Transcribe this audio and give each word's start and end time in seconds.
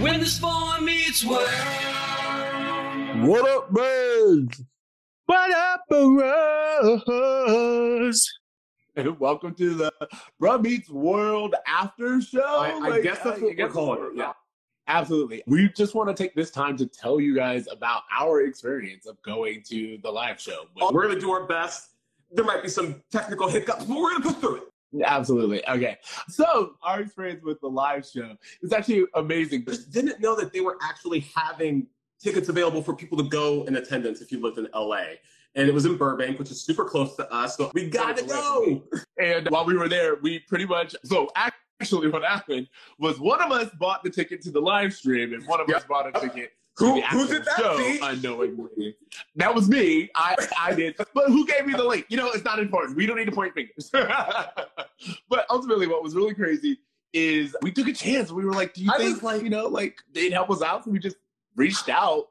When 0.00 0.20
this 0.20 0.38
boy 0.38 0.76
meets 0.80 1.24
world. 1.24 1.48
What 3.28 3.50
up, 3.50 3.70
birds? 3.70 4.62
What 5.26 5.50
up, 5.50 5.80
birds? 7.06 8.32
And 8.94 9.18
welcome 9.18 9.54
to 9.56 9.74
the 9.74 9.92
Bruh 10.40 10.62
Meets 10.62 10.88
World 10.88 11.56
After 11.66 12.20
Show. 12.20 12.40
I, 12.40 12.70
I 12.70 12.78
Like, 12.78 13.02
guess 13.02 13.16
that's 13.24 13.40
uh, 13.42 13.46
I 13.46 13.48
what 13.48 13.56
we're 13.56 13.68
calling 13.70 14.02
it. 14.12 14.18
Yeah. 14.18 14.32
Absolutely. 14.86 15.42
We 15.48 15.68
just 15.70 15.96
want 15.96 16.08
to 16.08 16.14
take 16.14 16.34
this 16.36 16.52
time 16.52 16.76
to 16.76 16.86
tell 16.86 17.18
you 17.20 17.34
guys 17.34 17.66
about 17.68 18.02
our 18.16 18.42
experience 18.42 19.06
of 19.06 19.20
going 19.22 19.62
to 19.68 19.98
the 20.02 20.10
live 20.10 20.40
show. 20.40 20.66
We're 20.76 21.02
going 21.06 21.14
to 21.16 21.20
do 21.20 21.32
our 21.32 21.44
best. 21.46 21.90
There 22.30 22.44
might 22.44 22.62
be 22.62 22.68
some 22.68 23.02
technical 23.10 23.48
hiccups, 23.48 23.84
but 23.84 23.96
we're 23.96 24.10
going 24.10 24.22
to 24.22 24.28
push 24.28 24.36
through 24.38 24.56
it. 24.58 24.62
Absolutely. 25.04 25.66
Okay. 25.68 25.98
So, 26.28 26.74
our 26.82 27.00
experience 27.00 27.42
with 27.44 27.60
the 27.60 27.68
live 27.68 28.06
show 28.06 28.36
is 28.62 28.72
actually 28.72 29.04
amazing. 29.14 29.64
Just 29.66 29.90
didn't 29.90 30.20
know 30.20 30.34
that 30.36 30.52
they 30.52 30.60
were 30.60 30.78
actually 30.82 31.20
having 31.34 31.86
tickets 32.20 32.48
available 32.48 32.82
for 32.82 32.94
people 32.94 33.18
to 33.18 33.24
go 33.24 33.64
in 33.64 33.76
attendance 33.76 34.20
if 34.20 34.32
you 34.32 34.40
lived 34.40 34.58
in 34.58 34.68
LA. 34.74 35.04
And 35.54 35.68
it 35.68 35.74
was 35.74 35.86
in 35.86 35.96
Burbank, 35.96 36.38
which 36.38 36.50
is 36.50 36.62
super 36.62 36.84
close 36.84 37.16
to 37.16 37.30
us. 37.32 37.56
So 37.56 37.70
we 37.74 37.88
got 37.88 38.16
to 38.16 38.24
go. 38.24 38.84
And 39.20 39.48
while 39.50 39.64
we 39.64 39.76
were 39.76 39.88
there, 39.88 40.16
we 40.22 40.40
pretty 40.40 40.66
much 40.66 40.94
so 41.04 41.28
actually 41.34 42.08
what 42.08 42.22
happened 42.22 42.68
was 42.98 43.18
one 43.18 43.40
of 43.40 43.52
us 43.52 43.70
bought 43.78 44.02
the 44.02 44.10
ticket 44.10 44.42
to 44.42 44.50
the 44.50 44.60
live 44.60 44.92
stream 44.92 45.32
and 45.32 45.46
one 45.46 45.60
of 45.60 45.68
us 45.70 45.84
bought 45.84 46.08
a 46.08 46.20
ticket 46.20 46.52
Who, 46.78 46.94
to 46.94 47.00
the 47.00 47.06
who 47.08 47.20
actual 47.22 47.26
did 47.26 47.44
that, 47.44 47.56
show 47.56 47.76
Pete? 47.76 48.00
unknowingly. 48.02 48.96
That 49.36 49.54
was 49.54 49.68
me. 49.68 50.10
I 50.14 50.36
I 50.58 50.74
did. 50.74 50.96
But 50.96 51.26
who 51.26 51.46
gave 51.46 51.66
me 51.66 51.72
the 51.74 51.84
link? 51.84 52.06
You 52.08 52.16
know, 52.16 52.30
it's 52.30 52.44
not 52.44 52.58
important. 52.58 52.96
We 52.96 53.06
don't 53.06 53.16
need 53.16 53.26
to 53.26 53.32
point 53.32 53.54
fingers. 53.54 53.90
but 55.28 55.46
ultimately, 55.50 55.86
what 55.86 56.02
was 56.02 56.14
really 56.14 56.34
crazy 56.34 56.78
is 57.12 57.56
we 57.62 57.72
took 57.72 57.88
a 57.88 57.92
chance. 57.92 58.30
We 58.30 58.44
were 58.44 58.52
like, 58.52 58.74
"Do 58.74 58.84
you 58.84 58.92
I 58.92 58.98
think 58.98 59.14
was 59.14 59.22
like 59.22 59.42
you 59.42 59.50
know 59.50 59.66
like 59.66 59.98
they'd 60.12 60.32
help 60.32 60.50
us 60.50 60.62
out?" 60.62 60.84
So 60.84 60.90
we 60.90 60.98
just 60.98 61.16
reached 61.56 61.88
out. 61.88 62.26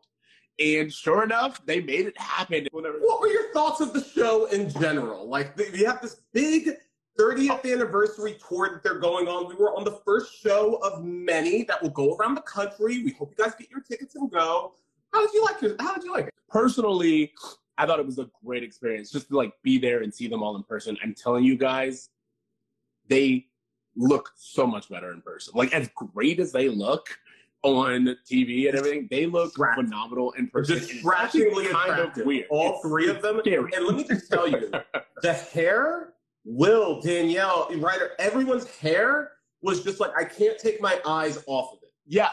And 0.60 0.92
sure 0.92 1.24
enough, 1.24 1.64
they 1.68 1.82
made 1.82 2.08
it 2.08 2.20
happen. 2.20 2.68
Whatever. 2.72 2.98
What 3.00 3.22
were 3.22 3.28
your 3.28 3.54
thoughts 3.54 3.80
of 3.80 3.94
the 3.94 4.04
show 4.04 4.46
in 4.46 4.72
general? 4.72 5.30
Like, 5.30 5.56
they, 5.56 5.70
we 5.70 5.84
have 5.84 6.02
this 6.02 6.16
big 6.34 6.72
30th 7.20 7.72
anniversary 7.72 8.38
tour 8.48 8.70
that 8.74 8.84
they're 8.84 9.00
going 9.00 9.28
on. 9.28 9.48
We 9.48 9.56
were 9.56 9.76
on 9.76 9.84
the 9.84 10.00
first 10.06 10.40
show 10.42 10.76
of 10.84 11.04
many 11.04 11.64
that 11.64 11.82
will 11.82 11.90
go 11.90 12.16
around 12.16 12.36
the 12.36 12.42
country. 12.42 13.04
We 13.04 13.12
hope 13.12 13.34
you 13.38 13.44
guys 13.44 13.54
get 13.58 13.70
your 13.70 13.82
tickets 13.82 14.16
and 14.16 14.30
go. 14.32 14.74
How 15.14 15.22
did 15.26 15.34
you 15.34 15.44
like 15.44 15.64
it? 15.64 15.76
How 15.80 15.94
did 15.96 16.04
you 16.04 16.12
like 16.14 16.28
it? 16.28 16.34
personally, 16.50 17.34
I 17.78 17.86
thought 17.86 18.00
it 18.00 18.06
was 18.06 18.20
a 18.20 18.30
great 18.46 18.64
experience 18.64 19.12
just 19.12 19.28
to 19.30 19.36
like 19.38 19.52
be 19.64 19.78
there 19.78 20.02
and 20.02 20.14
see 20.14 20.28
them 20.28 20.42
all 20.42 20.56
in 20.56 20.64
person. 20.64 20.98
I'm 21.04 21.14
telling 21.14 21.44
you 21.44 21.58
guys, 21.58 22.10
they 23.10 23.48
look 23.96 24.32
so 24.36 24.66
much 24.66 24.90
better 24.90 25.12
in 25.12 25.22
person. 25.22 25.54
Like 25.56 25.74
as 25.74 25.90
great 25.96 26.40
as 26.40 26.52
they 26.52 26.70
look 26.70 27.10
on 27.64 28.16
TV 28.30 28.68
and 28.70 28.78
everything, 28.78 29.08
they 29.12 29.26
look 29.26 29.54
phenomenal 29.76 30.32
in 30.34 30.48
person. 30.48 30.76
And 30.78 30.82
it's 30.84 30.92
actually 30.92 31.02
Distractingly 31.02 31.68
kind 31.68 31.92
attractive. 31.92 32.22
of 32.22 32.28
weird. 32.28 32.46
All 32.50 32.74
It's 32.76 32.82
three 32.88 33.10
of 33.10 33.22
them. 33.22 33.40
scary. 33.42 33.72
And 33.76 33.86
let 33.86 33.96
me 33.96 34.04
just 34.06 34.30
tell 34.32 34.48
you, 34.48 34.72
the 35.22 35.34
hair, 35.34 36.14
Will, 36.50 37.02
Danielle, 37.02 37.70
Rider, 37.76 38.12
everyone's 38.20 38.66
hair 38.78 39.32
was 39.62 39.84
just 39.84 40.00
like, 40.00 40.12
I 40.18 40.24
can't 40.24 40.58
take 40.58 40.82
my 40.82 40.98
eyes 41.06 41.44
off 41.46 41.74
of 41.74 41.80
it. 41.84 41.92
yeah, 42.06 42.30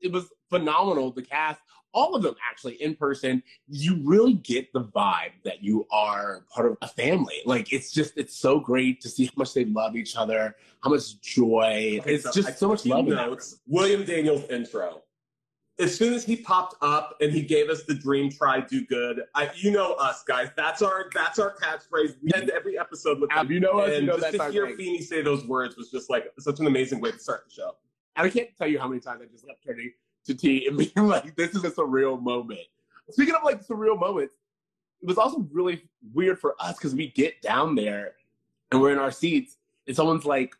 it 0.00 0.12
was 0.12 0.30
phenomenal. 0.50 1.10
The 1.10 1.22
cast, 1.22 1.60
all 1.92 2.14
of 2.14 2.22
them 2.22 2.36
actually 2.48 2.74
in 2.74 2.94
person, 2.94 3.42
you 3.66 3.98
really 4.04 4.34
get 4.34 4.72
the 4.72 4.84
vibe 4.84 5.32
that 5.44 5.64
you 5.64 5.84
are 5.90 6.44
part 6.54 6.70
of 6.70 6.78
a 6.80 6.86
family. 6.86 7.42
Like 7.44 7.72
it's 7.72 7.90
just, 7.90 8.16
it's 8.16 8.36
so 8.36 8.60
great 8.60 9.00
to 9.00 9.08
see 9.08 9.24
how 9.26 9.32
much 9.36 9.52
they 9.52 9.64
love 9.64 9.96
each 9.96 10.14
other, 10.14 10.54
how 10.84 10.90
much 10.90 11.20
joy. 11.20 11.98
Okay, 12.00 12.14
it's 12.14 12.24
so 12.24 12.30
I 12.30 12.32
just 12.34 12.58
so 12.58 12.68
much 12.68 12.86
love 12.86 13.08
in 13.08 13.16
that. 13.16 13.26
notes. 13.26 13.58
William 13.66 14.04
Daniels 14.04 14.44
intro. 14.48 15.02
As 15.78 15.94
soon 15.94 16.14
as 16.14 16.24
he 16.24 16.36
popped 16.36 16.74
up 16.80 17.16
and 17.20 17.30
he 17.30 17.42
gave 17.42 17.68
us 17.68 17.82
the 17.82 17.94
dream 17.94 18.30
try 18.30 18.60
do 18.60 18.86
good, 18.86 19.24
I, 19.34 19.50
you 19.54 19.70
know 19.70 19.92
us 19.94 20.22
guys. 20.22 20.48
That's 20.56 20.80
our 20.80 21.10
that's 21.14 21.38
our 21.38 21.54
catchphrase. 21.54 22.14
We 22.22 22.32
end 22.34 22.48
every 22.50 22.78
episode 22.78 23.20
with 23.20 23.30
Ab, 23.30 23.50
you 23.50 23.60
know 23.60 23.80
us, 23.80 23.90
you 23.90 23.96
and 23.96 24.06
know 24.06 24.18
just 24.18 24.38
to 24.38 24.50
hear. 24.50 24.74
Feeny 24.74 25.02
say 25.02 25.20
those 25.20 25.44
words 25.44 25.76
was 25.76 25.90
just 25.90 26.08
like 26.08 26.32
such 26.38 26.60
an 26.60 26.66
amazing 26.66 27.00
way 27.00 27.12
to 27.12 27.18
start 27.18 27.44
the 27.46 27.52
show. 27.52 27.76
And 28.16 28.26
I 28.26 28.30
can't 28.30 28.48
tell 28.56 28.66
you 28.66 28.78
how 28.78 28.88
many 28.88 29.00
times 29.00 29.20
I 29.22 29.26
just 29.26 29.46
kept 29.46 29.64
turning 29.64 29.92
to 30.24 30.34
T 30.34 30.66
and 30.66 30.76
being 30.76 30.92
like, 30.96 31.36
this 31.36 31.54
is 31.54 31.64
a 31.64 31.70
surreal 31.70 32.20
moment. 32.20 32.60
Speaking 33.10 33.34
of 33.34 33.42
like 33.44 33.64
surreal 33.64 33.98
moments, 33.98 34.34
it 35.02 35.06
was 35.06 35.18
also 35.18 35.46
really 35.52 35.84
weird 36.14 36.38
for 36.38 36.54
us 36.58 36.76
because 36.76 36.94
we 36.94 37.08
get 37.12 37.40
down 37.42 37.74
there 37.74 38.14
and 38.72 38.80
we're 38.80 38.92
in 38.92 38.98
our 38.98 39.12
seats 39.12 39.58
and 39.86 39.94
someone's 39.94 40.24
like, 40.24 40.54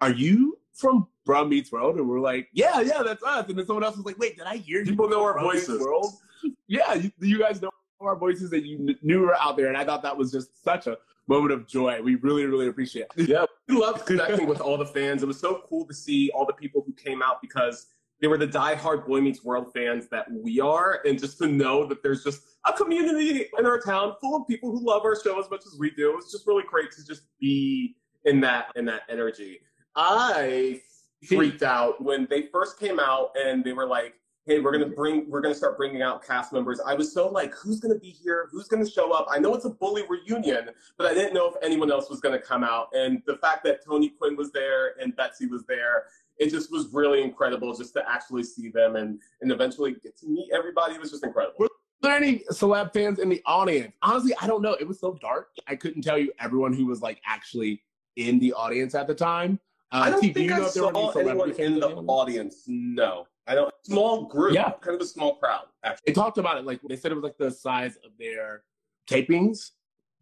Are 0.00 0.12
you 0.12 0.58
from 0.80 1.48
Meets 1.48 1.70
World? 1.72 1.96
And 1.96 2.08
we're 2.08 2.20
like, 2.20 2.48
Yeah, 2.52 2.80
yeah, 2.80 3.02
that's 3.04 3.22
us. 3.22 3.48
And 3.48 3.58
then 3.58 3.66
someone 3.66 3.84
else 3.84 3.96
was 3.96 4.06
like, 4.06 4.18
Wait, 4.18 4.36
did 4.36 4.46
I 4.46 4.56
hear 4.56 4.80
you 4.80 4.86
People 4.90 5.08
know 5.08 5.22
our 5.22 5.38
voices. 5.38 5.80
World? 5.80 6.06
Yeah, 6.68 6.94
you, 6.94 7.12
you 7.20 7.38
guys 7.38 7.60
know 7.60 7.68
our 8.00 8.16
voices 8.16 8.50
and 8.54 8.64
you 8.64 8.78
kn- 8.78 8.98
knew 9.02 9.20
were 9.20 9.36
out 9.36 9.58
there. 9.58 9.68
And 9.68 9.76
I 9.76 9.84
thought 9.84 10.02
that 10.04 10.16
was 10.16 10.32
just 10.32 10.64
such 10.64 10.86
a 10.86 10.96
moment 11.28 11.52
of 11.52 11.66
joy. 11.66 12.00
We 12.00 12.14
really, 12.14 12.46
really 12.46 12.68
appreciate 12.68 13.06
it. 13.16 13.28
Yeah, 13.28 13.44
we 13.68 13.76
loved 13.76 14.06
connecting 14.06 14.46
with 14.46 14.60
all 14.60 14.78
the 14.78 14.86
fans. 14.86 15.22
It 15.22 15.26
was 15.26 15.38
so 15.38 15.62
cool 15.68 15.86
to 15.86 15.92
see 15.92 16.30
all 16.34 16.46
the 16.46 16.54
people 16.54 16.82
who 16.86 16.94
came 16.94 17.22
out 17.22 17.42
because 17.42 17.88
they 18.20 18.26
were 18.26 18.38
the 18.38 18.46
diehard 18.46 19.06
Boy 19.06 19.20
Meets 19.20 19.44
World 19.44 19.72
fans 19.74 20.08
that 20.10 20.26
we 20.30 20.60
are, 20.60 21.00
and 21.06 21.18
just 21.18 21.38
to 21.38 21.46
know 21.46 21.86
that 21.86 22.02
there's 22.02 22.22
just 22.22 22.42
a 22.66 22.72
community 22.72 23.46
in 23.58 23.66
our 23.66 23.80
town 23.80 24.14
full 24.20 24.36
of 24.36 24.46
people 24.46 24.70
who 24.70 24.86
love 24.86 25.02
our 25.04 25.18
show 25.20 25.38
as 25.40 25.48
much 25.50 25.62
as 25.66 25.76
we 25.78 25.90
do. 25.90 26.10
It 26.10 26.16
was 26.16 26.30
just 26.30 26.46
really 26.46 26.64
great 26.68 26.90
to 26.92 27.06
just 27.06 27.22
be 27.40 27.96
in 28.24 28.40
that 28.40 28.66
in 28.76 28.84
that 28.86 29.02
energy. 29.08 29.60
I 29.96 30.80
freaked 31.26 31.62
out 31.62 32.02
when 32.02 32.26
they 32.30 32.48
first 32.52 32.78
came 32.78 32.98
out 32.98 33.32
and 33.36 33.62
they 33.64 33.72
were 33.72 33.86
like, 33.86 34.14
"Hey, 34.46 34.60
we're 34.60 34.72
gonna 34.72 34.86
bring, 34.86 35.28
we're 35.28 35.40
gonna 35.40 35.54
start 35.54 35.76
bringing 35.76 36.02
out 36.02 36.24
cast 36.24 36.52
members." 36.52 36.80
I 36.80 36.94
was 36.94 37.12
so 37.12 37.28
like, 37.28 37.54
"Who's 37.54 37.80
gonna 37.80 37.98
be 37.98 38.10
here? 38.10 38.48
Who's 38.50 38.68
gonna 38.68 38.88
show 38.88 39.12
up?" 39.12 39.26
I 39.30 39.38
know 39.38 39.54
it's 39.54 39.64
a 39.64 39.70
bully 39.70 40.04
reunion, 40.08 40.70
but 40.96 41.06
I 41.06 41.14
didn't 41.14 41.34
know 41.34 41.48
if 41.48 41.54
anyone 41.62 41.90
else 41.90 42.08
was 42.08 42.20
to 42.20 42.38
come 42.38 42.64
out. 42.64 42.88
And 42.94 43.22
the 43.26 43.36
fact 43.38 43.64
that 43.64 43.84
Tony 43.84 44.10
Quinn 44.10 44.36
was 44.36 44.52
there 44.52 44.94
and 45.00 45.14
Betsy 45.16 45.46
was 45.46 45.64
there, 45.64 46.06
it 46.38 46.50
just 46.50 46.70
was 46.72 46.88
really 46.92 47.22
incredible 47.22 47.74
just 47.76 47.92
to 47.94 48.10
actually 48.10 48.44
see 48.44 48.68
them 48.68 48.96
and 48.96 49.20
and 49.40 49.52
eventually 49.52 49.92
get 49.92 50.16
to 50.18 50.26
meet 50.26 50.50
everybody. 50.52 50.94
It 50.94 51.00
was 51.00 51.10
just 51.10 51.24
incredible. 51.24 51.56
Were 51.58 51.68
there 52.00 52.16
any 52.16 52.38
celeb 52.50 52.94
fans 52.94 53.18
in 53.18 53.28
the 53.28 53.42
audience? 53.44 53.92
Honestly, 54.02 54.32
I 54.40 54.46
don't 54.46 54.62
know. 54.62 54.72
It 54.72 54.88
was 54.88 54.98
so 54.98 55.18
dark. 55.20 55.50
I 55.66 55.76
couldn't 55.76 56.02
tell 56.02 56.16
you 56.16 56.32
everyone 56.38 56.72
who 56.72 56.86
was 56.86 57.02
like 57.02 57.20
actually 57.26 57.82
in 58.16 58.38
the 58.38 58.54
audience 58.54 58.94
at 58.94 59.06
the 59.06 59.14
time. 59.14 59.60
Uh, 59.92 60.02
I 60.04 60.10
don't 60.10 60.20
T, 60.20 60.28
do 60.28 60.34
think 60.34 60.44
you 60.44 60.50
know 60.50 60.56
I 60.56 60.58
there 60.60 60.68
saw 60.70 61.10
anyone 61.18 61.50
in 61.52 61.80
the 61.80 61.86
audience? 61.88 62.06
audience. 62.08 62.64
No, 62.68 63.26
I 63.46 63.54
don't. 63.56 63.74
Small 63.82 64.24
group, 64.26 64.54
Yeah. 64.54 64.70
kind 64.80 64.94
of 64.94 65.00
a 65.02 65.06
small 65.06 65.36
crowd. 65.36 65.64
Actually, 65.82 66.02
They 66.06 66.12
talked 66.12 66.38
about 66.38 66.58
it 66.58 66.64
like 66.64 66.80
they 66.88 66.96
said 66.96 67.10
it 67.10 67.16
was 67.16 67.24
like 67.24 67.38
the 67.38 67.50
size 67.50 67.96
of 68.04 68.12
their 68.18 68.62
tapings, 69.08 69.70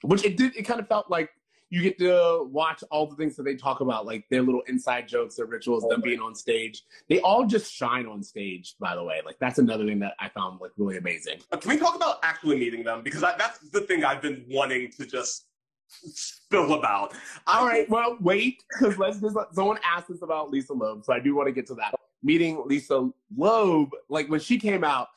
which 0.03 0.25
it 0.25 0.37
did. 0.37 0.57
It 0.57 0.63
kind 0.63 0.81
of 0.81 0.89
felt 0.89 1.11
like 1.11 1.31
you 1.71 1.83
get 1.83 1.99
to 1.99 2.49
watch 2.51 2.83
all 2.91 3.07
the 3.07 3.15
things 3.15 3.37
that 3.37 3.43
they 3.43 3.55
talk 3.55 3.81
about, 3.83 4.07
like 4.07 4.25
their 4.31 4.41
little 4.41 4.63
inside 4.69 5.07
jokes, 5.07 5.35
their 5.37 5.45
rituals, 5.45 5.87
them 5.87 6.01
being 6.01 6.19
on 6.19 6.35
stage. 6.35 6.83
They 7.11 7.21
all 7.21 7.45
just 7.45 7.71
shine 7.71 8.07
on 8.07 8.23
stage. 8.23 8.75
By 8.81 8.95
the 8.95 9.05
way, 9.05 9.21
like 9.27 9.37
that's 9.39 9.59
another 9.59 9.85
thing 9.85 9.99
that 9.99 10.15
I 10.19 10.31
found 10.31 10.63
like 10.63 10.71
really 10.79 10.97
amazing. 10.97 11.41
Can 11.61 11.69
we 11.71 11.77
talk 11.77 11.95
about 11.95 12.21
actually 12.23 12.59
meeting 12.59 12.85
them? 12.85 13.03
Because 13.03 13.23
I, 13.23 13.37
that's 13.37 13.59
the 13.69 13.83
thing 13.83 14.03
I've 14.03 14.23
been 14.23 14.47
wanting 14.49 14.91
to 14.93 15.05
just 15.05 15.48
spill 15.89 16.75
about. 16.75 17.15
All 17.47 17.67
right, 17.67 17.89
well, 17.89 18.17
wait, 18.21 18.63
because 18.73 18.99
let's 18.99 19.21
just 19.21 19.37
someone 19.53 19.79
asked 19.85 20.11
us 20.11 20.23
about 20.23 20.51
Lisa 20.51 20.73
Loeb, 20.73 21.05
so 21.05 21.13
I 21.13 21.21
do 21.21 21.35
want 21.35 21.49
to 21.49 21.53
get 21.53 21.67
to 21.69 21.75
that. 21.77 21.95
Meeting 22.23 22.63
Lisa 22.67 23.11
Loeb, 23.37 23.91
like 24.09 24.29
when 24.29 24.41
she 24.41 24.59
came 24.59 24.85
out, 24.85 25.09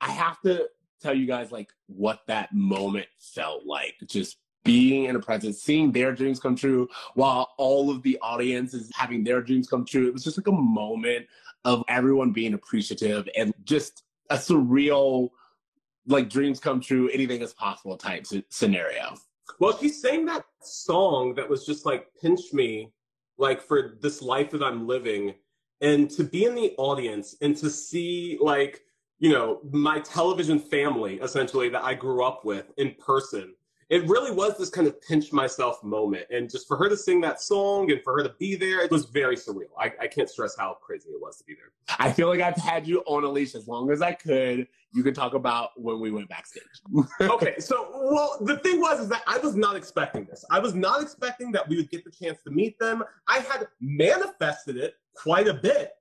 I 0.00 0.10
have 0.10 0.40
to 0.42 0.68
tell 1.00 1.14
you 1.14 1.26
guys 1.26 1.50
like 1.50 1.72
what 1.86 2.20
that 2.26 2.52
moment 2.52 3.06
felt 3.18 3.64
like. 3.66 3.94
Just 4.06 4.38
being 4.64 5.04
in 5.04 5.16
a 5.16 5.20
presence, 5.20 5.60
seeing 5.60 5.92
their 5.92 6.12
dreams 6.12 6.38
come 6.38 6.54
true 6.54 6.88
while 7.14 7.52
all 7.58 7.90
of 7.90 8.02
the 8.02 8.18
audience 8.22 8.74
is 8.74 8.90
having 8.94 9.24
their 9.24 9.42
dreams 9.42 9.68
come 9.68 9.84
true. 9.84 10.06
It 10.06 10.12
was 10.12 10.24
just 10.24 10.38
like 10.38 10.46
a 10.46 10.52
moment 10.52 11.26
of 11.64 11.82
everyone 11.88 12.32
being 12.32 12.54
appreciative 12.54 13.28
and 13.36 13.52
just 13.64 14.04
a 14.30 14.36
surreal, 14.36 15.30
like 16.06 16.28
dreams 16.28 16.60
come 16.60 16.80
true, 16.80 17.08
anything 17.10 17.42
is 17.42 17.52
possible 17.52 17.96
type 17.96 18.26
scenario. 18.50 19.16
Well, 19.58 19.78
she 19.78 19.88
sang 19.88 20.26
that 20.26 20.44
song 20.62 21.34
that 21.34 21.48
was 21.48 21.64
just 21.64 21.86
like 21.86 22.08
pinch 22.20 22.52
me, 22.52 22.92
like 23.38 23.60
for 23.60 23.98
this 24.00 24.22
life 24.22 24.50
that 24.50 24.62
I'm 24.62 24.86
living, 24.86 25.34
and 25.80 26.10
to 26.10 26.24
be 26.24 26.44
in 26.44 26.54
the 26.54 26.74
audience 26.78 27.36
and 27.40 27.56
to 27.58 27.70
see 27.70 28.38
like 28.40 28.82
you 29.18 29.32
know 29.32 29.60
my 29.70 30.00
television 30.00 30.58
family 30.58 31.16
essentially 31.20 31.68
that 31.68 31.84
I 31.84 31.94
grew 31.94 32.24
up 32.24 32.44
with 32.44 32.72
in 32.76 32.94
person. 32.94 33.54
It 33.92 34.08
really 34.08 34.30
was 34.30 34.56
this 34.56 34.70
kind 34.70 34.86
of 34.86 34.98
pinch 35.02 35.34
myself 35.34 35.84
moment, 35.84 36.24
and 36.30 36.48
just 36.48 36.66
for 36.66 36.78
her 36.78 36.88
to 36.88 36.96
sing 36.96 37.20
that 37.20 37.42
song 37.42 37.90
and 37.90 38.02
for 38.02 38.16
her 38.16 38.22
to 38.22 38.34
be 38.38 38.56
there, 38.56 38.80
it 38.82 38.90
was 38.90 39.04
very 39.04 39.36
surreal. 39.36 39.68
I, 39.78 39.92
I 40.00 40.06
can't 40.06 40.30
stress 40.30 40.56
how 40.56 40.78
crazy 40.80 41.10
it 41.10 41.20
was 41.20 41.36
to 41.36 41.44
be 41.44 41.54
there. 41.54 41.72
I 41.98 42.10
feel 42.10 42.28
like 42.28 42.40
I've 42.40 42.56
had 42.56 42.86
you 42.86 43.00
on 43.00 43.22
a 43.22 43.28
leash 43.28 43.54
as 43.54 43.68
long 43.68 43.90
as 43.90 44.00
I 44.00 44.12
could. 44.12 44.66
You 44.94 45.02
can 45.02 45.12
talk 45.12 45.34
about 45.34 45.72
when 45.76 46.00
we 46.00 46.10
went 46.10 46.30
backstage. 46.30 46.62
okay, 47.20 47.58
so 47.58 47.90
well, 47.92 48.38
the 48.40 48.56
thing 48.60 48.80
was 48.80 48.98
is 48.98 49.10
that 49.10 49.24
I 49.26 49.36
was 49.36 49.56
not 49.56 49.76
expecting 49.76 50.24
this. 50.24 50.42
I 50.50 50.58
was 50.58 50.74
not 50.74 51.02
expecting 51.02 51.52
that 51.52 51.68
we 51.68 51.76
would 51.76 51.90
get 51.90 52.02
the 52.02 52.10
chance 52.10 52.38
to 52.44 52.50
meet 52.50 52.78
them. 52.78 53.04
I 53.28 53.40
had 53.40 53.68
manifested 53.82 54.78
it 54.78 54.94
quite 55.14 55.48
a 55.48 55.54
bit. 55.54 55.92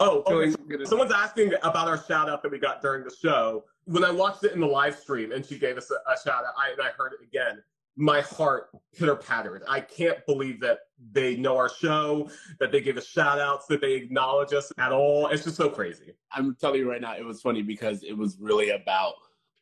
Oh, 0.00 0.24
okay. 0.26 0.54
Someone's 0.84 1.12
asking 1.12 1.52
about 1.62 1.88
our 1.88 2.02
shout 2.04 2.28
out 2.28 2.42
that 2.42 2.52
we 2.52 2.58
got 2.58 2.82
during 2.82 3.04
the 3.04 3.14
show. 3.14 3.64
When 3.88 4.04
I 4.04 4.10
watched 4.10 4.44
it 4.44 4.52
in 4.52 4.60
the 4.60 4.66
live 4.66 4.96
stream 4.96 5.32
and 5.32 5.44
she 5.44 5.58
gave 5.58 5.78
us 5.78 5.90
a, 5.90 5.94
a 6.10 6.16
shout 6.22 6.44
out, 6.44 6.52
I, 6.58 6.72
and 6.72 6.80
I 6.82 6.90
heard 6.90 7.12
it 7.14 7.26
again, 7.26 7.62
my 7.96 8.20
heart 8.20 8.68
pitter 8.94 9.16
pattered. 9.16 9.62
I 9.66 9.80
can't 9.80 10.24
believe 10.26 10.60
that 10.60 10.80
they 11.12 11.36
know 11.36 11.56
our 11.56 11.70
show, 11.70 12.30
that 12.60 12.70
they 12.70 12.82
give 12.82 12.98
us 12.98 13.06
shout 13.06 13.40
outs, 13.40 13.66
that 13.66 13.80
they 13.80 13.94
acknowledge 13.94 14.52
us 14.52 14.70
at 14.78 14.92
all. 14.92 15.28
It's 15.28 15.42
just 15.42 15.56
so 15.56 15.70
crazy. 15.70 16.12
I'm 16.32 16.54
telling 16.60 16.80
you 16.80 16.90
right 16.90 17.00
now, 17.00 17.16
it 17.16 17.24
was 17.24 17.40
funny 17.40 17.62
because 17.62 18.04
it 18.04 18.16
was 18.16 18.36
really 18.38 18.70
about 18.70 19.14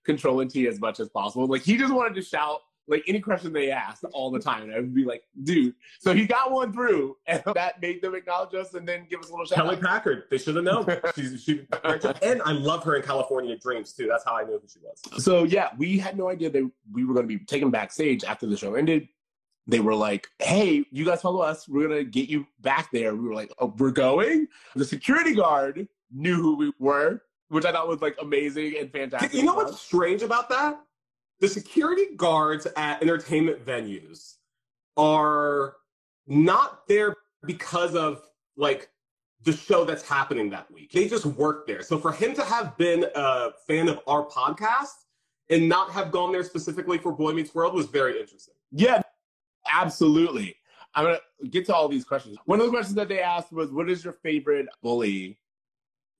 controlling 0.04 0.48
T 0.48 0.66
as 0.66 0.80
much 0.80 0.98
as 0.98 1.08
possible. 1.08 1.46
Like 1.46 1.62
he 1.62 1.78
just 1.78 1.94
wanted 1.94 2.14
to 2.16 2.22
shout 2.22 2.60
like 2.88 3.02
any 3.06 3.20
question 3.20 3.52
they 3.52 3.70
asked 3.70 4.04
all 4.12 4.30
the 4.30 4.38
time. 4.38 4.64
And 4.64 4.72
I 4.72 4.76
would 4.76 4.94
be 4.94 5.04
like, 5.04 5.24
dude. 5.42 5.74
So 5.98 6.14
he 6.14 6.26
got 6.26 6.50
one 6.50 6.72
through, 6.72 7.16
and 7.26 7.42
that 7.54 7.80
made 7.80 8.02
them 8.02 8.14
acknowledge 8.14 8.54
us 8.54 8.74
and 8.74 8.86
then 8.86 9.06
give 9.10 9.20
us 9.20 9.28
a 9.28 9.32
little 9.32 9.46
shout 9.46 9.56
Kelly 9.58 9.76
out. 9.76 9.82
Packard, 9.82 10.24
they 10.30 10.38
should 10.38 10.56
have 10.56 10.64
known. 10.64 10.86
She's, 11.16 11.42
she, 11.42 11.66
and 12.22 12.42
I 12.42 12.52
love 12.52 12.84
her 12.84 12.96
in 12.96 13.02
California 13.02 13.56
Dreams 13.56 13.92
too. 13.92 14.06
That's 14.06 14.24
how 14.24 14.36
I 14.36 14.44
knew 14.44 14.60
who 14.60 14.68
she 14.68 14.78
was. 14.80 15.24
So 15.24 15.44
yeah, 15.44 15.70
we 15.76 15.98
had 15.98 16.16
no 16.16 16.28
idea 16.28 16.50
that 16.50 16.70
we 16.92 17.04
were 17.04 17.14
going 17.14 17.28
to 17.28 17.38
be 17.38 17.44
taken 17.44 17.70
backstage 17.70 18.24
after 18.24 18.46
the 18.46 18.56
show 18.56 18.74
ended. 18.74 19.08
They 19.68 19.80
were 19.80 19.96
like, 19.96 20.28
"Hey, 20.38 20.84
you 20.92 21.04
guys 21.04 21.22
follow 21.22 21.40
us. 21.40 21.68
We're 21.68 21.88
gonna 21.88 22.04
get 22.04 22.28
you 22.28 22.46
back 22.60 22.88
there." 22.92 23.16
We 23.16 23.28
were 23.28 23.34
like, 23.34 23.52
"Oh, 23.58 23.74
we're 23.78 23.90
going." 23.90 24.46
The 24.76 24.84
security 24.84 25.34
guard 25.34 25.88
knew 26.12 26.36
who 26.36 26.56
we 26.56 26.72
were, 26.78 27.22
which 27.48 27.64
I 27.64 27.72
thought 27.72 27.88
was 27.88 28.00
like 28.00 28.16
amazing 28.20 28.76
and 28.78 28.92
fantastic. 28.92 29.34
You 29.34 29.42
know 29.42 29.54
what's 29.54 29.80
strange 29.80 30.22
about 30.22 30.48
that? 30.50 30.78
The 31.40 31.48
security 31.48 32.14
guards 32.16 32.66
at 32.76 33.02
entertainment 33.02 33.64
venues 33.64 34.36
are 34.96 35.76
not 36.26 36.86
there 36.88 37.14
because 37.44 37.94
of 37.94 38.22
like 38.56 38.88
the 39.42 39.52
show 39.52 39.84
that's 39.84 40.02
happening 40.02 40.50
that 40.50 40.70
week. 40.72 40.92
They 40.92 41.08
just 41.08 41.26
work 41.26 41.66
there. 41.66 41.82
So 41.82 41.98
for 41.98 42.12
him 42.12 42.34
to 42.34 42.42
have 42.42 42.76
been 42.76 43.06
a 43.14 43.50
fan 43.66 43.88
of 43.88 44.00
our 44.06 44.26
podcast 44.26 44.94
and 45.50 45.68
not 45.68 45.90
have 45.92 46.10
gone 46.10 46.32
there 46.32 46.42
specifically 46.42 46.98
for 46.98 47.12
Boy 47.12 47.32
Meets 47.32 47.54
World 47.54 47.74
was 47.74 47.86
very 47.86 48.18
interesting. 48.18 48.54
Yeah, 48.72 49.02
absolutely. 49.70 50.56
I'm 50.94 51.04
gonna 51.04 51.18
get 51.50 51.66
to 51.66 51.74
all 51.74 51.88
these 51.88 52.04
questions. 52.04 52.38
One 52.46 52.58
of 52.60 52.66
the 52.66 52.72
questions 52.72 52.94
that 52.96 53.08
they 53.08 53.20
asked 53.20 53.52
was, 53.52 53.70
"What 53.70 53.90
is 53.90 54.02
your 54.02 54.14
favorite 54.14 54.66
bully 54.82 55.38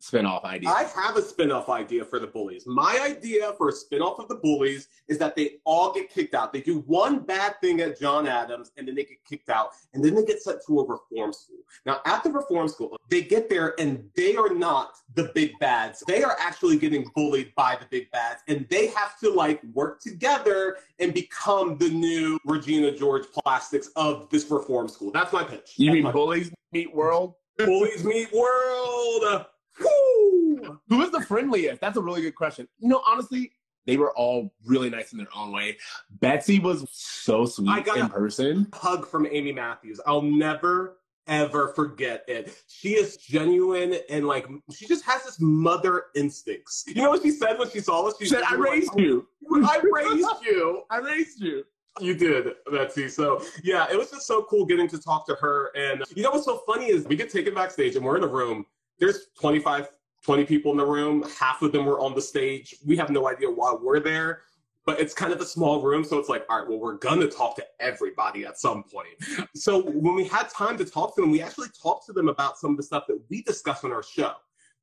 spinoff 0.01 0.45
idea?" 0.45 0.71
I 0.71 0.85
have 0.85 1.17
a 1.17 1.23
spin-off 1.23 1.69
idea 1.69 2.05
for 2.05 2.19
the 2.19 2.27
bullies. 2.27 2.65
My 2.67 2.99
idea 3.03 3.53
for 3.59 3.69
a 3.69 3.73
spin-off 3.73 4.19
of 4.19 4.29
the 4.29 4.37
bullies 4.37 4.89
is 5.09 5.19
that 5.19 5.35
they 5.37 5.57
all 5.65 5.93
get 5.93 6.11
kicked 6.11 6.35
out. 6.35 6.53
They 6.53 6.61
do 6.61 6.81
one 6.87 7.21
bad 7.21 7.61
thing 7.61 7.81
at 7.81 7.99
John 7.99 8.27
Adams 8.27 8.73
and 8.77 8.87
then 8.87 8.95
they 8.95 9.05
get 9.05 9.25
kicked 9.29 9.49
out 9.49 9.71
and 9.95 10.05
then 10.05 10.15
they 10.15 10.25
get 10.25 10.43
sent 10.43 10.61
to 10.67 10.81
a 10.81 10.87
reform 10.87 11.33
school. 11.33 11.59
Now 11.85 12.01
at 12.07 12.23
the 12.25 12.31
reform 12.31 12.69
school, 12.69 12.97
they 13.09 13.23
get 13.23 13.49
there 13.49 13.75
and 13.81 14.09
they 14.17 14.37
are 14.37 14.53
not 14.53 14.93
the 15.15 15.31
big 15.35 15.53
bads. 15.61 16.03
They 16.07 16.23
are 16.23 16.37
actually 16.39 16.79
getting 16.79 17.11
bullied 17.15 17.55
by 17.57 17.77
the 17.81 17.87
big 17.91 18.11
bads 18.11 18.43
and 18.49 18.67
they 18.69 18.89
have 18.89 19.19
to 19.21 19.31
like 19.31 19.63
work 19.75 20.01
together 20.01 20.79
and 20.99 21.13
become 21.15 21.79
the 21.79 21.89
new 21.89 22.39
Regina 22.45 22.91
George 22.93 23.25
plastics 23.33 23.91
of 23.97 24.29
this 24.31 24.51
reform 24.51 24.89
school. 24.89 25.11
That's 25.13 25.33
my 25.33 25.45
pitch. 25.45 25.75
you 25.77 25.87
That's 25.87 25.95
mean 25.95 26.03
my- 26.05 26.13
bullies 26.13 26.51
meet 26.73 26.95
world? 26.95 27.35
bullies 27.59 28.05
meet 28.05 28.31
world? 28.33 29.47
Woo! 29.81 30.79
Who 30.89 31.03
is 31.03 31.11
the 31.11 31.21
friendliest? 31.23 31.81
That's 31.81 31.97
a 31.97 32.03
really 32.03 32.23
good 32.23 32.35
question. 32.35 32.69
You 32.79 32.89
know, 32.89 33.03
honestly, 33.07 33.53
they 33.87 33.97
were 33.97 34.13
all 34.17 34.53
really 34.65 34.91
nice 34.91 35.13
in 35.13 35.19
their 35.19 35.29
own 35.35 35.53
way. 35.53 35.77
Betsy 36.11 36.59
was 36.59 36.87
so 36.91 37.45
sweet 37.47 37.69
I 37.71 37.81
gotta- 37.81 38.01
in 38.01 38.09
person. 38.09 38.69
hug 38.75 39.07
from 39.07 39.27
Amy 39.31 39.53
Matthews. 39.53 40.01
I'll 40.07 40.23
never 40.23 40.99
ever 41.29 41.69
forget 41.75 42.25
it. 42.29 42.57
She 42.69 42.91
is 42.91 43.17
genuine 43.17 43.97
and 44.09 44.29
like 44.29 44.47
she 44.73 44.87
just 44.87 45.05
has 45.05 45.25
this 45.25 45.39
mother 45.41 46.05
instincts. 46.15 46.85
You 46.87 47.03
know 47.03 47.11
what 47.11 47.23
she 47.23 47.33
said 47.33 47.59
when 47.59 47.69
she 47.69 47.81
saw 47.81 48.07
us? 48.07 48.15
She 48.19 48.27
said, 48.27 48.43
"I 48.45 48.55
were 48.57 48.65
like, 48.67 48.73
raised 48.75 48.97
you. 48.97 49.27
I 49.65 49.81
raised 49.93 50.29
you. 50.45 50.83
I 50.91 50.99
raised 50.99 51.41
you." 51.41 51.65
You 51.99 52.15
did, 52.15 52.53
Betsy. 52.71 53.09
So 53.09 53.43
yeah, 53.65 53.87
it 53.91 53.97
was 53.99 54.11
just 54.11 54.27
so 54.27 54.43
cool 54.45 54.67
getting 54.67 54.87
to 54.89 54.99
talk 55.01 55.27
to 55.27 55.35
her. 55.37 55.73
And 55.75 56.05
you 56.15 56.23
know 56.23 56.31
what's 56.31 56.45
so 56.45 56.59
funny 56.67 56.87
is 56.91 57.07
we 57.07 57.17
get 57.17 57.31
taken 57.31 57.55
backstage 57.55 57.97
and 57.97 58.05
we're 58.05 58.19
in 58.19 58.23
a 58.23 58.29
room. 58.29 58.65
There's 58.99 59.27
25, 59.41 59.89
20 60.23 60.45
people 60.45 60.73
in 60.73 60.79
the 60.79 60.87
room. 60.87 61.25
Half 61.39 61.63
of 61.63 61.73
them 61.73 61.85
were 61.85 62.01
on 62.01 62.15
the 62.15 62.23
stage. 62.23 62.75
We 62.85 62.97
have 62.97 63.11
no 63.11 63.29
idea 63.29 63.51
why 63.51 63.75
we're 63.81 64.01
there. 64.01 64.43
But 64.85 65.01
it's 65.01 65.13
kind 65.13 65.33
of 65.33 65.41
a 65.41 65.45
small 65.45 65.83
room, 65.83 66.05
so 66.05 66.17
it's 66.17 66.29
like, 66.29 66.47
all 66.49 66.61
right, 66.61 66.69
well, 66.69 66.79
we're 66.79 66.99
gonna 66.99 67.27
talk 67.27 67.57
to 67.57 67.65
everybody 67.81 68.47
at 68.47 68.57
some 68.57 68.85
point. 68.85 69.09
So 69.57 69.83
when 69.83 70.15
we 70.15 70.25
had 70.25 70.49
time 70.49 70.79
to 70.79 70.85
talk 70.85 71.17
to 71.17 71.23
them, 71.23 71.33
we 71.33 71.43
actually 71.43 71.69
talked 71.83 72.07
to 72.07 72.13
them 72.13 72.29
about 72.29 72.57
some 72.57 72.71
of 72.71 72.77
the 72.77 72.85
stuff 72.85 73.05
that 73.09 73.21
we 73.29 73.43
discussed 73.43 73.85
on 73.85 73.93
our 73.93 74.05
show. 74.05 74.35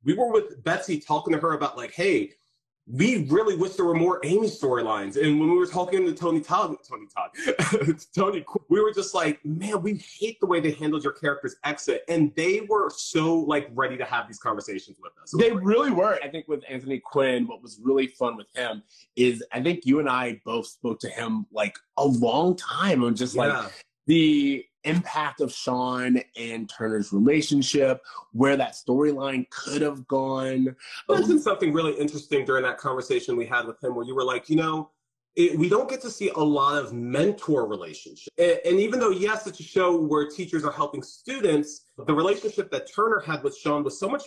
We 0.03 0.13
were 0.13 0.29
with 0.29 0.61
Betsy 0.65 0.99
talking 0.99 1.33
to 1.33 1.39
her 1.39 1.53
about 1.53 1.77
like, 1.77 1.93
hey, 1.93 2.33
we 2.85 3.25
really 3.29 3.55
wish 3.55 3.73
there 3.73 3.85
were 3.85 3.95
more 3.95 4.19
Amy 4.23 4.47
storylines. 4.47 5.15
And 5.15 5.39
when 5.39 5.49
we 5.49 5.57
were 5.57 5.65
talking 5.65 6.05
to 6.05 6.13
Tony 6.13 6.41
Todd, 6.41 6.75
Tony 6.87 7.07
Todd, 7.15 7.97
Tony, 8.15 8.45
we 8.69 8.81
were 8.81 8.91
just 8.91 9.13
like, 9.13 9.43
man, 9.45 9.81
we 9.81 9.95
hate 10.19 10.39
the 10.41 10.45
way 10.45 10.59
they 10.59 10.71
handled 10.71 11.03
your 11.03 11.13
character's 11.13 11.55
exit. 11.63 12.03
And 12.09 12.33
they 12.35 12.61
were 12.67 12.89
so 12.89 13.35
like 13.35 13.69
ready 13.73 13.95
to 13.97 14.03
have 14.03 14.27
these 14.27 14.39
conversations 14.39 14.97
with 15.01 15.13
us. 15.21 15.31
They 15.31 15.51
great. 15.51 15.63
really 15.63 15.91
were. 15.91 16.19
I 16.21 16.27
think 16.27 16.49
with 16.49 16.63
Anthony 16.69 16.99
Quinn, 16.99 17.47
what 17.47 17.61
was 17.61 17.79
really 17.81 18.07
fun 18.07 18.35
with 18.35 18.47
him 18.53 18.83
is 19.15 19.43
I 19.53 19.63
think 19.63 19.85
you 19.85 19.99
and 19.99 20.09
I 20.09 20.41
both 20.43 20.67
spoke 20.67 20.99
to 21.01 21.09
him 21.09 21.45
like 21.53 21.77
a 21.97 22.05
long 22.05 22.57
time 22.57 23.03
and 23.03 23.15
just 23.15 23.35
like 23.35 23.71
the 24.07 24.65
impact 24.83 25.41
of 25.41 25.51
Shawn 25.51 26.19
and 26.37 26.69
Turner's 26.69 27.13
relationship, 27.13 28.01
where 28.31 28.57
that 28.57 28.73
storyline 28.73 29.49
could 29.49 29.81
have 29.81 30.07
gone. 30.07 30.75
You 31.09 31.15
mentioned 31.15 31.31
um, 31.33 31.39
something 31.39 31.73
really 31.73 31.93
interesting 31.93 32.45
during 32.45 32.63
that 32.63 32.77
conversation 32.77 33.35
we 33.35 33.45
had 33.45 33.65
with 33.65 33.83
him 33.83 33.95
where 33.95 34.05
you 34.05 34.15
were 34.15 34.23
like, 34.23 34.49
you 34.49 34.55
know, 34.55 34.89
it, 35.35 35.57
we 35.57 35.67
don't 35.67 35.89
get 35.89 36.01
to 36.01 36.11
see 36.11 36.29
a 36.29 36.39
lot 36.39 36.77
of 36.77 36.93
mentor 36.93 37.67
relationships. 37.67 38.29
And, 38.37 38.59
and 38.65 38.79
even 38.79 38.99
though, 38.99 39.09
yes, 39.09 39.47
it's 39.47 39.59
a 39.59 39.63
show 39.63 39.95
where 39.95 40.27
teachers 40.27 40.63
are 40.63 40.71
helping 40.71 41.01
students, 41.01 41.85
the 41.97 42.13
relationship 42.13 42.71
that 42.71 42.91
Turner 42.93 43.19
had 43.19 43.43
with 43.43 43.57
Shawn 43.57 43.83
was 43.83 43.99
so 43.99 44.07
much 44.07 44.23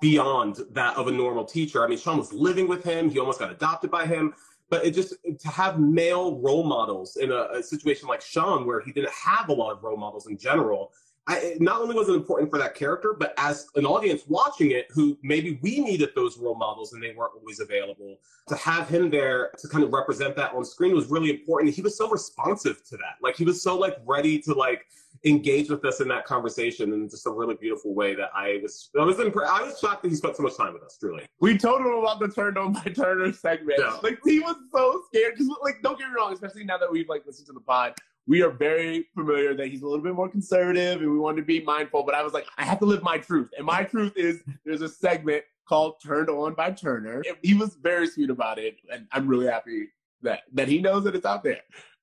beyond 0.00 0.60
that 0.70 0.96
of 0.96 1.08
a 1.08 1.12
normal 1.12 1.44
teacher. 1.44 1.84
I 1.84 1.88
mean, 1.88 1.98
Shawn 1.98 2.18
was 2.18 2.32
living 2.32 2.68
with 2.68 2.84
him, 2.84 3.10
he 3.10 3.18
almost 3.18 3.38
got 3.38 3.50
adopted 3.50 3.90
by 3.90 4.06
him. 4.06 4.34
But 4.70 4.86
it 4.86 4.92
just 4.92 5.14
to 5.24 5.48
have 5.48 5.80
male 5.80 6.38
role 6.38 6.62
models 6.62 7.16
in 7.16 7.32
a, 7.32 7.48
a 7.54 7.62
situation 7.62 8.08
like 8.08 8.22
Shawn, 8.22 8.64
where 8.66 8.80
he 8.80 8.92
didn't 8.92 9.12
have 9.12 9.48
a 9.48 9.52
lot 9.52 9.72
of 9.72 9.82
role 9.82 9.96
models 9.96 10.28
in 10.28 10.38
general, 10.38 10.92
I, 11.26 11.56
not 11.60 11.80
only 11.80 11.94
was 11.94 12.08
it 12.08 12.14
important 12.14 12.50
for 12.50 12.58
that 12.58 12.74
character, 12.74 13.14
but 13.18 13.34
as 13.36 13.66
an 13.76 13.84
audience 13.84 14.22
watching 14.26 14.70
it, 14.70 14.86
who 14.90 15.18
maybe 15.22 15.60
we 15.62 15.80
needed 15.80 16.10
those 16.16 16.38
role 16.38 16.54
models 16.54 16.92
and 16.92 17.02
they 17.02 17.14
weren't 17.14 17.32
always 17.38 17.60
available, 17.60 18.16
to 18.48 18.56
have 18.56 18.88
him 18.88 19.10
there 19.10 19.50
to 19.58 19.68
kind 19.68 19.84
of 19.84 19.92
represent 19.92 20.34
that 20.36 20.54
on 20.54 20.64
screen 20.64 20.94
was 20.94 21.06
really 21.08 21.30
important. 21.30 21.74
He 21.74 21.82
was 21.82 21.96
so 21.96 22.08
responsive 22.08 22.84
to 22.88 22.96
that, 22.96 23.16
like 23.22 23.36
he 23.36 23.44
was 23.44 23.62
so 23.62 23.76
like 23.76 23.98
ready 24.06 24.40
to 24.40 24.54
like 24.54 24.86
engage 25.24 25.68
with 25.68 25.84
us 25.84 26.00
in 26.00 26.08
that 26.08 26.24
conversation 26.24 26.92
in 26.92 27.08
just 27.08 27.26
a 27.26 27.30
really 27.30 27.54
beautiful 27.54 27.94
way 27.94 28.14
that 28.14 28.30
I 28.34 28.58
was 28.62 28.90
I 28.98 29.04
was 29.04 29.16
impre- 29.16 29.46
I 29.46 29.62
was 29.62 29.78
shocked 29.78 30.02
that 30.02 30.08
he 30.08 30.14
spent 30.14 30.36
so 30.36 30.42
much 30.42 30.56
time 30.56 30.72
with 30.72 30.82
us. 30.82 30.96
Truly, 30.98 31.26
We 31.40 31.58
told 31.58 31.80
him 31.80 31.86
about 31.88 32.20
the 32.20 32.28
Turned 32.28 32.56
On 32.56 32.72
by 32.72 32.82
Turner 32.84 33.32
segment. 33.32 33.78
Yeah. 33.78 33.98
Like 34.02 34.18
he 34.24 34.40
was 34.40 34.56
so 34.72 35.02
scared 35.08 35.34
because, 35.34 35.54
like, 35.62 35.82
don't 35.82 35.98
get 35.98 36.08
me 36.08 36.14
wrong, 36.16 36.32
especially 36.32 36.64
now 36.64 36.78
that 36.78 36.90
we've 36.90 37.08
like 37.08 37.26
listened 37.26 37.46
to 37.48 37.52
the 37.52 37.60
pod, 37.60 37.94
we 38.26 38.42
are 38.42 38.50
very 38.50 39.06
familiar 39.14 39.54
that 39.54 39.66
he's 39.68 39.82
a 39.82 39.86
little 39.86 40.02
bit 40.02 40.14
more 40.14 40.28
conservative 40.28 41.00
and 41.00 41.10
we 41.10 41.18
wanted 41.18 41.42
to 41.42 41.46
be 41.46 41.60
mindful. 41.62 42.02
But 42.02 42.14
I 42.14 42.22
was 42.22 42.32
like, 42.32 42.46
I 42.56 42.64
have 42.64 42.78
to 42.78 42.86
live 42.86 43.02
my 43.02 43.18
truth, 43.18 43.50
and 43.56 43.66
my 43.66 43.84
truth 43.84 44.14
is 44.16 44.42
there's 44.64 44.82
a 44.82 44.88
segment 44.88 45.44
called 45.68 45.96
Turned 46.04 46.30
On 46.30 46.54
by 46.54 46.70
Turner. 46.72 47.22
He 47.42 47.54
was 47.54 47.74
very 47.74 48.06
sweet 48.06 48.30
about 48.30 48.58
it, 48.58 48.76
and 48.92 49.06
I'm 49.12 49.28
really 49.28 49.46
happy 49.46 49.88
that 50.22 50.40
that 50.52 50.68
he 50.68 50.80
knows 50.80 51.04
that 51.04 51.14
it's 51.14 51.26
out 51.26 51.42
there. 51.42 51.60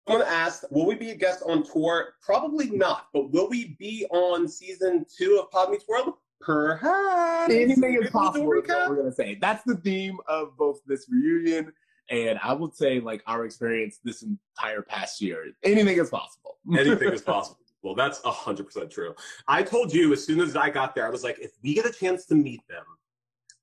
I'm 0.08 0.20
gonna 0.20 0.30
ask, 0.30 0.64
will 0.72 0.86
we 0.86 0.96
be 0.96 1.12
a 1.12 1.16
guest 1.16 1.44
on 1.46 1.64
tour? 1.64 2.14
Probably 2.22 2.70
not, 2.70 3.08
but 3.14 3.32
will 3.32 3.50
we 3.50 3.76
be 3.80 4.06
on 4.12 4.48
season 4.48 5.06
two 5.16 5.40
of 5.42 5.52
Pod 5.52 5.72
Meets 5.72 5.88
World? 5.88 6.14
Perhaps. 6.40 7.52
Anything 7.52 7.96
is 7.96 8.00
we'll 8.00 8.02
do 8.02 8.08
a 8.08 8.12
possible. 8.12 8.54
Is 8.54 8.68
what 8.70 8.90
we're 8.90 8.96
gonna 8.96 9.12
say. 9.12 9.38
That's 9.42 9.64
the 9.64 9.76
theme 9.78 10.18
of 10.28 10.56
both 10.58 10.80
this 10.86 11.08
reunion 11.10 11.74
and 12.10 12.40
I 12.42 12.54
would 12.54 12.74
say 12.74 13.00
like 13.00 13.22
our 13.28 13.46
experience 13.46 14.00
this 14.04 14.24
entire 14.24 14.82
past 14.82 15.22
year. 15.22 15.46
Anything 15.64 15.98
is 15.98 16.10
possible. 16.10 16.58
Anything 16.78 17.12
is 17.12 17.22
possible. 17.22 17.60
Well, 17.84 17.96
that's 17.96 18.20
100% 18.22 18.90
true. 18.90 19.14
I 19.48 19.64
told 19.64 19.94
you 19.94 20.12
as 20.14 20.26
soon 20.26 20.40
as 20.42 20.56
I 20.56 20.70
got 20.70 20.96
there, 20.96 21.06
I 21.06 21.10
was 21.10 21.24
like, 21.24 21.40
if 21.40 21.52
we 21.64 21.74
get 21.74 21.86
a 21.86 21.92
chance 21.92 22.26
to 22.28 22.36
meet 22.36 22.62
them, 22.68 22.84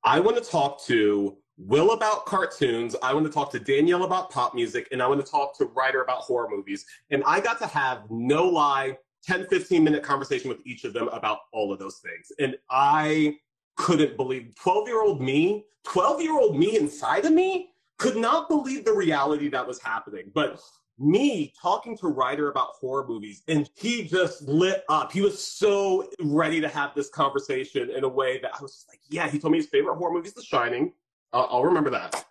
I 0.05 0.21
want 0.21 0.43
to 0.43 0.51
talk 0.51 0.83
to 0.85 1.37
Will 1.57 1.93
about 1.93 2.27
cartoons. 2.27 2.97
I 3.03 3.15
want 3.15 3.27
to 3.27 3.33
talk 3.33 3.51
to 3.53 3.61
Danielle 3.61 4.05
about 4.05 4.31
pop 4.31 4.55
music. 4.55 4.89
And 4.91 5.03
I 5.03 5.07
want 5.07 5.25
to 5.25 5.31
talk 5.31 5.57
to 5.59 5.67
Rider 5.67 6.03
about 6.03 6.19
horror 6.19 6.49
movies. 6.51 6.85
And 7.11 7.23
I 7.27 7.41
got 7.41 7.59
to 7.61 7.67
have 7.67 8.03
no 8.11 8.47
lie, 8.49 8.99
10, 9.25 9.47
15 9.47 9.85
minute 9.85 10.03
conversation 10.03 10.49
with 10.49 10.59
each 10.67 10.85
of 10.85 10.93
them 10.93 11.09
about 11.09 11.39
all 11.53 11.73
of 11.73 11.79
those 11.79 11.99
things. 11.99 12.33
And 12.39 12.57
I 12.71 13.37
couldn't 13.77 14.17
believe 14.17 14.55
12 14.57 14.89
year 14.89 15.03
old 15.03 15.21
me, 15.21 15.67
12 15.85 16.23
year 16.23 16.39
old 16.39 16.59
me 16.59 16.77
inside 16.77 17.25
of 17.25 17.33
me 17.33 17.71
could 17.99 18.17
not 18.17 18.49
believe 18.49 18.85
the 18.85 18.93
reality 18.93 19.49
that 19.49 19.67
was 19.67 19.81
happening. 19.81 20.31
But 20.35 20.61
me 20.99 21.53
talking 21.61 21.97
to 21.99 22.09
Rider 22.09 22.51
about 22.51 22.71
horror 22.81 23.07
movies, 23.07 23.43
and 23.49 23.69
he 23.75 24.05
just 24.05 24.43
lit 24.43 24.85
up. 24.89 25.13
He 25.13 25.21
was 25.21 25.43
so 25.43 26.09
ready 26.21 26.61
to 26.61 26.69
have 26.69 26.95
this 26.95 27.09
conversation 27.09 27.91
in 27.91 28.05
a 28.05 28.09
way 28.09 28.39
that 28.41 28.53
I 28.55 28.63
was 28.63 28.85
like, 28.89 29.01
yeah, 29.09 29.29
he 29.29 29.39
told 29.39 29.53
me 29.53 29.59
his 29.59 29.67
favorite 29.67 29.97
horror 29.97 30.13
movie 30.13 30.29
is 30.29 30.35
The 30.35 30.43
Shining. 30.43 30.93
Uh, 31.35 31.47
I'll 31.51 31.65
remember 31.65 31.91
that. 31.91 32.25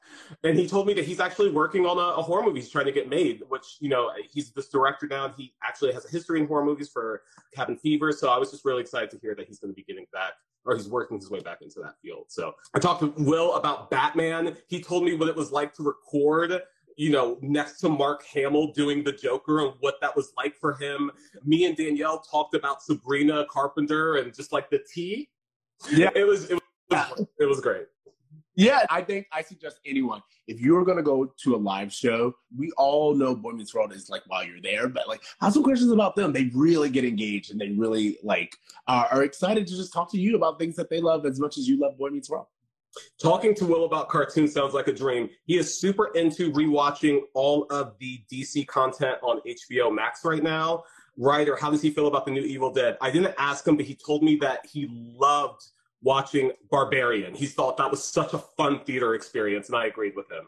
And 0.44 0.58
he 0.58 0.68
told 0.68 0.88
me 0.88 0.94
that 0.94 1.06
he's 1.06 1.20
actually 1.20 1.52
working 1.52 1.86
on 1.86 1.98
a, 1.98 2.20
a, 2.20 2.22
horror 2.22 2.44
movie 2.44 2.62
he's 2.62 2.70
trying 2.70 2.86
to 2.86 2.92
get 2.92 3.10
made, 3.10 3.44
which, 3.50 3.78
you 3.80 3.90
know, 3.90 4.12
he's 4.32 4.52
this 4.52 4.70
director 4.70 5.06
now. 5.06 5.26
And 5.26 5.34
he 5.36 5.54
actually 5.62 5.92
has 5.92 6.06
a 6.06 6.10
history 6.10 6.40
in 6.40 6.48
horror 6.48 6.66
movies 6.66 6.90
for 6.90 7.22
Cabin 7.54 7.76
Fever. 7.76 8.12
So 8.14 8.30
I 8.30 8.38
was 8.38 8.50
just 8.50 8.64
really 8.64 8.82
excited 8.82 9.12
to 9.12 9.20
hear 9.20 9.36
that 9.36 9.48
he's 9.48 9.60
going 9.60 9.72
to 9.72 9.76
be 9.76 9.84
getting 9.84 10.06
back 10.14 10.34
or 10.66 10.76
he's 10.76 10.88
working 10.88 11.18
his 11.18 11.30
way 11.30 11.42
back 11.42 11.62
into 11.62 11.82
that 11.82 11.96
field. 12.02 12.26
So 12.30 12.56
I 12.74 12.80
talked 12.80 13.02
to 13.02 13.14
Will 13.22 13.56
about 13.56 13.92
Batman. 13.92 14.56
He 14.68 14.82
told 14.82 15.04
me 15.04 15.14
what 15.16 15.28
it 15.28 15.36
was 15.36 15.52
like 15.52 15.74
to 15.76 15.84
record 15.84 16.62
you 16.96 17.10
know, 17.10 17.38
next 17.42 17.80
to 17.80 17.90
Mark 17.90 18.24
Hamill 18.26 18.72
doing 18.72 19.04
the 19.04 19.12
Joker 19.12 19.62
and 19.62 19.74
what 19.80 20.00
that 20.02 20.16
was 20.16 20.32
like 20.38 20.56
for 20.56 20.76
him. 20.76 21.12
Me 21.44 21.66
and 21.66 21.76
Danielle 21.76 22.20
talked 22.20 22.54
about 22.54 22.84
Sabrina 22.84 23.46
Carpenter 23.50 24.18
and 24.18 24.34
just 24.34 24.52
like 24.52 24.70
the 24.70 24.80
tea. 24.94 25.30
Yeah, 25.92 26.12
it 26.16 26.26
was 26.26 26.50
it 26.50 26.60
was, 26.90 27.26
it 27.40 27.46
was 27.46 27.60
great. 27.60 27.88
Yeah, 28.56 28.86
I 28.90 29.02
think 29.02 29.28
I 29.32 29.42
suggest 29.42 29.80
anyone 29.86 30.22
if 30.48 30.60
you're 30.60 30.84
gonna 30.84 31.04
go 31.04 31.34
to 31.44 31.56
a 31.56 31.58
live 31.58 31.92
show, 31.94 32.34
we 32.56 32.72
all 32.78 33.16
know 33.16 33.36
Boy 33.36 33.52
Meets 33.52 33.74
World 33.74 33.94
is 33.94 34.10
like 34.10 34.24
while 34.28 34.44
you're 34.44 34.62
there, 34.62 34.88
but 34.88 35.08
like 35.08 35.22
have 35.42 35.54
some 35.54 35.64
questions 35.64 35.92
about 35.92 36.16
them. 36.16 36.34
They 36.34 36.52
really 36.54 36.90
get 36.90 37.06
engaged 37.06 37.52
and 37.52 37.60
they 37.60 37.70
really 37.70 38.18
like 38.24 38.56
are, 38.88 39.08
are 39.12 39.24
excited 39.24 39.68
to 39.68 39.76
just 39.76 39.94
talk 39.94 40.12
to 40.12 40.20
you 40.20 40.36
about 40.36 40.60
things 40.60 40.76
that 40.76 40.90
they 40.90 41.00
love 41.00 41.26
as 41.26 41.40
much 41.40 41.58
as 41.58 41.68
you 41.68 41.80
love 41.80 41.98
Boy 41.98 42.10
Meets 42.10 42.30
World. 42.30 42.48
Talking 43.20 43.56
to 43.56 43.66
Will 43.66 43.86
about 43.86 44.10
cartoons 44.10 44.54
sounds 44.54 44.74
like 44.74 44.88
a 44.88 44.94
dream. 44.94 45.30
He 45.46 45.58
is 45.58 45.80
super 45.80 46.08
into 46.14 46.52
rewatching 46.52 47.22
all 47.34 47.66
of 47.72 47.94
the 48.00 48.24
DC 48.32 48.68
content 48.68 49.18
on 49.24 49.42
HBO 49.48 49.94
Max 49.94 50.24
right 50.24 50.44
now. 50.44 50.84
Rider, 51.18 51.56
how 51.56 51.72
does 51.72 51.82
he 51.82 51.90
feel 51.90 52.08
about 52.08 52.26
the 52.26 52.32
new 52.32 52.42
Evil 52.42 52.72
Dead? 52.72 52.98
I 53.02 53.10
didn't 53.10 53.34
ask 53.38 53.68
him, 53.68 53.78
but 53.78 53.86
he 53.86 53.96
told 53.96 54.24
me 54.24 54.36
that 54.38 54.66
he 54.66 54.88
loved 54.92 55.64
watching 56.04 56.52
Barbarian. 56.70 57.34
He 57.34 57.48
thought 57.48 57.78
that 57.78 57.90
was 57.90 58.04
such 58.04 58.34
a 58.34 58.38
fun 58.38 58.82
theater 58.86 59.16
experience, 59.16 59.68
and 59.70 59.78
I 59.78 59.88
agreed 59.88 60.16
with 60.16 60.30
him. 60.32 60.48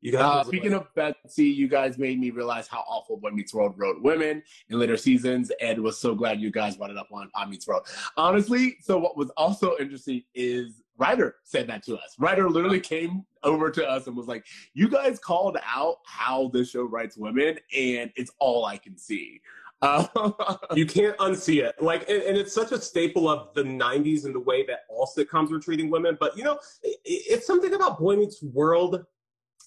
You 0.00 0.12
guys 0.12 0.22
uh, 0.22 0.44
speaking 0.44 0.72
of 0.72 0.92
Betsy, 0.94 1.46
you 1.46 1.68
guys 1.68 1.98
made 1.98 2.20
me 2.20 2.30
realize 2.30 2.68
how 2.68 2.84
awful 2.86 3.16
Boy 3.16 3.30
Meets 3.30 3.54
World 3.54 3.74
wrote 3.76 4.02
women 4.02 4.42
in 4.68 4.78
later 4.78 4.96
seasons, 4.96 5.50
and 5.60 5.82
was 5.82 5.98
so 5.98 6.14
glad 6.14 6.40
you 6.40 6.50
guys 6.50 6.76
brought 6.76 6.90
it 6.90 6.98
up 6.98 7.08
on 7.12 7.30
On 7.34 7.50
Meets 7.50 7.66
World. 7.66 7.86
Honestly, 8.16 8.76
so 8.80 8.98
what 8.98 9.16
was 9.16 9.30
also 9.30 9.76
interesting 9.78 10.22
is 10.34 10.82
Rider 10.98 11.36
said 11.44 11.66
that 11.68 11.82
to 11.84 11.96
us. 11.96 12.14
Rider 12.18 12.48
literally 12.48 12.80
came 12.80 13.24
over 13.42 13.70
to 13.70 13.86
us 13.86 14.06
and 14.06 14.16
was 14.16 14.28
like, 14.28 14.46
"You 14.74 14.88
guys 14.88 15.18
called 15.18 15.58
out 15.64 15.96
how 16.04 16.48
this 16.52 16.70
show 16.70 16.84
writes 16.84 17.16
women, 17.16 17.58
and 17.74 18.12
it's 18.16 18.30
all 18.38 18.64
I 18.64 18.76
can 18.76 18.96
see." 18.96 19.40
Uh, 19.82 20.06
you 20.74 20.86
can't 20.86 21.16
unsee 21.18 21.62
it. 21.62 21.80
Like, 21.82 22.08
and, 22.08 22.22
and, 22.22 22.36
it's 22.36 22.54
such 22.54 22.72
a 22.72 22.80
staple 22.80 23.28
of 23.28 23.52
the 23.54 23.62
'90s 23.62 24.24
and 24.24 24.34
the 24.34 24.40
way 24.40 24.64
that 24.66 24.80
all 24.88 25.06
sitcoms 25.06 25.50
were 25.50 25.60
treating 25.60 25.90
women. 25.90 26.16
But 26.18 26.36
you 26.36 26.44
know, 26.44 26.58
it, 26.82 26.98
it's 27.04 27.46
something 27.46 27.74
about 27.74 27.98
Boy 27.98 28.16
Meets 28.16 28.42
World 28.42 29.04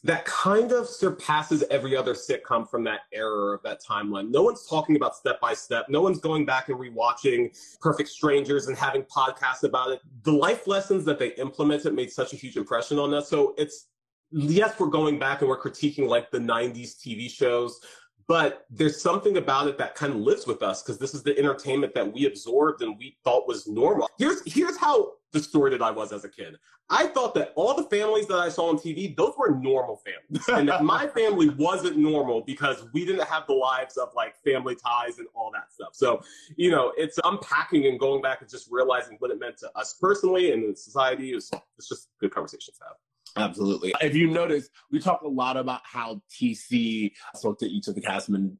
that 0.03 0.23
kind 0.25 0.71
of 0.71 0.87
surpasses 0.87 1.63
every 1.69 1.95
other 1.95 2.13
sitcom 2.13 2.69
from 2.69 2.83
that 2.85 3.01
era 3.11 3.53
of 3.53 3.61
that 3.63 3.83
timeline. 3.83 4.29
No 4.29 4.43
one's 4.43 4.65
talking 4.65 4.95
about 4.95 5.15
step 5.15 5.41
by 5.41 5.53
step. 5.53 5.87
No 5.89 6.01
one's 6.01 6.19
going 6.19 6.45
back 6.45 6.69
and 6.69 6.79
rewatching 6.79 7.49
Perfect 7.81 8.09
Strangers 8.09 8.67
and 8.67 8.77
having 8.77 9.03
podcasts 9.03 9.63
about 9.63 9.91
it. 9.91 9.99
The 10.23 10.31
life 10.31 10.67
lessons 10.67 11.03
that 11.05 11.19
they 11.19 11.33
implemented 11.33 11.93
made 11.93 12.11
such 12.11 12.33
a 12.33 12.37
huge 12.37 12.55
impression 12.55 12.97
on 12.97 13.13
us. 13.13 13.29
So 13.29 13.53
it's 13.57 13.87
yes, 14.31 14.79
we're 14.79 14.87
going 14.87 15.19
back 15.19 15.41
and 15.41 15.49
we're 15.49 15.61
critiquing 15.61 16.07
like 16.07 16.31
the 16.31 16.39
90s 16.39 16.97
TV 16.97 17.29
shows, 17.29 17.81
but 18.29 18.67
there's 18.69 19.01
something 19.01 19.37
about 19.37 19.67
it 19.67 19.75
that 19.79 19.95
kind 19.95 20.13
of 20.13 20.19
lives 20.19 20.45
with 20.45 20.61
us 20.61 20.83
because 20.83 20.99
this 20.99 21.15
is 21.15 21.23
the 21.23 21.35
entertainment 21.37 21.95
that 21.95 22.13
we 22.13 22.27
absorbed 22.27 22.83
and 22.83 22.95
we 22.99 23.17
thought 23.23 23.47
was 23.47 23.67
normal. 23.67 24.07
Here's 24.19 24.43
here's 24.45 24.77
how 24.77 25.13
distorted 25.33 25.81
I 25.81 25.89
was 25.89 26.13
as 26.13 26.25
a 26.25 26.29
kid. 26.29 26.55
I 26.91 27.07
thought 27.07 27.33
that 27.33 27.53
all 27.55 27.73
the 27.75 27.83
families 27.83 28.27
that 28.27 28.37
I 28.37 28.49
saw 28.49 28.69
on 28.69 28.77
TV, 28.77 29.15
those 29.17 29.33
were 29.35 29.55
normal 29.55 29.99
families. 30.05 30.47
And 30.47 30.69
that 30.69 30.83
my 30.83 31.07
family 31.15 31.49
wasn't 31.49 31.97
normal 31.97 32.41
because 32.41 32.85
we 32.93 33.03
didn't 33.03 33.27
have 33.27 33.47
the 33.47 33.53
lives 33.53 33.97
of 33.97 34.09
like 34.15 34.35
family 34.43 34.75
ties 34.75 35.17
and 35.17 35.27
all 35.33 35.51
that 35.53 35.71
stuff. 35.71 35.89
So, 35.93 36.21
you 36.55 36.69
know, 36.69 36.93
it's 36.97 37.19
unpacking 37.23 37.87
and 37.87 37.99
going 37.99 38.21
back 38.21 38.41
and 38.41 38.49
just 38.49 38.69
realizing 38.71 39.17
what 39.19 39.31
it 39.31 39.39
meant 39.39 39.57
to 39.57 39.71
us 39.75 39.95
personally 39.99 40.51
and 40.51 40.63
in 40.63 40.75
society. 40.75 41.31
It's, 41.31 41.49
it's 41.77 41.89
just 41.89 42.09
good 42.19 42.31
conversations 42.31 42.77
to 42.77 42.85
have. 42.85 42.95
Absolutely. 43.35 43.93
If 44.01 44.15
you 44.15 44.29
notice, 44.29 44.69
we 44.91 44.99
talk 44.99 45.21
a 45.21 45.27
lot 45.27 45.57
about 45.57 45.81
how 45.83 46.21
TC 46.31 47.11
spoke 47.35 47.59
to 47.59 47.65
each 47.65 47.87
of 47.87 47.95
the 47.95 48.01
cast 48.01 48.29
mem- 48.29 48.57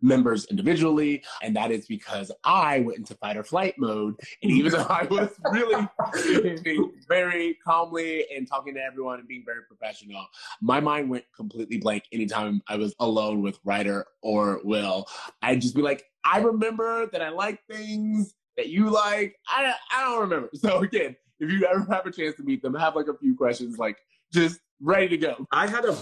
members 0.00 0.46
individually, 0.46 1.22
and 1.42 1.54
that 1.56 1.70
is 1.70 1.86
because 1.86 2.30
I 2.44 2.80
went 2.80 2.98
into 2.98 3.14
fight 3.14 3.36
or 3.36 3.44
flight 3.44 3.74
mode. 3.78 4.14
And 4.42 4.52
even 4.52 4.72
though 4.72 4.86
I 4.88 5.04
was 5.04 5.30
really 5.50 5.88
being 6.62 6.92
very 7.08 7.58
calmly 7.64 8.26
and 8.34 8.48
talking 8.48 8.74
to 8.74 8.80
everyone 8.80 9.18
and 9.18 9.28
being 9.28 9.44
very 9.44 9.62
professional, 9.66 10.26
my 10.60 10.80
mind 10.80 11.10
went 11.10 11.24
completely 11.34 11.78
blank 11.78 12.04
anytime 12.12 12.62
I 12.68 12.76
was 12.76 12.94
alone 13.00 13.42
with 13.42 13.58
Rider 13.64 14.06
or 14.22 14.60
Will. 14.64 15.06
I'd 15.42 15.60
just 15.60 15.74
be 15.74 15.82
like, 15.82 16.04
I 16.24 16.38
remember 16.40 17.06
that 17.06 17.22
I 17.22 17.30
like 17.30 17.60
things 17.70 18.34
that 18.56 18.68
you 18.68 18.90
like. 18.90 19.36
I, 19.48 19.74
I 19.92 20.04
don't 20.04 20.20
remember. 20.20 20.50
So 20.54 20.78
again, 20.80 21.16
if 21.40 21.50
you 21.50 21.66
ever 21.66 21.86
have 21.90 22.06
a 22.06 22.12
chance 22.12 22.36
to 22.36 22.42
meet 22.42 22.62
them, 22.62 22.74
have 22.74 22.94
like 22.94 23.08
a 23.08 23.16
few 23.16 23.34
questions, 23.34 23.78
like 23.78 23.96
just 24.32 24.60
ready 24.80 25.08
to 25.08 25.16
go. 25.16 25.46
I 25.50 25.66
had 25.66 25.84
a 25.84 25.96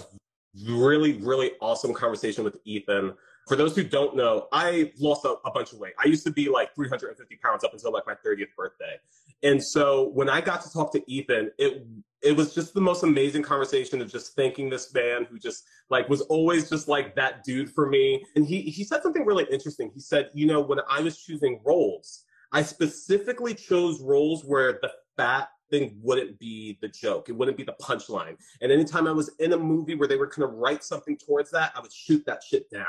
really, 0.65 1.13
really 1.13 1.51
awesome 1.61 1.93
conversation 1.93 2.43
with 2.43 2.57
Ethan. 2.65 3.13
For 3.47 3.55
those 3.55 3.75
who 3.75 3.83
don't 3.83 4.15
know, 4.15 4.47
I 4.51 4.91
lost 4.99 5.25
a, 5.25 5.35
a, 5.45 5.51
bunch 5.51 5.73
of 5.73 5.79
weight. 5.79 5.93
I 6.03 6.07
used 6.07 6.23
to 6.25 6.31
be 6.31 6.49
like 6.49 6.75
350 6.75 7.35
pounds 7.37 7.63
up 7.63 7.73
until 7.73 7.91
like 7.91 8.05
my 8.05 8.13
30th 8.13 8.53
birthday. 8.55 8.99
And 9.41 9.63
so 9.63 10.09
when 10.09 10.29
I 10.29 10.41
got 10.41 10.61
to 10.61 10.71
talk 10.71 10.91
to 10.93 11.11
Ethan, 11.11 11.51
it 11.57 11.87
it 12.21 12.35
was 12.35 12.53
just 12.53 12.73
the 12.73 12.81
most 12.81 13.03
amazing 13.03 13.43
conversation 13.43 14.01
of 14.01 14.11
just 14.11 14.35
thanking 14.35 14.69
this 14.69 14.93
man 14.93 15.25
who 15.31 15.39
just 15.39 15.63
like 15.89 16.09
was 16.09 16.21
always 16.23 16.69
just 16.69 16.89
like 16.89 17.15
that 17.15 17.43
dude 17.43 17.71
for 17.71 17.87
me. 17.87 18.23
And 18.35 18.45
he 18.45 18.61
he 18.61 18.83
said 18.83 19.01
something 19.01 19.25
really 19.25 19.45
interesting. 19.49 19.89
He 19.93 20.01
said, 20.01 20.29
you 20.33 20.45
know, 20.45 20.59
when 20.59 20.79
I 20.89 21.01
was 21.01 21.17
choosing 21.17 21.61
roles, 21.63 22.25
I 22.51 22.61
specifically 22.63 23.53
chose 23.53 24.01
roles 24.01 24.43
where 24.43 24.79
the 24.81 24.91
fat 25.19 25.49
thing 25.69 25.97
wouldn't 26.01 26.39
be 26.39 26.77
the 26.81 26.87
joke. 26.87 27.29
It 27.29 27.33
wouldn't 27.33 27.57
be 27.57 27.63
the 27.63 27.75
punchline. 27.81 28.37
And 28.61 28.71
anytime 28.71 29.07
I 29.07 29.11
was 29.11 29.29
in 29.39 29.53
a 29.53 29.57
movie 29.57 29.95
where 29.95 30.07
they 30.07 30.17
were 30.17 30.27
going 30.27 30.49
to 30.49 30.55
write 30.55 30.83
something 30.83 31.17
towards 31.17 31.51
that, 31.51 31.71
I 31.75 31.81
would 31.81 31.93
shoot 31.93 32.25
that 32.25 32.43
shit 32.43 32.69
down. 32.69 32.85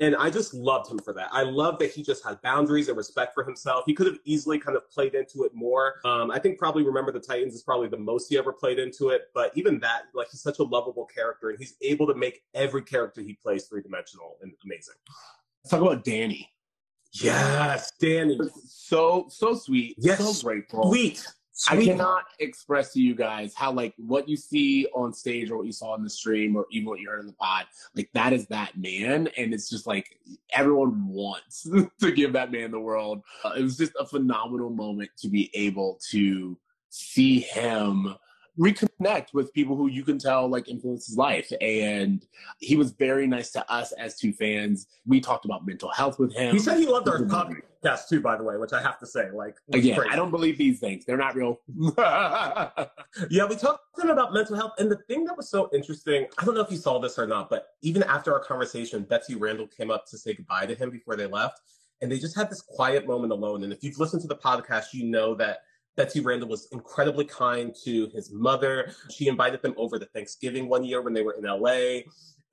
And 0.00 0.16
I 0.16 0.28
just 0.28 0.54
loved 0.54 0.90
him 0.90 0.98
for 0.98 1.12
that. 1.12 1.28
I 1.30 1.42
love 1.42 1.78
that 1.78 1.92
he 1.92 2.02
just 2.02 2.24
had 2.24 2.42
boundaries 2.42 2.88
and 2.88 2.96
respect 2.96 3.32
for 3.32 3.44
himself. 3.44 3.84
He 3.86 3.94
could 3.94 4.06
have 4.06 4.18
easily 4.24 4.58
kind 4.58 4.76
of 4.76 4.90
played 4.90 5.14
into 5.14 5.44
it 5.44 5.52
more. 5.54 6.00
Um, 6.04 6.32
I 6.32 6.40
think 6.40 6.58
probably 6.58 6.82
Remember 6.82 7.12
the 7.12 7.20
Titans 7.20 7.54
is 7.54 7.62
probably 7.62 7.86
the 7.86 7.98
most 7.98 8.28
he 8.28 8.36
ever 8.36 8.52
played 8.52 8.80
into 8.80 9.10
it. 9.10 9.30
But 9.34 9.52
even 9.54 9.78
that, 9.80 10.04
like 10.12 10.28
he's 10.32 10.40
such 10.40 10.58
a 10.58 10.64
lovable 10.64 11.06
character 11.06 11.50
and 11.50 11.58
he's 11.60 11.76
able 11.80 12.08
to 12.08 12.14
make 12.14 12.42
every 12.54 12.82
character 12.82 13.20
he 13.20 13.34
plays 13.34 13.66
three 13.66 13.82
dimensional 13.82 14.36
and 14.42 14.52
amazing. 14.64 14.96
Let's 15.62 15.70
talk 15.70 15.80
about 15.80 16.02
Danny. 16.02 16.50
Yes, 17.12 17.92
Danny. 18.00 18.40
So 18.66 19.26
so 19.28 19.54
sweet. 19.54 19.94
Yes, 19.98 20.18
so 20.18 20.44
grateful. 20.44 20.90
Sweet. 20.90 21.24
Sweet. 21.56 21.82
I 21.82 21.84
cannot 21.84 22.24
express 22.40 22.92
to 22.94 23.00
you 23.00 23.14
guys 23.14 23.54
how 23.54 23.70
like 23.70 23.94
what 23.96 24.28
you 24.28 24.36
see 24.36 24.86
on 24.92 25.12
stage 25.12 25.52
or 25.52 25.58
what 25.58 25.66
you 25.66 25.72
saw 25.72 25.94
in 25.94 26.02
the 26.02 26.10
stream 26.10 26.56
or 26.56 26.66
even 26.72 26.88
what 26.88 26.98
you 26.98 27.08
heard 27.08 27.20
in 27.20 27.28
the 27.28 27.32
pod, 27.34 27.66
like 27.94 28.10
that 28.12 28.32
is 28.32 28.48
that 28.48 28.76
man, 28.76 29.28
and 29.36 29.54
it's 29.54 29.70
just 29.70 29.86
like 29.86 30.18
everyone 30.52 31.06
wants 31.06 31.64
to 32.00 32.10
give 32.10 32.32
that 32.32 32.50
man 32.50 32.72
the 32.72 32.80
world. 32.80 33.22
Uh, 33.44 33.52
it 33.56 33.62
was 33.62 33.76
just 33.76 33.92
a 34.00 34.04
phenomenal 34.04 34.68
moment 34.68 35.10
to 35.18 35.28
be 35.28 35.48
able 35.54 36.00
to 36.10 36.58
see 36.90 37.38
him 37.38 38.16
reconnect 38.58 39.34
with 39.34 39.52
people 39.52 39.76
who 39.76 39.88
you 39.88 40.04
can 40.04 40.18
tell 40.18 40.48
like 40.48 40.68
influence 40.68 41.06
his 41.06 41.16
life. 41.16 41.50
And 41.60 42.24
he 42.58 42.76
was 42.76 42.92
very 42.92 43.26
nice 43.26 43.50
to 43.52 43.72
us 43.72 43.92
as 43.92 44.16
two 44.16 44.32
fans. 44.32 44.86
We 45.06 45.20
talked 45.20 45.44
about 45.44 45.66
mental 45.66 45.90
health 45.90 46.18
with 46.18 46.34
him. 46.34 46.52
He 46.52 46.58
said 46.60 46.78
he 46.78 46.86
loved 46.86 47.08
our 47.08 47.18
podcast 47.18 48.08
too, 48.08 48.20
by 48.20 48.36
the 48.36 48.44
way, 48.44 48.56
which 48.56 48.72
I 48.72 48.80
have 48.80 48.98
to 49.00 49.06
say, 49.06 49.30
like 49.32 49.56
again, 49.72 49.96
crazy. 49.96 50.12
I 50.12 50.16
don't 50.16 50.30
believe 50.30 50.56
these 50.56 50.78
things. 50.78 51.04
They're 51.04 51.16
not 51.16 51.34
real. 51.34 51.60
yeah, 53.30 53.46
we 53.48 53.56
talked 53.56 53.80
to 53.96 54.02
him 54.02 54.10
about 54.10 54.32
mental 54.32 54.56
health. 54.56 54.72
And 54.78 54.90
the 54.90 54.98
thing 55.08 55.24
that 55.24 55.36
was 55.36 55.48
so 55.48 55.68
interesting, 55.72 56.26
I 56.38 56.44
don't 56.44 56.54
know 56.54 56.60
if 56.60 56.70
you 56.70 56.78
saw 56.78 56.98
this 56.98 57.18
or 57.18 57.26
not, 57.26 57.50
but 57.50 57.66
even 57.82 58.02
after 58.04 58.32
our 58.32 58.40
conversation, 58.40 59.02
Betsy 59.02 59.34
Randle 59.34 59.66
came 59.66 59.90
up 59.90 60.06
to 60.10 60.18
say 60.18 60.34
goodbye 60.34 60.66
to 60.66 60.74
him 60.74 60.90
before 60.90 61.16
they 61.16 61.26
left. 61.26 61.60
And 62.02 62.10
they 62.10 62.18
just 62.18 62.36
had 62.36 62.50
this 62.50 62.60
quiet 62.60 63.06
moment 63.06 63.32
alone. 63.32 63.64
And 63.64 63.72
if 63.72 63.82
you've 63.82 63.98
listened 63.98 64.20
to 64.22 64.28
the 64.28 64.36
podcast, 64.36 64.92
you 64.92 65.04
know 65.04 65.34
that 65.36 65.60
Betsy 65.96 66.20
Randle 66.20 66.48
was 66.48 66.68
incredibly 66.72 67.24
kind 67.24 67.74
to 67.84 68.08
his 68.08 68.32
mother. 68.32 68.92
She 69.10 69.28
invited 69.28 69.62
them 69.62 69.74
over 69.76 69.98
to 69.98 70.06
Thanksgiving 70.06 70.68
one 70.68 70.84
year 70.84 71.02
when 71.02 71.14
they 71.14 71.22
were 71.22 71.34
in 71.34 71.44
LA. 71.44 72.00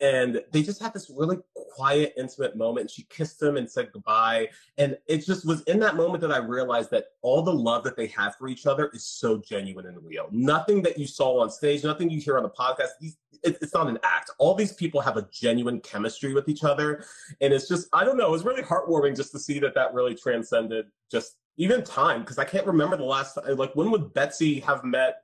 And 0.02 0.42
they 0.52 0.64
just 0.64 0.82
had 0.82 0.94
this 0.94 1.12
really 1.16 1.38
quiet, 1.56 2.14
intimate 2.18 2.58
moment. 2.58 2.82
And 2.82 2.92
she 2.92 3.04
kissed 3.04 3.42
him 3.42 3.56
and 3.56 3.70
said 3.70 3.92
goodbye. 3.94 4.50
And 4.80 4.98
it 5.08 5.26
just 5.26 5.46
was 5.46 5.62
in 5.64 5.80
that 5.80 5.96
moment 5.96 6.22
that 6.22 6.32
I 6.32 6.38
realized 6.38 6.90
that 6.92 7.06
all 7.22 7.44
the 7.44 7.54
love 7.54 7.84
that 7.84 7.96
they 7.96 8.08
have 8.08 8.36
for 8.36 8.48
each 8.48 8.66
other 8.66 8.90
is 8.94 9.06
so 9.06 9.38
genuine 9.38 9.86
and 9.86 9.98
real. 10.04 10.28
Nothing 10.32 10.82
that 10.82 10.98
you 10.98 11.06
saw 11.06 11.40
on 11.40 11.52
stage, 11.52 11.84
nothing 11.84 12.10
you 12.10 12.20
hear 12.20 12.38
on 12.38 12.44
the 12.44 12.50
podcast, 12.50 12.90
these, 13.00 13.18
it, 13.44 13.60
it's 13.62 13.76
not 13.76 13.88
an 13.88 14.00
act. 14.04 14.32
All 14.40 14.56
these 14.56 14.74
people 14.74 15.02
have 15.02 15.18
a 15.18 15.28
genuine 15.32 15.80
chemistry 15.82 16.34
with 16.34 16.50
each 16.50 16.64
other. 16.64 17.06
And 17.40 17.54
it's 17.54 17.68
just, 17.68 17.88
I 17.94 18.04
don't 18.04 18.18
know, 18.18 18.28
it 18.28 18.32
was 18.32 18.44
really 18.44 18.64
heartwarming 18.64 19.16
just 19.16 19.32
to 19.34 19.40
see 19.40 19.60
that 19.60 19.76
that 19.76 19.94
really 19.94 20.16
transcended 20.16 20.88
just 21.12 21.38
even 21.58 21.84
time. 21.84 22.24
Cause 22.24 22.40
I 22.40 22.44
can't 22.44 22.66
remember 22.66 22.98
the 22.98 23.04
last, 23.04 23.36
time, 23.36 23.56
like, 23.56 23.76
when 23.76 23.92
would 23.92 24.14
Betsy 24.16 24.60
have 24.62 24.84
met? 24.84 25.22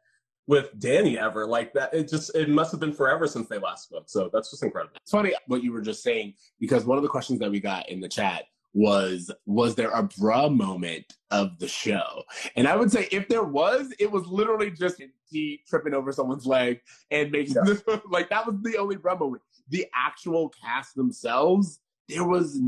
With 0.47 0.77
Danny 0.79 1.19
ever 1.19 1.45
like 1.45 1.73
that. 1.73 1.93
It 1.93 2.09
just 2.09 2.33
it 2.35 2.49
must 2.49 2.71
have 2.71 2.79
been 2.79 2.93
forever 2.93 3.27
since 3.27 3.47
they 3.47 3.59
last 3.59 3.83
spoke. 3.85 4.05
So 4.07 4.29
that's 4.31 4.49
just 4.49 4.63
incredible. 4.63 4.95
It's 5.01 5.11
funny 5.11 5.33
what 5.47 5.63
you 5.63 5.71
were 5.71 5.81
just 5.81 6.01
saying 6.01 6.33
because 6.59 6.85
one 6.85 6.97
of 6.97 7.03
the 7.03 7.09
questions 7.09 7.39
that 7.39 7.51
we 7.51 7.59
got 7.59 7.89
in 7.89 7.99
the 7.99 8.09
chat 8.09 8.45
was 8.73 9.31
was 9.45 9.75
there 9.75 9.91
a 9.91 10.03
bra 10.03 10.49
moment 10.49 11.13
of 11.31 11.57
the 11.59 11.67
show? 11.67 12.23
And 12.55 12.67
I 12.67 12.75
would 12.75 12.91
say 12.91 13.07
if 13.11 13.27
there 13.27 13.43
was, 13.43 13.93
it 13.99 14.11
was 14.11 14.25
literally 14.27 14.71
just 14.71 15.01
he 15.29 15.61
tripping 15.67 15.93
over 15.93 16.11
someone's 16.11 16.45
leg 16.45 16.79
and 17.11 17.31
making 17.31 17.55
yeah. 17.55 17.97
like 18.09 18.29
that 18.29 18.45
was 18.45 18.55
the 18.61 18.77
only 18.77 18.95
bra 18.95 19.15
moment. 19.15 19.41
The 19.69 19.85
actual 19.93 20.53
cast 20.63 20.95
themselves, 20.95 21.79
there 22.09 22.23
was 22.23 22.59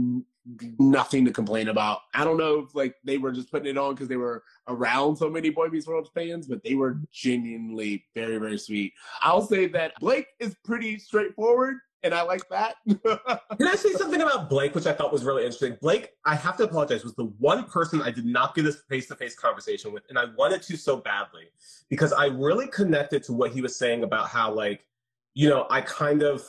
nothing 0.79 1.25
to 1.25 1.31
complain 1.31 1.67
about. 1.67 1.99
I 2.13 2.23
don't 2.23 2.37
know 2.37 2.59
if 2.59 2.75
like 2.75 2.95
they 3.03 3.17
were 3.17 3.31
just 3.31 3.51
putting 3.51 3.67
it 3.67 3.77
on 3.77 3.93
because 3.93 4.07
they 4.07 4.17
were 4.17 4.43
around 4.67 5.17
so 5.17 5.29
many 5.29 5.49
Boy 5.49 5.67
Meets 5.67 5.87
World 5.87 6.09
fans, 6.13 6.47
but 6.47 6.63
they 6.63 6.75
were 6.75 6.99
genuinely 7.11 8.05
very, 8.15 8.37
very 8.37 8.57
sweet. 8.57 8.93
I'll 9.21 9.41
say 9.41 9.67
that 9.67 9.93
Blake 9.99 10.27
is 10.39 10.55
pretty 10.63 10.97
straightforward. 10.97 11.77
And 12.01 12.13
I 12.13 12.21
like 12.21 12.47
that. 12.47 12.75
Can 12.87 13.67
I 13.67 13.75
say 13.75 13.91
something 13.91 14.21
about 14.21 14.49
Blake, 14.49 14.73
which 14.73 14.85
I 14.85 14.93
thought 14.93 15.11
was 15.11 15.25
really 15.25 15.43
interesting? 15.43 15.77
Blake, 15.81 16.11
I 16.25 16.33
have 16.33 16.55
to 16.57 16.63
apologize, 16.63 17.03
was 17.03 17.13
the 17.15 17.25
one 17.39 17.65
person 17.65 18.01
I 18.01 18.09
did 18.09 18.25
not 18.25 18.55
get 18.55 18.65
a 18.65 18.71
face 18.71 19.07
to 19.09 19.15
face 19.15 19.35
conversation 19.35 19.91
with. 19.91 20.03
And 20.07 20.17
I 20.17 20.25
wanted 20.37 20.61
to 20.63 20.77
so 20.77 20.95
badly 20.95 21.49
because 21.89 22.13
I 22.13 22.27
really 22.27 22.67
connected 22.67 23.23
to 23.23 23.33
what 23.33 23.51
he 23.51 23.61
was 23.61 23.75
saying 23.75 24.03
about 24.03 24.29
how, 24.29 24.53
like, 24.53 24.85
you 25.33 25.49
know, 25.49 25.67
I 25.69 25.81
kind 25.81 26.23
of 26.23 26.41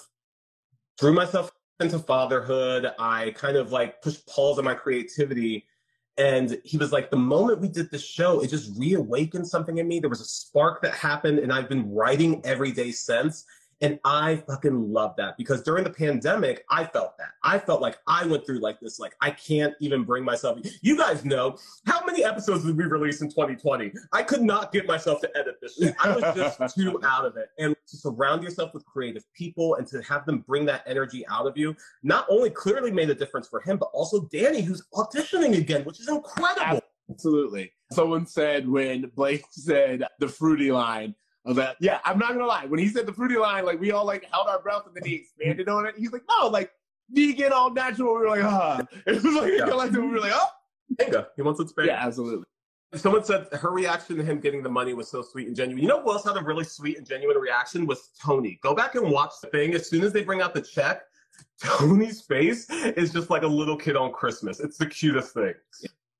threw 1.00 1.12
myself 1.12 1.50
into 1.80 1.98
fatherhood. 1.98 2.92
I 2.98 3.30
kind 3.30 3.56
of 3.56 3.72
like 3.72 4.02
pushed 4.02 4.26
pause 4.26 4.58
on 4.58 4.64
my 4.64 4.74
creativity. 4.74 5.66
And 6.18 6.58
he 6.64 6.76
was 6.76 6.92
like, 6.92 7.10
the 7.10 7.16
moment 7.16 7.60
we 7.60 7.68
did 7.68 7.90
the 7.90 7.98
show, 7.98 8.40
it 8.40 8.50
just 8.50 8.78
reawakened 8.78 9.48
something 9.48 9.78
in 9.78 9.88
me. 9.88 10.00
There 10.00 10.10
was 10.10 10.20
a 10.20 10.26
spark 10.26 10.82
that 10.82 10.92
happened, 10.92 11.38
and 11.38 11.52
I've 11.52 11.68
been 11.68 11.90
writing 11.92 12.42
every 12.44 12.72
day 12.72 12.92
since. 12.92 13.44
And 13.82 13.98
I 14.04 14.36
fucking 14.46 14.92
love 14.92 15.14
that 15.16 15.36
because 15.38 15.62
during 15.62 15.84
the 15.84 15.90
pandemic, 15.90 16.64
I 16.68 16.84
felt 16.84 17.16
that. 17.18 17.30
I 17.42 17.58
felt 17.58 17.80
like 17.80 17.98
I 18.06 18.26
went 18.26 18.44
through 18.44 18.60
like 18.60 18.78
this, 18.80 18.98
like 18.98 19.14
I 19.20 19.30
can't 19.30 19.74
even 19.80 20.04
bring 20.04 20.24
myself. 20.24 20.58
You 20.82 20.98
guys 20.98 21.24
know 21.24 21.56
how 21.86 22.04
many 22.04 22.22
episodes 22.22 22.64
did 22.64 22.76
we 22.76 22.84
release 22.84 23.22
in 23.22 23.28
2020? 23.28 23.92
I 24.12 24.22
could 24.22 24.42
not 24.42 24.72
get 24.72 24.86
myself 24.86 25.20
to 25.22 25.30
edit 25.36 25.56
this 25.62 25.76
shit. 25.76 25.94
I 26.02 26.14
was 26.14 26.36
just 26.36 26.74
too 26.76 27.00
out 27.04 27.24
of 27.24 27.36
it. 27.36 27.48
And 27.58 27.74
to 27.88 27.96
surround 27.96 28.42
yourself 28.42 28.74
with 28.74 28.84
creative 28.84 29.24
people 29.34 29.76
and 29.76 29.86
to 29.88 30.02
have 30.02 30.26
them 30.26 30.40
bring 30.40 30.66
that 30.66 30.82
energy 30.86 31.26
out 31.28 31.46
of 31.46 31.56
you, 31.56 31.74
not 32.02 32.26
only 32.28 32.50
clearly 32.50 32.90
made 32.90 33.08
a 33.08 33.14
difference 33.14 33.48
for 33.48 33.60
him, 33.60 33.78
but 33.78 33.90
also 33.94 34.28
Danny, 34.30 34.60
who's 34.60 34.82
auditioning 34.94 35.56
again, 35.56 35.84
which 35.84 36.00
is 36.00 36.08
incredible. 36.08 36.80
Absolutely. 37.10 37.72
Someone 37.92 38.26
said 38.26 38.68
when 38.68 39.10
Blake 39.16 39.44
said 39.50 40.04
the 40.18 40.28
fruity 40.28 40.70
line, 40.70 41.14
of 41.44 41.56
that. 41.56 41.76
Yeah, 41.80 41.98
I'm 42.04 42.18
not 42.18 42.32
gonna 42.32 42.46
lie. 42.46 42.66
When 42.66 42.78
he 42.78 42.88
said 42.88 43.06
the 43.06 43.12
fruity 43.12 43.36
line, 43.36 43.64
like 43.64 43.80
we 43.80 43.92
all 43.92 44.04
like 44.04 44.26
held 44.30 44.48
our 44.48 44.60
breath 44.60 44.82
and 44.86 44.94
then 44.94 45.04
he 45.04 45.16
expanded 45.16 45.68
on 45.68 45.86
it. 45.86 45.94
He's 45.96 46.12
like, 46.12 46.22
no, 46.28 46.48
like 46.48 46.70
vegan, 47.10 47.52
all 47.52 47.70
natural. 47.70 48.14
We 48.14 48.20
were 48.20 48.28
like, 48.28 48.44
ah. 48.44 48.80
It 49.06 49.22
was 49.22 49.34
like 49.34 49.52
yeah. 49.56 49.66
collective. 49.66 50.02
We 50.02 50.08
were 50.08 50.20
like, 50.20 50.32
oh, 50.34 50.46
Bingo. 50.98 51.26
He 51.36 51.42
wants 51.42 51.58
to 51.58 51.64
expand. 51.64 51.88
Yeah, 51.88 52.06
absolutely. 52.06 52.44
Someone 52.94 53.24
said 53.24 53.46
her 53.52 53.70
reaction 53.70 54.16
to 54.16 54.24
him 54.24 54.40
getting 54.40 54.64
the 54.64 54.68
money 54.68 54.94
was 54.94 55.08
so 55.08 55.22
sweet 55.22 55.46
and 55.46 55.54
genuine. 55.54 55.80
You 55.80 55.88
know 55.88 56.02
who 56.02 56.10
else 56.10 56.24
had 56.24 56.36
a 56.36 56.42
really 56.42 56.64
sweet 56.64 56.98
and 56.98 57.06
genuine 57.06 57.36
reaction 57.38 57.86
was 57.86 58.10
Tony. 58.20 58.58
Go 58.62 58.74
back 58.74 58.96
and 58.96 59.08
watch 59.10 59.30
the 59.40 59.48
thing. 59.48 59.74
As 59.74 59.88
soon 59.88 60.02
as 60.02 60.12
they 60.12 60.24
bring 60.24 60.40
out 60.40 60.54
the 60.54 60.60
check, 60.60 61.02
Tony's 61.62 62.22
face 62.22 62.68
is 62.70 63.12
just 63.12 63.30
like 63.30 63.42
a 63.42 63.46
little 63.46 63.76
kid 63.76 63.94
on 63.94 64.12
Christmas. 64.12 64.58
It's 64.58 64.76
the 64.76 64.86
cutest 64.86 65.34
thing. 65.34 65.54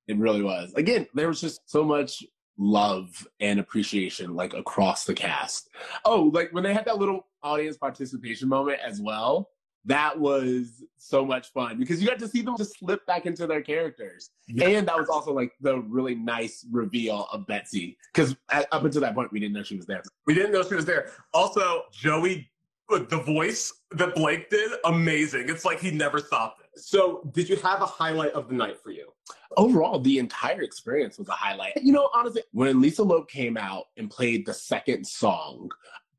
It 0.06 0.16
really 0.16 0.42
was. 0.42 0.72
Again, 0.74 1.06
there 1.12 1.28
was 1.28 1.40
just 1.40 1.60
so 1.68 1.82
much 1.82 2.24
love 2.60 3.26
and 3.40 3.58
appreciation 3.58 4.36
like 4.36 4.52
across 4.52 5.04
the 5.04 5.14
cast. 5.14 5.70
Oh, 6.04 6.30
like 6.34 6.52
when 6.52 6.62
they 6.62 6.74
had 6.74 6.84
that 6.84 6.98
little 6.98 7.26
audience 7.42 7.76
participation 7.76 8.48
moment 8.48 8.78
as 8.84 9.00
well. 9.00 9.48
That 9.86 10.20
was 10.20 10.84
so 10.98 11.24
much 11.24 11.52
fun 11.54 11.78
because 11.78 12.02
you 12.02 12.06
got 12.06 12.18
to 12.18 12.28
see 12.28 12.42
them 12.42 12.54
just 12.58 12.78
slip 12.78 13.06
back 13.06 13.24
into 13.24 13.46
their 13.46 13.62
characters. 13.62 14.28
Yeah. 14.46 14.68
And 14.68 14.86
that 14.86 14.98
was 14.98 15.08
also 15.08 15.32
like 15.32 15.52
the 15.62 15.78
really 15.80 16.14
nice 16.14 16.66
reveal 16.70 17.26
of 17.32 17.46
Betsy 17.46 17.96
because 18.12 18.36
up 18.50 18.84
until 18.84 19.00
that 19.00 19.14
point, 19.14 19.32
we 19.32 19.40
didn't 19.40 19.54
know 19.54 19.62
she 19.62 19.76
was 19.76 19.86
there. 19.86 20.02
We 20.26 20.34
didn't 20.34 20.52
know 20.52 20.62
she 20.64 20.74
was 20.74 20.84
there. 20.84 21.12
Also, 21.32 21.84
Joey, 21.92 22.50
the 22.90 23.22
voice 23.24 23.72
that 23.92 24.14
Blake 24.14 24.50
did, 24.50 24.70
amazing. 24.84 25.48
It's 25.48 25.64
like 25.64 25.80
he 25.80 25.90
never 25.90 26.18
stopped. 26.18 26.59
So, 26.76 27.28
did 27.32 27.48
you 27.48 27.56
have 27.56 27.82
a 27.82 27.86
highlight 27.86 28.32
of 28.32 28.48
the 28.48 28.54
night 28.54 28.76
for 28.82 28.90
you? 28.90 29.12
overall, 29.56 29.98
the 29.98 30.18
entire 30.18 30.62
experience 30.62 31.18
was 31.18 31.28
a 31.28 31.32
highlight. 31.32 31.72
You 31.82 31.92
know, 31.92 32.10
honestly, 32.14 32.42
when 32.52 32.80
Lisa 32.80 33.02
Loeb 33.02 33.28
came 33.28 33.56
out 33.56 33.86
and 33.96 34.10
played 34.10 34.46
the 34.46 34.54
second 34.54 35.06
song, 35.06 35.70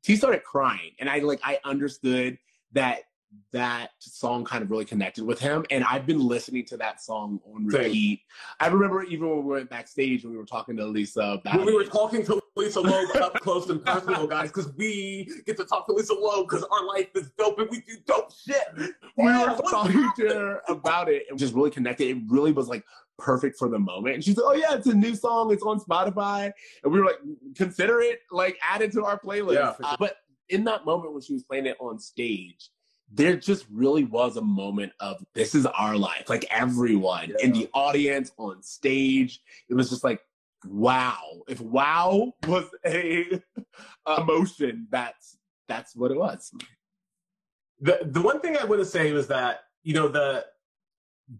she 0.02 0.16
started 0.16 0.42
crying. 0.44 0.92
And 0.98 1.08
I 1.08 1.18
like 1.18 1.40
I 1.42 1.58
understood 1.64 2.38
that 2.72 3.00
that 3.52 3.90
song 3.98 4.44
kind 4.44 4.62
of 4.62 4.70
really 4.70 4.84
connected 4.84 5.24
with 5.24 5.38
him. 5.38 5.64
And 5.70 5.84
I've 5.84 6.06
been 6.06 6.20
listening 6.20 6.64
to 6.66 6.76
that 6.78 7.02
song 7.02 7.38
on 7.44 7.66
repeat. 7.66 8.20
Same. 8.20 8.26
I 8.60 8.72
remember 8.72 9.02
even 9.04 9.28
when 9.28 9.44
we 9.44 9.52
went 9.54 9.70
backstage 9.70 10.24
when 10.24 10.32
we 10.32 10.38
were 10.38 10.46
talking 10.46 10.76
to 10.78 10.86
Lisa 10.86 11.38
about 11.40 11.58
when 11.58 11.66
we 11.66 11.74
were 11.74 11.84
talking 11.84 12.24
to 12.24 12.40
Lisa 12.56 12.80
Loeb 12.80 13.14
up 13.16 13.34
close 13.40 13.68
and 13.68 13.84
personal, 13.84 14.26
guys, 14.26 14.48
because 14.48 14.72
we 14.76 15.30
get 15.46 15.56
to 15.58 15.64
talk 15.64 15.86
to 15.86 15.92
Lisa 15.92 16.14
Loeb 16.14 16.48
because 16.48 16.64
our 16.64 16.86
life 16.86 17.08
is 17.14 17.30
dope 17.38 17.58
and 17.58 17.68
we 17.70 17.80
do 17.80 17.96
dope 18.06 18.32
shit. 18.32 18.62
We 19.16 19.24
yeah, 19.24 19.52
were 19.54 19.70
talking 19.70 20.10
to 20.16 20.28
her 20.28 20.62
about 20.68 21.08
it 21.08 21.24
and 21.28 21.38
just 21.38 21.54
really 21.54 21.70
connected. 21.70 22.08
It 22.08 22.22
really 22.28 22.52
was 22.52 22.68
like 22.68 22.84
perfect 23.18 23.58
for 23.58 23.68
the 23.68 23.78
moment. 23.78 24.14
And 24.14 24.24
she's 24.24 24.36
like, 24.36 24.46
oh 24.46 24.54
yeah, 24.54 24.74
it's 24.74 24.86
a 24.86 24.94
new 24.94 25.14
song. 25.14 25.52
It's 25.52 25.62
on 25.62 25.78
Spotify. 25.78 26.52
And 26.82 26.92
we 26.92 27.00
were 27.00 27.06
like, 27.06 27.18
consider 27.54 28.00
it 28.00 28.20
like 28.30 28.58
added 28.62 28.92
to 28.92 29.04
our 29.04 29.18
playlist. 29.18 29.54
Yeah, 29.54 29.76
sure. 29.76 29.86
uh, 29.86 29.96
but 29.98 30.16
in 30.48 30.64
that 30.64 30.84
moment 30.84 31.12
when 31.12 31.22
she 31.22 31.32
was 31.32 31.42
playing 31.42 31.66
it 31.66 31.76
on 31.80 31.98
stage, 31.98 32.70
there 33.14 33.36
just 33.36 33.66
really 33.70 34.04
was 34.04 34.36
a 34.36 34.42
moment 34.42 34.92
of 35.00 35.24
this 35.34 35.54
is 35.54 35.66
our 35.66 35.96
life. 35.96 36.28
Like 36.28 36.46
everyone 36.50 37.30
yeah. 37.30 37.44
in 37.44 37.52
the 37.52 37.68
audience, 37.74 38.32
on 38.38 38.62
stage, 38.62 39.40
it 39.68 39.74
was 39.74 39.90
just 39.90 40.02
like, 40.02 40.20
wow. 40.64 41.42
If 41.46 41.60
wow 41.60 42.32
was 42.46 42.64
a 42.86 43.40
emotion, 44.18 44.86
that's 44.90 45.36
that's 45.68 45.94
what 45.94 46.10
it 46.10 46.16
was. 46.16 46.52
The 47.80 48.00
the 48.04 48.22
one 48.22 48.40
thing 48.40 48.56
I 48.56 48.64
want 48.64 48.80
to 48.80 48.86
say 48.86 49.12
was 49.12 49.26
that, 49.28 49.60
you 49.82 49.94
know, 49.94 50.08
the 50.08 50.46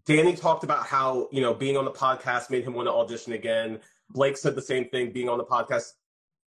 Danny 0.07 0.35
talked 0.35 0.65
about 0.65 0.87
how, 0.87 1.29
you 1.33 1.41
know, 1.41 1.55
being 1.55 1.77
on 1.77 1.85
the 1.85 1.91
podcast 1.91 2.51
made 2.51 2.65
him 2.65 2.75
want 2.75 2.89
to 2.89 2.93
audition 2.93 3.33
again. 3.33 3.81
Blake 4.11 4.37
said 4.37 4.55
the 4.55 4.63
same 4.63 4.89
thing, 4.89 5.11
being 5.11 5.29
on 5.29 5.39
the 5.39 5.45
podcast. 5.45 5.93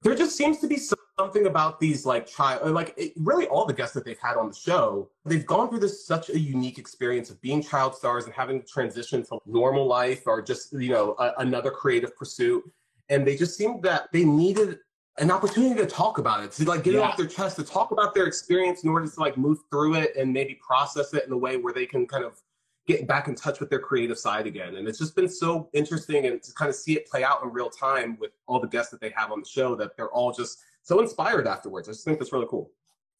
There 0.03 0.13
just 0.13 0.35
seems 0.35 0.59
to 0.59 0.67
be 0.67 0.77
something 1.17 1.47
about 1.47 1.79
these 1.79 2.05
like 2.05 2.27
child, 2.27 2.71
like 2.71 2.93
it, 2.97 3.13
really 3.15 3.47
all 3.47 3.65
the 3.65 3.73
guests 3.73 3.93
that 3.93 4.03
they've 4.03 4.19
had 4.19 4.37
on 4.37 4.49
the 4.49 4.55
show, 4.55 5.09
they've 5.25 5.45
gone 5.45 5.69
through 5.69 5.79
this 5.79 6.05
such 6.05 6.29
a 6.29 6.37
unique 6.37 6.77
experience 6.77 7.29
of 7.29 7.41
being 7.41 7.63
child 7.63 7.95
stars 7.95 8.25
and 8.25 8.33
having 8.33 8.61
to 8.61 8.67
transition 8.67 9.23
to 9.23 9.39
normal 9.45 9.85
life 9.85 10.23
or 10.25 10.41
just, 10.41 10.73
you 10.73 10.89
know, 10.89 11.15
a, 11.19 11.33
another 11.37 11.71
creative 11.71 12.15
pursuit. 12.15 12.63
And 13.09 13.25
they 13.25 13.37
just 13.37 13.57
seemed 13.57 13.83
that 13.83 14.11
they 14.11 14.25
needed 14.25 14.79
an 15.17 15.31
opportunity 15.31 15.79
to 15.79 15.87
talk 15.87 16.17
about 16.17 16.43
it, 16.43 16.51
to 16.53 16.65
like 16.65 16.83
get 16.83 16.93
yeah. 16.93 16.99
it 16.99 17.03
off 17.03 17.17
their 17.17 17.27
chest, 17.27 17.55
to 17.55 17.63
talk 17.63 17.91
about 17.91 18.13
their 18.13 18.25
experience 18.25 18.83
in 18.83 18.89
order 18.89 19.07
to 19.07 19.19
like 19.19 19.37
move 19.37 19.59
through 19.71 19.95
it 19.95 20.15
and 20.17 20.33
maybe 20.33 20.55
process 20.55 21.13
it 21.13 21.25
in 21.25 21.31
a 21.31 21.37
way 21.37 21.55
where 21.55 21.73
they 21.73 21.85
can 21.85 22.05
kind 22.05 22.25
of 22.25 22.41
get 22.87 23.07
back 23.07 23.27
in 23.27 23.35
touch 23.35 23.59
with 23.59 23.69
their 23.69 23.79
creative 23.79 24.17
side 24.17 24.45
again. 24.45 24.75
And 24.75 24.87
it's 24.87 24.99
just 24.99 25.15
been 25.15 25.29
so 25.29 25.69
interesting 25.73 26.25
and 26.25 26.43
to 26.43 26.53
kind 26.53 26.69
of 26.69 26.75
see 26.75 26.93
it 26.93 27.07
play 27.07 27.23
out 27.23 27.41
in 27.43 27.51
real 27.51 27.69
time 27.69 28.17
with 28.19 28.31
all 28.47 28.59
the 28.59 28.67
guests 28.67 28.91
that 28.91 28.99
they 28.99 29.11
have 29.15 29.31
on 29.31 29.39
the 29.39 29.47
show 29.47 29.75
that 29.75 29.95
they're 29.95 30.11
all 30.11 30.33
just 30.33 30.59
so 30.85 31.01
inspired 31.01 31.47
afterwards. 31.47 31.89
I 31.89 31.91
just 31.91 32.05
think 32.05 32.19
that's 32.19 32.31
really 32.31 32.47
cool. 32.49 32.71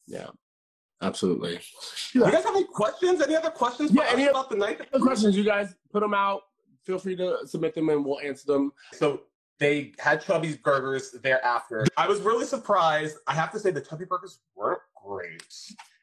Yeah. 0.06 0.28
Absolutely. 1.02 1.56
Do 2.12 2.20
you 2.20 2.22
guys 2.22 2.44
have 2.44 2.54
any 2.54 2.64
questions? 2.64 3.20
Any 3.20 3.36
other 3.36 3.50
questions? 3.50 3.90
Yeah, 3.92 4.04
any 4.08 4.28
about 4.28 4.48
the 4.48 4.56
night? 4.56 4.80
Questions? 4.92 5.36
You 5.36 5.44
guys 5.44 5.74
put 5.92 6.00
them 6.00 6.14
out. 6.14 6.42
Feel 6.84 6.98
free 6.98 7.16
to 7.16 7.38
submit 7.44 7.74
them, 7.74 7.90
and 7.90 8.02
we'll 8.02 8.20
answer 8.20 8.46
them. 8.46 8.72
So 8.92 9.22
they 9.58 9.92
had 9.98 10.22
Chubby's 10.22 10.56
burgers 10.56 11.10
thereafter. 11.22 11.84
I 11.96 12.08
was 12.08 12.20
really 12.20 12.46
surprised. 12.46 13.16
I 13.26 13.34
have 13.34 13.52
to 13.52 13.58
say 13.58 13.72
the 13.72 13.80
Chubby 13.80 14.06
burgers 14.06 14.38
weren't 14.54 14.80
great. 15.04 15.42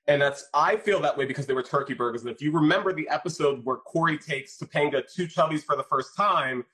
And 0.08 0.22
that's 0.22 0.50
I 0.54 0.76
feel 0.76 1.00
that 1.00 1.18
way 1.18 1.26
because 1.26 1.48
they 1.48 1.54
were 1.54 1.64
turkey 1.64 1.94
burgers. 1.94 2.22
And 2.22 2.30
if 2.30 2.42
you 2.42 2.52
remember 2.52 2.94
the 2.94 3.08
episode 3.10 3.64
where 3.64 3.78
Cory 3.78 4.18
takes 4.18 4.58
Topanga 4.58 5.02
to 5.16 5.28
Chubby's 5.28 5.64
for 5.64 5.76
the 5.76 5.84
first 5.84 6.16
time, 6.16 6.66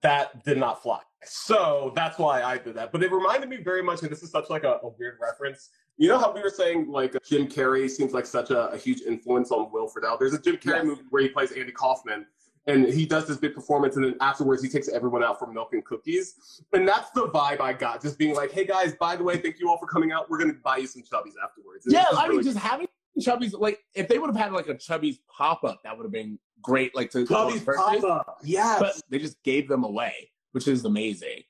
that 0.00 0.42
did 0.44 0.58
not 0.58 0.82
fly. 0.82 1.00
So 1.24 1.92
that's 1.94 2.18
why 2.18 2.42
I 2.42 2.58
did 2.58 2.74
that. 2.76 2.92
But 2.92 3.02
it 3.02 3.10
reminded 3.12 3.48
me 3.48 3.58
very 3.58 3.82
much, 3.82 4.02
and 4.02 4.10
this 4.10 4.22
is 4.22 4.30
such 4.30 4.50
like 4.50 4.64
a, 4.64 4.78
a 4.82 4.88
weird 4.98 5.18
reference. 5.20 5.70
You 5.98 6.08
know 6.08 6.18
how 6.18 6.32
we 6.32 6.40
were 6.42 6.50
saying 6.50 6.88
like 6.90 7.14
Jim 7.24 7.46
Carrey 7.46 7.88
seems 7.88 8.12
like 8.12 8.26
such 8.26 8.50
a, 8.50 8.68
a 8.70 8.78
huge 8.78 9.02
influence 9.02 9.50
on 9.50 9.70
Will 9.72 9.88
Friedle. 9.88 10.18
There's 10.18 10.34
a 10.34 10.40
Jim 10.40 10.56
Carrey 10.56 10.76
Yes. 10.76 10.84
movie 10.84 11.02
where 11.10 11.22
he 11.22 11.28
plays 11.28 11.52
Andy 11.52 11.70
Kaufman, 11.72 12.26
and 12.66 12.86
he 12.86 13.04
does 13.06 13.26
this 13.28 13.36
big 13.36 13.54
performance, 13.54 13.96
and 13.96 14.04
then 14.04 14.16
afterwards 14.20 14.62
he 14.62 14.68
takes 14.68 14.88
everyone 14.88 15.22
out 15.22 15.38
for 15.38 15.46
milk 15.52 15.74
and 15.74 15.84
cookies, 15.84 16.62
and 16.72 16.88
that's 16.88 17.10
the 17.10 17.28
vibe 17.28 17.60
I 17.60 17.72
got. 17.74 18.00
Just 18.02 18.18
being 18.18 18.34
like, 18.34 18.50
"Hey 18.50 18.64
guys, 18.64 18.94
by 18.94 19.16
the 19.16 19.22
way, 19.22 19.36
thank 19.38 19.60
you 19.60 19.68
all 19.68 19.78
for 19.78 19.86
coming 19.86 20.12
out. 20.12 20.30
We're 20.30 20.38
gonna 20.38 20.54
buy 20.54 20.78
you 20.78 20.86
some 20.86 21.02
chubbies 21.02 21.34
afterwards." 21.44 21.84
And 21.86 21.92
Yeah, 21.92 22.06
I 22.12 22.28
mean, 22.28 22.42
just 22.42 22.58
having 22.58 22.88
Chubby's 23.20 23.52
like 23.52 23.78
if 23.94 24.08
they 24.08 24.18
would 24.18 24.28
have 24.28 24.36
had 24.36 24.52
like 24.52 24.68
a 24.68 24.74
Chubby's 24.74 25.18
pop 25.28 25.62
up, 25.62 25.82
that 25.84 25.96
would 25.96 26.04
have 26.04 26.12
been 26.12 26.38
great. 26.62 26.96
Like 26.96 27.10
to 27.10 27.26
Chubby's 27.26 27.62
pop-up. 27.62 28.38
Yes. 28.42 28.80
but 28.80 28.94
they 29.10 29.18
just 29.18 29.42
gave 29.42 29.68
them 29.68 29.84
away, 29.84 30.30
which 30.52 30.68
is 30.68 30.84
amazing. 30.84 31.42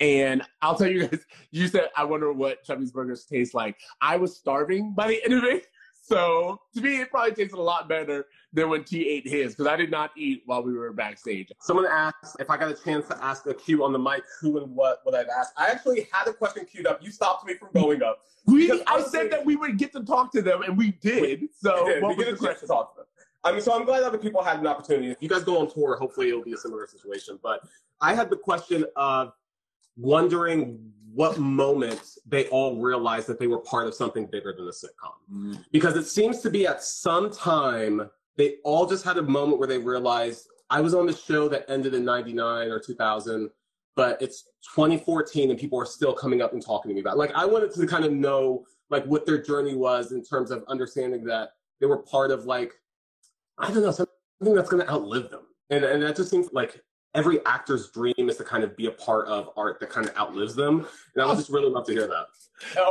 And 0.00 0.42
I'll 0.62 0.76
tell 0.76 0.86
you 0.88 1.08
guys, 1.08 1.24
you 1.50 1.66
said 1.66 1.88
I 1.96 2.04
wonder 2.04 2.32
what 2.32 2.62
Chubby's 2.64 2.92
burgers 2.92 3.24
taste 3.24 3.54
like. 3.54 3.76
I 4.00 4.16
was 4.16 4.36
starving 4.36 4.92
by 4.96 5.08
the 5.08 5.24
end 5.24 5.32
of 5.34 5.44
it. 5.44 5.66
So 6.00 6.58
to 6.74 6.80
me, 6.80 7.02
it 7.02 7.10
probably 7.10 7.32
tasted 7.34 7.58
a 7.58 7.60
lot 7.60 7.86
better 7.86 8.28
than 8.54 8.70
when 8.70 8.82
T 8.82 9.06
ate 9.06 9.28
his 9.28 9.52
because 9.54 9.66
I 9.66 9.76
did 9.76 9.90
not 9.90 10.10
eat 10.16 10.40
while 10.46 10.62
we 10.62 10.72
were 10.72 10.90
backstage. 10.90 11.52
Someone 11.60 11.84
asked 11.84 12.34
if 12.40 12.48
I 12.48 12.56
got 12.56 12.70
a 12.70 12.74
chance 12.82 13.06
to 13.08 13.22
ask 13.22 13.44
a 13.44 13.52
Q 13.52 13.84
on 13.84 13.92
the 13.92 13.98
mic 13.98 14.22
who 14.40 14.56
and 14.56 14.74
what 14.74 15.00
would 15.04 15.14
I've 15.14 15.28
asked. 15.28 15.52
I 15.58 15.66
actually 15.66 16.08
had 16.10 16.26
a 16.26 16.32
question 16.32 16.64
queued 16.64 16.86
up. 16.86 17.02
You 17.02 17.10
stopped 17.10 17.44
me 17.46 17.52
from 17.56 17.68
going 17.74 18.02
up. 18.02 18.20
We, 18.46 18.72
I 18.72 18.82
honestly- 18.90 19.10
said 19.20 19.30
that 19.32 19.44
we 19.44 19.56
would 19.56 19.76
get 19.76 19.92
to 19.92 20.02
talk 20.02 20.32
to 20.32 20.40
them, 20.40 20.62
and 20.62 20.78
we 20.78 20.92
did. 20.92 21.50
So 21.60 21.84
We 21.84 21.92
did. 21.92 22.02
what 22.02 22.16
We 22.16 22.24
was 22.24 22.24
get 22.24 22.38
the 22.40 22.44
a 22.44 22.48
chance 22.48 22.60
to 22.60 22.66
question? 22.66 22.68
talk 22.68 22.94
to 22.94 23.00
them. 23.00 23.06
I 23.44 23.52
mean, 23.52 23.60
so 23.60 23.72
I'm 23.72 23.84
glad 23.84 24.02
other 24.02 24.18
people 24.18 24.42
had 24.42 24.58
an 24.58 24.66
opportunity. 24.66 25.10
If 25.10 25.18
you 25.20 25.28
guys 25.28 25.44
go 25.44 25.60
on 25.60 25.72
tour, 25.72 25.96
hopefully 25.96 26.28
it'll 26.28 26.42
be 26.42 26.52
a 26.52 26.56
similar 26.56 26.86
situation. 26.86 27.38
But 27.42 27.60
I 28.00 28.14
had 28.14 28.30
the 28.30 28.36
question 28.36 28.84
of 28.96 29.32
wondering 29.96 30.92
what 31.12 31.38
moment 31.38 32.00
they 32.26 32.46
all 32.48 32.80
realized 32.80 33.26
that 33.26 33.38
they 33.38 33.46
were 33.46 33.58
part 33.58 33.86
of 33.86 33.94
something 33.94 34.26
bigger 34.26 34.52
than 34.56 34.66
a 34.66 34.70
sitcom. 34.70 35.14
Mm. 35.32 35.64
because 35.72 35.96
it 35.96 36.04
seems 36.04 36.40
to 36.40 36.50
be 36.50 36.66
at 36.66 36.82
some 36.82 37.30
time 37.30 38.08
they 38.36 38.56
all 38.62 38.86
just 38.86 39.04
had 39.04 39.16
a 39.16 39.22
moment 39.22 39.58
where 39.58 39.66
they 39.66 39.78
realized 39.78 40.46
I 40.70 40.80
was 40.80 40.94
on 40.94 41.06
the 41.06 41.16
show 41.16 41.48
that 41.48 41.64
ended 41.68 41.94
in 41.94 42.04
99 42.04 42.68
or 42.68 42.78
2000 42.78 43.50
but 43.96 44.20
it's 44.22 44.44
2014 44.74 45.50
and 45.50 45.58
people 45.58 45.80
are 45.80 45.86
still 45.86 46.12
coming 46.12 46.40
up 46.40 46.52
and 46.52 46.64
talking 46.64 46.90
to 46.90 46.94
me 46.94 47.00
about 47.00 47.14
it. 47.14 47.18
like 47.18 47.32
I 47.34 47.44
wanted 47.44 47.72
to 47.72 47.86
kind 47.86 48.04
of 48.04 48.12
know 48.12 48.64
like 48.90 49.04
what 49.06 49.26
their 49.26 49.42
journey 49.42 49.74
was 49.74 50.12
in 50.12 50.22
terms 50.22 50.50
of 50.50 50.62
understanding 50.68 51.24
that 51.24 51.50
they 51.80 51.86
were 51.86 51.98
part 51.98 52.30
of 52.30 52.44
like 52.44 52.72
I 53.58 53.70
don't 53.72 53.82
know 53.82 53.90
something 53.90 54.54
that's 54.54 54.70
going 54.70 54.84
to 54.84 54.90
outlive 54.90 55.30
them 55.30 55.42
and 55.70 55.84
and 55.84 56.02
that 56.02 56.16
just 56.16 56.30
seems 56.30 56.48
like 56.52 56.80
every 57.14 57.44
actor's 57.46 57.90
dream 57.90 58.14
is 58.18 58.36
to 58.36 58.44
kind 58.44 58.62
of 58.64 58.76
be 58.76 58.86
a 58.86 58.90
part 58.92 59.26
of 59.28 59.50
art 59.56 59.80
that 59.80 59.90
kind 59.90 60.08
of 60.08 60.16
outlives 60.16 60.54
them 60.54 60.86
and 61.14 61.22
I 61.22 61.26
would 61.26 61.36
just 61.38 61.50
really 61.50 61.70
love 61.70 61.86
to 61.86 61.92
hear 61.92 62.06
that 62.06 62.26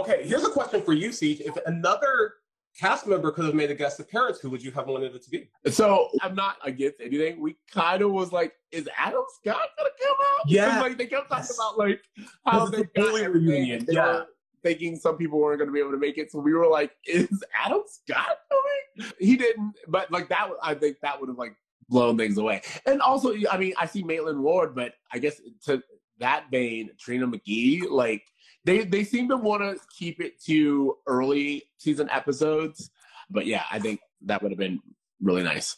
okay 0.01 0.27
here's 0.27 0.43
a 0.43 0.49
question 0.49 0.81
for 0.81 0.93
you 0.93 1.09
Ceej 1.09 1.41
if 1.41 1.55
another 1.65 2.33
cast 2.79 3.07
member 3.07 3.31
could 3.31 3.45
have 3.45 3.55
made 3.55 3.71
a 3.71 3.75
guest 3.75 3.99
appearance, 3.99 4.39
who 4.39 4.49
would 4.51 4.63
you 4.63 4.71
have 4.71 4.85
wanted 4.87 5.15
it 5.15 5.23
to 5.23 5.29
be? 5.31 5.49
So 5.71 6.09
I'm 6.21 6.35
not 6.35 6.57
against 6.63 7.01
anything. 7.01 7.41
We 7.41 7.57
kind 7.73 8.03
of 8.03 8.11
was 8.11 8.31
like, 8.31 8.53
is 8.71 8.87
Adam 8.97 9.23
Scott 9.39 9.69
gonna 9.77 9.89
come 9.99 10.15
out? 10.37 10.47
Yeah. 10.49 10.79
like 10.79 10.97
they 10.97 11.07
kept 11.07 11.29
talking 11.29 11.45
Yes. 11.49 11.55
about 11.57 11.77
like 11.79 12.01
how 12.45 12.67
they 12.67 12.83
the 12.83 12.89
got 12.95 13.19
everything, 13.19 13.47
reunion, 13.47 13.85
they 13.85 13.93
yeah. 13.93 14.05
were 14.05 14.25
thinking 14.67 14.95
some 14.97 15.17
people 15.17 15.39
weren't 15.39 15.59
gonna 15.59 15.71
be 15.71 15.79
able 15.79 15.91
to 15.91 15.97
make 15.97 16.17
it. 16.17 16.31
So 16.31 16.39
we 16.39 16.53
were 16.53 16.67
like, 16.67 16.91
is 17.05 17.43
Adam 17.63 17.83
Scott 17.87 18.37
coming? 18.49 19.13
He 19.19 19.37
didn't, 19.37 19.73
but 19.87 20.11
like 20.11 20.27
that. 20.29 20.49
I 20.61 20.73
think 20.73 20.97
that 21.01 21.19
would 21.19 21.29
have 21.29 21.37
like 21.37 21.55
blown 21.89 22.17
things 22.17 22.37
away. 22.37 22.61
And 22.85 23.01
also, 23.01 23.33
I 23.49 23.57
mean, 23.57 23.73
I 23.77 23.85
see 23.85 24.03
Maitland 24.03 24.41
Ward, 24.43 24.75
but 24.75 24.93
I 25.11 25.19
guess 25.19 25.39
to 25.65 25.81
that 26.19 26.45
vein, 26.51 26.89
Trina 26.99 27.27
McGee, 27.27 27.89
like 27.89 28.23
they 28.65 28.83
they 28.83 29.03
seem 29.03 29.29
to 29.29 29.37
want 29.37 29.61
to 29.61 29.79
keep 29.97 30.19
it 30.19 30.41
to 30.45 30.97
early 31.05 31.63
season 31.77 32.09
episodes. 32.09 32.89
But 33.29 33.45
yeah, 33.45 33.63
I 33.71 33.79
think 33.79 33.99
that 34.25 34.41
would 34.41 34.51
have 34.51 34.59
been 34.59 34.79
really 35.21 35.43
nice. 35.43 35.75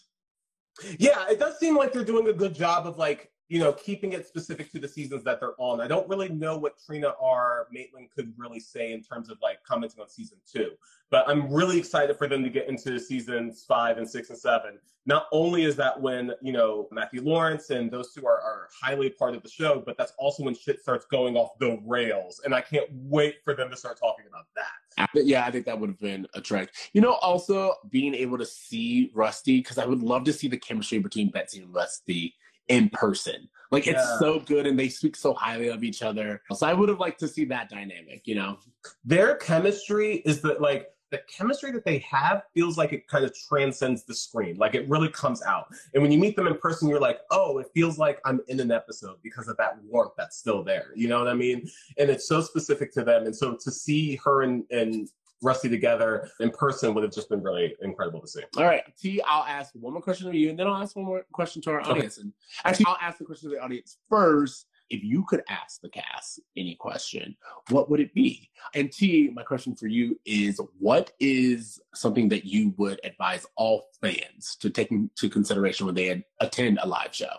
Yeah, 0.98 1.26
it 1.30 1.40
does 1.40 1.60
seem 1.60 1.76
like 1.76 1.92
they're 1.92 2.06
doing 2.06 2.28
a 2.28 2.34
good 2.34 2.56
job 2.56 2.88
of 2.88 2.98
like, 2.98 3.30
you 3.50 3.58
know, 3.58 3.74
keeping 3.74 4.14
it 4.14 4.28
specific 4.28 4.72
to 4.72 4.80
the 4.80 4.88
seasons 4.88 5.24
that 5.24 5.40
they're 5.40 5.56
on. 5.58 5.82
I 5.82 5.88
don't 5.88 6.08
really 6.08 6.30
know 6.30 6.58
what 6.58 6.76
Trina 6.86 7.10
or 7.20 7.68
Maitland 7.72 8.10
could 8.16 8.32
really 8.38 8.60
say 8.60 8.94
in 8.94 9.02
terms 9.02 9.30
of 9.30 9.40
like 9.42 9.64
commenting 9.64 10.00
on 10.00 10.08
season 10.08 10.38
two, 10.46 10.72
but 11.10 11.28
I'm 11.28 11.52
really 11.52 11.80
excited 11.80 12.16
for 12.16 12.28
them 12.28 12.44
to 12.44 12.50
get 12.50 12.70
into 12.70 13.00
seasons 13.00 13.66
five 13.68 13.98
and 13.98 14.08
six 14.08 14.30
and 14.30 14.38
seven. 14.38 14.78
Not 15.08 15.26
only 15.32 15.64
is 15.64 15.76
that 15.78 16.00
when, 16.00 16.34
you 16.42 16.54
know, 16.54 16.88
Matthew 16.92 17.24
Lawrence 17.24 17.72
and 17.72 17.90
those 17.90 18.14
two 18.14 18.28
are, 18.28 18.40
are 18.40 18.70
highly 18.80 19.10
part 19.10 19.34
of 19.34 19.42
the 19.42 19.50
show, 19.50 19.82
but 19.84 19.98
that's 19.98 20.14
also 20.20 20.44
when 20.44 20.54
shit 20.54 20.80
starts 20.80 21.06
going 21.06 21.36
off 21.36 21.58
the 21.58 21.80
rails. 21.84 22.42
And 22.46 22.54
I 22.54 22.62
can't 22.62 22.88
wait 22.92 23.38
for 23.44 23.56
them 23.56 23.72
to 23.72 23.76
start 23.76 23.98
talking 24.00 24.26
about 24.30 24.46
that. 24.56 25.10
Yeah, 25.16 25.46
I 25.46 25.52
think 25.52 25.66
that 25.66 25.80
would 25.80 25.90
have 25.90 26.00
been 26.00 26.28
a 26.36 26.42
track. 26.42 26.76
You 26.94 27.02
know, 27.02 27.14
also 27.14 27.74
being 27.90 28.14
able 28.14 28.38
to 28.38 28.46
see 28.46 29.10
Rusty, 29.16 29.58
because 29.58 29.80
I 29.80 29.86
would 29.86 30.04
love 30.04 30.26
to 30.26 30.34
see 30.34 30.48
the 30.48 30.58
chemistry 30.58 31.00
between 31.00 31.32
Betsy 31.32 31.64
and 31.64 31.74
Rusty 31.74 32.36
in 32.70 32.90
person. 32.90 33.50
Like 33.72 33.86
it's 33.86 34.20
so 34.20 34.40
good 34.40 34.66
and 34.66 34.80
they 34.80 34.90
speak 34.90 35.16
so 35.16 35.34
highly 35.34 35.68
of 35.68 35.84
each 35.84 36.02
other. 36.02 36.42
So 36.54 36.66
I 36.66 36.74
would 36.74 36.90
have 36.90 37.00
liked 37.00 37.20
to 37.20 37.28
see 37.28 37.46
that 37.46 37.70
dynamic, 37.70 38.24
you 38.26 38.34
know? 38.34 38.58
their 39.04 39.36
chemistry 39.36 40.18
is 40.26 40.42
that 40.42 40.62
like 40.62 40.88
the 41.12 41.20
chemistry 41.28 41.72
that 41.72 41.84
they 41.86 41.98
have 42.00 42.44
feels 42.54 42.78
like 42.78 42.94
it 42.94 43.08
kind 43.08 43.26
of 43.26 43.34
transcends 43.36 44.04
the 44.04 44.14
screen 44.14 44.56
like 44.58 44.76
it 44.76 44.88
really 44.88 45.10
comes 45.10 45.42
out 45.44 45.66
and 45.94 46.04
when 46.04 46.12
you 46.12 46.20
meet 46.20 46.36
them 46.36 46.46
in 46.46 46.56
person 46.58 46.88
you're 46.88 47.00
like 47.00 47.20
oh 47.32 47.58
it 47.58 47.68
feels 47.74 47.98
like 47.98 48.20
i'm 48.26 48.40
in 48.48 48.60
an 48.60 48.72
episode 48.72 49.16
because 49.24 49.48
of 49.48 49.58
that 49.58 49.78
warmth 49.84 50.12
that's 50.18 50.38
still 50.38 50.64
there 50.64 50.88
you 50.96 51.08
know 51.08 51.18
what 51.18 51.28
i 51.28 51.34
mean 51.34 51.68
and 51.98 52.10
it's 52.10 52.28
so 52.28 52.42
specific 52.42 52.94
to 52.94 53.04
them 53.04 53.26
and 53.26 53.36
so 53.36 53.58
to 53.60 53.72
see 53.72 54.16
her 54.18 54.44
and, 54.44 54.64
and 54.70 55.10
rusty 55.42 55.70
together 55.70 56.30
in 56.40 56.52
person 56.52 56.94
would 56.94 57.04
have 57.04 57.14
just 57.14 57.30
been 57.30 57.42
really 57.42 57.76
incredible 57.82 58.22
to 58.22 58.28
see 58.28 58.42
All 58.58 58.66
right, 58.66 58.84
T, 58.98 59.22
I'll 59.26 59.46
ask 59.46 59.74
one 59.74 59.94
more 59.94 60.02
question 60.02 60.32
to 60.32 60.38
you 60.38 60.50
and 60.50 60.60
then 60.60 60.68
I'll 60.68 60.82
ask 60.82 60.96
one 60.96 61.06
more 61.06 61.26
question 61.32 61.62
to 61.64 61.72
our 61.72 61.82
Okay. 61.82 61.92
audience. 61.92 62.18
And 62.18 62.34
actually, 62.66 62.86
I'll 62.88 62.98
ask 63.02 63.18
the 63.18 63.26
question 63.26 63.50
to 63.50 63.56
the 63.56 63.62
audience 63.62 63.98
first. 64.10 64.68
If 64.90 65.04
you 65.04 65.24
could 65.28 65.44
ask 65.50 65.82
the 65.82 65.90
cast 65.90 66.40
any 66.58 66.76
question, 66.76 67.38
what 67.70 67.92
would 67.92 68.00
it 68.00 68.12
be? 68.16 68.50
And 68.74 68.92
T, 68.92 69.30
my 69.32 69.44
question 69.44 69.76
for 69.76 69.86
you 69.86 70.20
is 70.26 70.60
what 70.80 71.12
is 71.20 71.80
something 71.94 72.28
that 72.30 72.44
you 72.44 72.74
would 72.78 73.00
advise 73.04 73.46
all 73.56 73.86
fans 74.02 74.58
to 74.60 74.72
take 74.72 74.90
into 74.90 75.30
consideration 75.30 75.86
when 75.86 75.94
they 75.94 76.24
attend 76.40 76.80
a 76.82 76.88
live 76.88 77.14
show? 77.14 77.30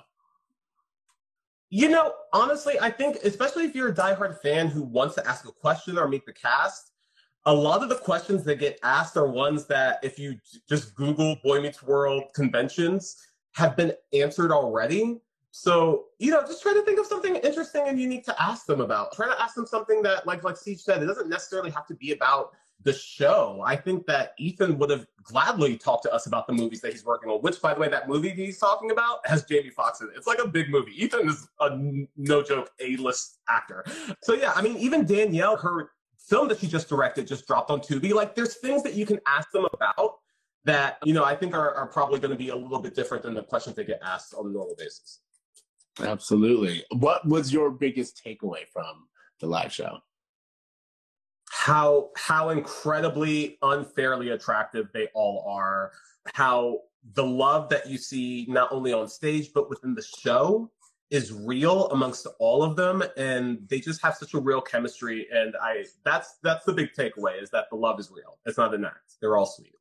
You 1.71 1.89
know, 1.89 2.15
honestly, 2.33 2.79
I 2.81 2.91
think 2.91 3.17
especially 3.25 3.65
if 3.65 3.75
you're 3.75 3.89
a 3.89 3.95
diehard 3.95 4.41
fan 4.41 4.69
who 4.69 4.83
wants 4.83 5.15
to 5.17 5.27
ask 5.27 5.45
a 5.49 5.53
question 5.53 5.99
or 5.99 6.09
meet 6.09 6.27
the 6.27 6.33
cast, 6.33 6.90
a 7.47 7.55
lot 7.55 7.83
of 7.83 7.89
the 7.89 7.97
questions 7.97 8.45
that 8.45 8.57
get 8.57 8.79
asked 8.83 9.17
are 9.17 9.27
ones 9.27 9.67
that 9.67 9.99
if 10.03 10.19
you 10.19 10.39
just 10.69 10.95
Google 10.95 11.37
Boy 11.43 11.61
Meets 11.61 11.83
World 11.83 12.25
conventions 12.35 13.17
have 13.55 13.77
been 13.77 13.93
answered 14.13 14.53
already. 14.53 15.21
So, 15.53 16.05
you 16.19 16.31
know, 16.31 16.43
just 16.43 16.63
try 16.63 16.73
to 16.73 16.83
think 16.83 17.01
of 17.01 17.07
something 17.07 17.37
interesting 17.37 17.89
and 17.89 18.01
unique 18.01 18.25
to 18.27 18.43
ask 18.43 18.67
them 18.67 18.81
about. 18.81 19.13
Try 19.13 19.27
to 19.27 19.43
ask 19.43 19.55
them 19.55 19.67
something 19.67 20.01
that, 20.03 20.27
like 20.27 20.45
like 20.45 20.57
Steve 20.57 20.81
said, 20.81 21.03
it 21.03 21.07
doesn't 21.07 21.29
necessarily 21.29 21.71
have 21.71 21.87
to 21.89 21.95
be 21.95 22.13
about 22.13 22.53
the 22.83 22.93
show. 22.93 23.63
I 23.65 23.77
think 23.77 24.07
that 24.07 24.35
Ethan 24.39 24.79
would 24.79 24.91
have 24.91 25.07
gladly 25.23 25.77
talked 25.77 26.05
to 26.05 26.15
us 26.15 26.27
about 26.27 26.47
the 26.47 26.53
movies 26.53 26.81
that 26.83 26.93
he's 26.93 27.05
working 27.05 27.31
on, 27.31 27.41
which, 27.41 27.61
by 27.61 27.75
the 27.75 27.81
way, 27.81 27.89
that 27.89 28.09
movie 28.09 28.31
he's 28.31 28.59
talking 28.59 28.91
about 28.91 29.27
has 29.27 29.45
Jamie 29.45 29.71
Foxx 29.71 30.01
in 30.01 30.09
it. 30.09 30.15
It's 30.17 30.27
like 30.27 30.39
a 30.39 30.49
big 30.49 30.71
movie. 30.71 30.93
Ethan 30.93 31.29
is 31.29 31.49
a 31.61 31.77
no 32.17 32.43
joke 32.43 32.71
A-list 32.81 33.41
actor. 33.49 33.85
So, 34.23 34.35
yeah, 34.35 34.53
I 34.55 34.63
mean, 34.63 34.77
even 34.77 35.05
Danielle, 35.05 35.57
her 35.57 35.91
film 36.31 36.49
that 36.49 36.61
she 36.61 36.69
just 36.69 36.89
directed 36.89 37.27
just 37.27 37.47
dropped 37.47 37.71
on 37.71 37.81
Tubi. 37.81 38.13
Like, 38.13 38.35
there's 38.35 38.57
things 38.57 38.83
that 38.85 38.95
you 38.95 39.05
can 39.05 39.19
ask 39.27 39.51
them 39.51 39.67
about 39.73 40.19
that, 40.65 40.99
you 41.05 41.13
know, 41.13 41.25
I 41.25 41.35
think 41.35 41.55
are, 41.55 41.75
are 41.75 41.89
probably 41.89 42.21
going 42.21 42.31
to 42.31 42.39
be 42.39 42.51
a 42.51 42.57
little 42.57 42.81
bit 42.81 42.95
different 42.95 43.23
than 43.23 43.35
the 43.35 43.43
questions 43.43 43.77
they 43.77 43.85
get 43.85 44.01
asked 44.03 44.35
on 44.35 44.47
a 44.47 44.51
normal 44.51 44.77
basis. 44.79 45.21
Absolutely. 46.01 46.85
What 46.93 47.27
was 47.27 47.53
your 47.53 47.71
biggest 47.71 48.23
takeaway 48.25 48.67
from 48.73 49.09
the 49.41 49.47
live 49.47 49.73
show? 49.73 49.99
how 51.51 52.11
how 52.17 52.51
incredibly 52.51 53.59
unfairly 53.63 54.31
attractive 54.31 54.89
they 54.95 55.09
all 55.15 55.45
are 55.47 55.91
how 56.35 56.79
the 57.15 57.25
love 57.25 57.69
that 57.69 57.89
you 57.89 57.99
see 57.99 58.47
not 58.49 58.71
only 58.73 58.93
on 58.93 59.09
stage 59.09 59.51
but 59.53 59.69
within 59.69 59.95
the 59.95 60.03
show 60.23 60.71
is 61.11 61.33
real 61.33 61.89
amongst 61.89 62.27
all 62.39 62.63
of 62.63 62.77
them 62.77 63.03
and 63.17 63.59
they 63.69 63.81
just 63.81 64.01
have 64.01 64.15
such 64.15 64.35
a 64.35 64.41
real 64.41 64.61
chemistry 64.61 65.27
and 65.33 65.55
i 65.61 65.85
that's 66.05 66.37
that's 66.43 66.65
the 66.65 66.73
big 66.73 66.89
takeaway 66.97 67.43
is 67.43 67.51
that 67.51 67.65
the 67.71 67.77
love 67.77 67.99
is 67.99 68.11
real 68.11 68.39
it's 68.47 68.59
not 68.59 68.75
an 68.75 68.85
act 68.85 69.15
they're 69.21 69.37
all 69.37 69.47
sweet 69.47 69.75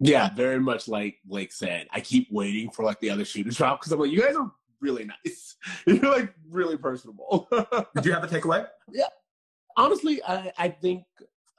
Yeah, 0.00 0.28
very 0.34 0.60
much 0.60 0.86
like 0.86 1.16
Blake 1.24 1.52
said. 1.52 1.88
I 1.90 2.00
keep 2.00 2.28
waiting 2.30 2.70
for 2.70 2.84
like 2.84 3.00
the 3.00 3.10
other 3.10 3.24
shoe 3.24 3.42
to 3.42 3.50
drop 3.50 3.80
because 3.80 3.90
I'm 3.90 3.98
like, 3.98 4.12
you 4.12 4.20
guys 4.20 4.36
are 4.36 4.52
really 4.80 5.04
nice. 5.04 5.56
You're 5.86 5.98
like 5.98 6.32
really 6.48 6.76
personable. 6.76 7.48
did 7.96 8.04
you 8.04 8.12
have 8.12 8.22
a 8.22 8.28
takeaway 8.28 8.64
yeah 8.92 9.08
Honestly, 9.76 10.20
I, 10.26 10.52
I 10.58 10.68
think 10.68 11.04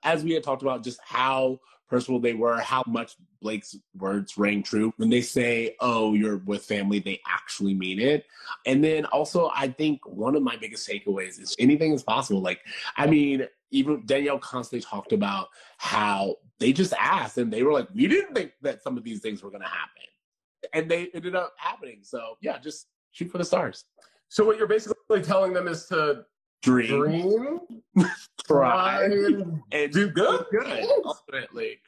as 0.04 0.24
we 0.26 0.34
had 0.34 0.44
talked 0.44 0.62
about 0.62 0.84
just 0.84 1.00
how 1.02 1.60
personable 1.90 2.20
they 2.20 2.34
were, 2.34 2.60
how 2.60 2.84
much 2.86 3.16
Blake's 3.42 3.76
words 3.98 4.38
rang 4.38 4.64
true. 4.64 4.94
When 4.98 5.10
they 5.10 5.22
say, 5.22 5.76
oh, 5.80 6.14
you're 6.14 6.38
with 6.38 6.66
family, 6.66 7.00
they 7.00 7.22
actually 7.28 7.74
mean 7.74 8.00
it. 8.00 8.26
And 8.66 8.84
then 8.84 9.06
also, 9.06 9.50
I 9.56 9.70
think 9.70 10.06
one 10.06 10.36
of 10.36 10.44
my 10.44 10.58
biggest 10.58 10.88
takeaways 10.88 11.40
is 11.40 11.56
anything 11.60 11.94
is 11.94 12.04
possible. 12.04 12.42
Like, 12.42 12.62
I 12.98 13.08
mean, 13.08 13.48
even 13.72 14.06
Danielle 14.06 14.40
constantly 14.40 14.86
talked 14.86 15.14
about 15.14 15.48
how 15.78 16.36
they 16.60 16.74
just 16.74 16.94
asked 16.94 17.38
and 17.38 17.52
they 17.52 17.64
were 17.64 17.74
like, 17.74 17.88
we 17.94 18.08
didn't 18.08 18.36
think 18.36 18.52
that 18.62 18.82
some 18.84 18.98
of 18.98 19.04
these 19.04 19.22
things 19.22 19.42
were 19.42 19.50
going 19.50 19.62
to 19.62 19.68
happen. 19.68 20.04
And 20.74 20.92
they 20.92 21.10
ended 21.14 21.36
up 21.36 21.54
happening. 21.58 22.00
So, 22.04 22.38
yeah, 22.42 22.58
just 22.60 22.88
shoot 23.12 23.32
for 23.32 23.38
the 23.38 23.46
stars. 23.46 23.86
So, 24.28 24.44
what 24.44 24.58
you're 24.58 24.68
basically 24.68 25.22
telling 25.22 25.54
them 25.54 25.68
is 25.68 25.86
to 25.86 26.26
Dream, 26.62 26.88
dream, 26.88 27.60
try, 28.46 29.06
and 29.06 29.62
and 29.72 29.94
do 29.94 30.10
good. 30.10 30.46
good, 30.52 30.86
ultimately. 31.06 31.80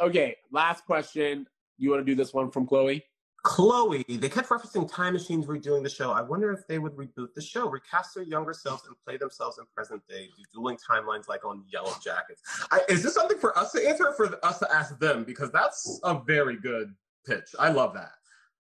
Okay, 0.00 0.36
last 0.50 0.84
question. 0.84 1.46
You 1.78 1.90
want 1.90 2.00
to 2.00 2.04
do 2.04 2.16
this 2.16 2.34
one 2.34 2.50
from 2.50 2.66
Chloe? 2.66 3.04
Chloe, 3.44 4.04
they 4.08 4.28
kept 4.28 4.48
referencing 4.48 4.92
time 4.92 5.12
machines 5.12 5.46
redoing 5.46 5.84
the 5.84 5.88
show. 5.88 6.10
I 6.10 6.22
wonder 6.22 6.52
if 6.52 6.66
they 6.66 6.80
would 6.80 6.96
reboot 6.96 7.32
the 7.34 7.40
show, 7.40 7.68
recast 7.68 8.14
their 8.14 8.24
younger 8.24 8.52
selves, 8.52 8.82
and 8.88 8.96
play 9.06 9.16
themselves 9.16 9.58
in 9.58 9.64
present 9.74 10.02
day, 10.08 10.28
do 10.36 10.42
dueling 10.52 10.76
timelines 10.76 11.28
like 11.28 11.44
on 11.44 11.64
Yellow 11.72 11.92
Jackets. 12.02 12.42
I, 12.72 12.80
is 12.88 13.04
this 13.04 13.14
something 13.14 13.38
for 13.38 13.56
us 13.56 13.70
to 13.72 13.88
answer 13.88 14.08
or 14.08 14.14
for 14.14 14.44
us 14.44 14.58
to 14.58 14.74
ask 14.74 14.98
them? 14.98 15.22
Because 15.22 15.52
that's 15.52 16.00
a 16.02 16.20
very 16.26 16.56
good 16.56 16.94
pitch. 17.24 17.54
I 17.58 17.70
love 17.70 17.94
that. 17.94 18.12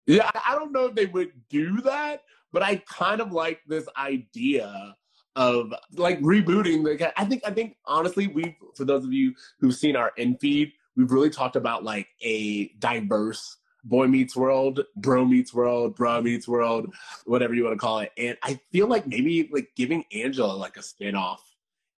Yeah, 0.07 0.31
I 0.35 0.53
I 0.53 0.55
don't 0.55 0.73
know 0.73 0.87
if 0.87 0.95
they 0.95 1.07
would 1.07 1.33
do 1.49 1.81
that, 1.81 2.23
but 2.53 2.63
I 2.63 2.77
kind 2.87 3.21
of 3.21 3.33
like 3.33 3.61
this 3.67 3.89
idea 3.97 4.95
of 5.37 5.73
like 5.93 6.21
rebooting 6.21 6.83
the. 6.83 7.21
I 7.21 7.25
think 7.25 7.43
I 7.47 7.51
think 7.53 7.77
honestly, 7.85 8.27
we 8.27 8.57
for 8.75 8.85
those 8.85 9.05
of 9.05 9.13
you 9.13 9.35
who've 9.61 9.75
seen 9.75 9.95
our 9.95 10.13
in 10.17 10.37
feed, 10.39 10.73
we've 10.97 11.13
really 11.13 11.31
talked 11.31 11.57
about 11.57 11.85
like 11.85 12.09
a 12.23 12.69
diverse 12.79 13.59
boy 13.85 14.09
meets 14.09 14.35
world, 14.35 14.81
bro 14.97 15.25
meets 15.25 15.55
world, 15.55 15.95
bra 15.95 16.21
meets 16.21 16.49
world, 16.49 16.93
whatever 17.25 17.55
you 17.55 17.65
want 17.65 17.75
to 17.75 17.79
call 17.79 18.01
it. 18.01 18.11
And 18.19 18.37
I 18.43 18.59
feel 18.73 18.89
like 18.89 19.07
maybe 19.07 19.49
like 19.53 19.71
giving 19.77 20.05
Angela 20.13 20.55
like 20.55 20.77
a 20.77 20.83
spin-off 20.83 21.43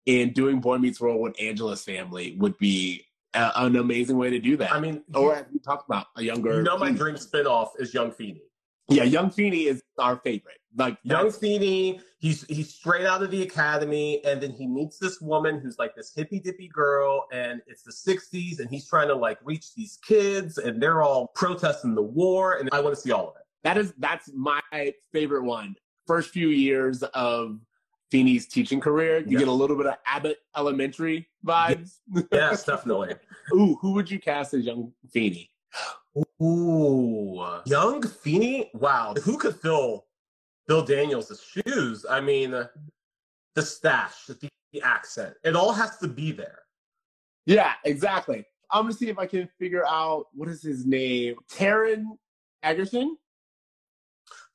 and 0.05 0.33
doing 0.33 0.59
boy 0.59 0.77
meets 0.77 1.01
world 1.01 1.19
with 1.19 1.41
Angela's 1.41 1.83
family 1.83 2.35
would 2.37 2.57
be 2.59 3.05
a, 3.33 3.51
an 3.55 3.75
amazing 3.75 4.17
way 4.17 4.29
to 4.29 4.39
do 4.39 4.57
that. 4.57 4.71
I 4.71 4.79
mean, 4.79 5.03
or 5.15 5.35
as 5.35 5.45
we 5.51 5.59
talked 5.59 5.89
about, 5.89 6.07
a 6.15 6.23
younger. 6.23 6.57
you 6.57 6.63
know, 6.63 6.77
my 6.77 6.91
dream 6.91 7.15
spinoff 7.15 7.69
is 7.79 7.93
Young 7.93 8.11
Feeny. 8.11 8.43
Yeah, 8.87 9.03
Young 9.03 9.29
Feeny 9.31 9.65
is 9.65 9.81
our 9.97 10.17
favorite. 10.17 10.57
Like 10.75 10.97
Young 11.03 11.31
Feeny, 11.31 12.01
he's 12.19 12.45
he's 12.47 12.73
straight 12.73 13.05
out 13.05 13.23
of 13.23 13.31
the 13.31 13.41
academy, 13.41 14.23
and 14.25 14.39
then 14.41 14.51
he 14.51 14.67
meets 14.67 14.97
this 14.99 15.19
woman 15.19 15.59
who's 15.59 15.79
like 15.79 15.95
this 15.95 16.13
hippy 16.15 16.39
dippy 16.39 16.67
girl, 16.67 17.25
and 17.31 17.61
it's 17.67 17.81
the 17.83 17.91
'60s, 17.91 18.59
and 18.59 18.69
he's 18.69 18.87
trying 18.87 19.07
to 19.07 19.15
like 19.15 19.39
reach 19.43 19.73
these 19.75 19.97
kids, 20.05 20.57
and 20.57 20.81
they're 20.81 21.01
all 21.01 21.27
protesting 21.35 21.95
the 21.95 22.01
war, 22.01 22.57
and 22.57 22.69
I 22.71 22.79
want 22.79 22.95
to 22.95 23.01
see 23.01 23.11
all 23.11 23.29
of 23.29 23.35
it. 23.37 23.43
that 23.63 23.77
is 23.77 23.93
that's 23.97 24.29
my 24.33 24.61
favorite 25.11 25.43
one. 25.43 25.75
First 26.07 26.29
few 26.31 26.49
years 26.49 27.03
of 27.03 27.59
Feeny's 28.11 28.47
teaching 28.47 28.79
career, 28.79 29.19
you 29.19 29.33
Yeah. 29.33 29.39
get 29.39 29.47
a 29.47 29.51
little 29.51 29.75
bit 29.77 29.85
of 29.85 29.95
Abbott 30.05 30.37
Elementary 30.57 31.27
vibes. 31.45 31.97
Yes, 32.31 32.63
definitely. 32.65 33.13
Ooh, 33.53 33.75
who 33.81 33.91
would 33.93 34.09
you 34.09 34.19
cast 34.19 34.53
as 34.55 34.65
young 34.65 34.91
Feeny? 35.11 35.51
Ooh, 36.41 37.43
Young 37.65 38.01
Feeny. 38.01 38.71
Wow, 38.73 39.13
who 39.23 39.37
could 39.37 39.55
fill 39.57 40.05
Bill 40.69 40.83
Daniels' 40.83 41.43
shoes? 41.43 42.05
I 42.07 42.21
mean, 42.21 42.53
uh, 42.53 42.67
the 43.55 43.63
stash, 43.63 44.27
the, 44.27 44.49
the 44.71 44.81
accent, 44.83 45.33
it 45.43 45.55
all 45.55 45.73
has 45.73 45.97
to 45.97 46.07
be 46.07 46.31
there. 46.31 46.59
Yeah, 47.47 47.73
exactly. 47.83 48.45
I'm 48.71 48.83
gonna 48.83 48.93
see 48.93 49.09
if 49.09 49.17
I 49.17 49.25
can 49.25 49.49
figure 49.57 49.83
out 49.87 50.27
what 50.31 50.47
is 50.47 50.61
his 50.61 50.85
name. 50.85 51.37
Taron 51.51 52.03
Egerton. 52.61 53.17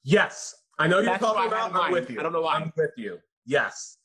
Yes, 0.05 0.55
I 0.79 0.87
know 0.87 0.99
you're 1.01 1.07
That's 1.07 1.25
who 1.25 1.31
I 1.31 1.49
talking 1.49 1.49
about. 1.49 1.75
I'm 1.75 1.91
with 1.91 2.09
you. 2.09 2.21
I 2.21 2.23
don't 2.23 2.33
know 2.33 2.43
why. 2.43 2.55
I'm 2.55 2.73
with 2.77 2.93
you. 2.97 3.19
Yes, 3.45 3.97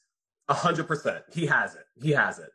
a 0.47 0.55
hundred 0.55 0.87
percent. 0.87 1.23
He 1.31 1.45
has 1.45 1.75
it. 1.75 1.85
He 2.01 2.09
has 2.09 2.39
it. 2.39 2.49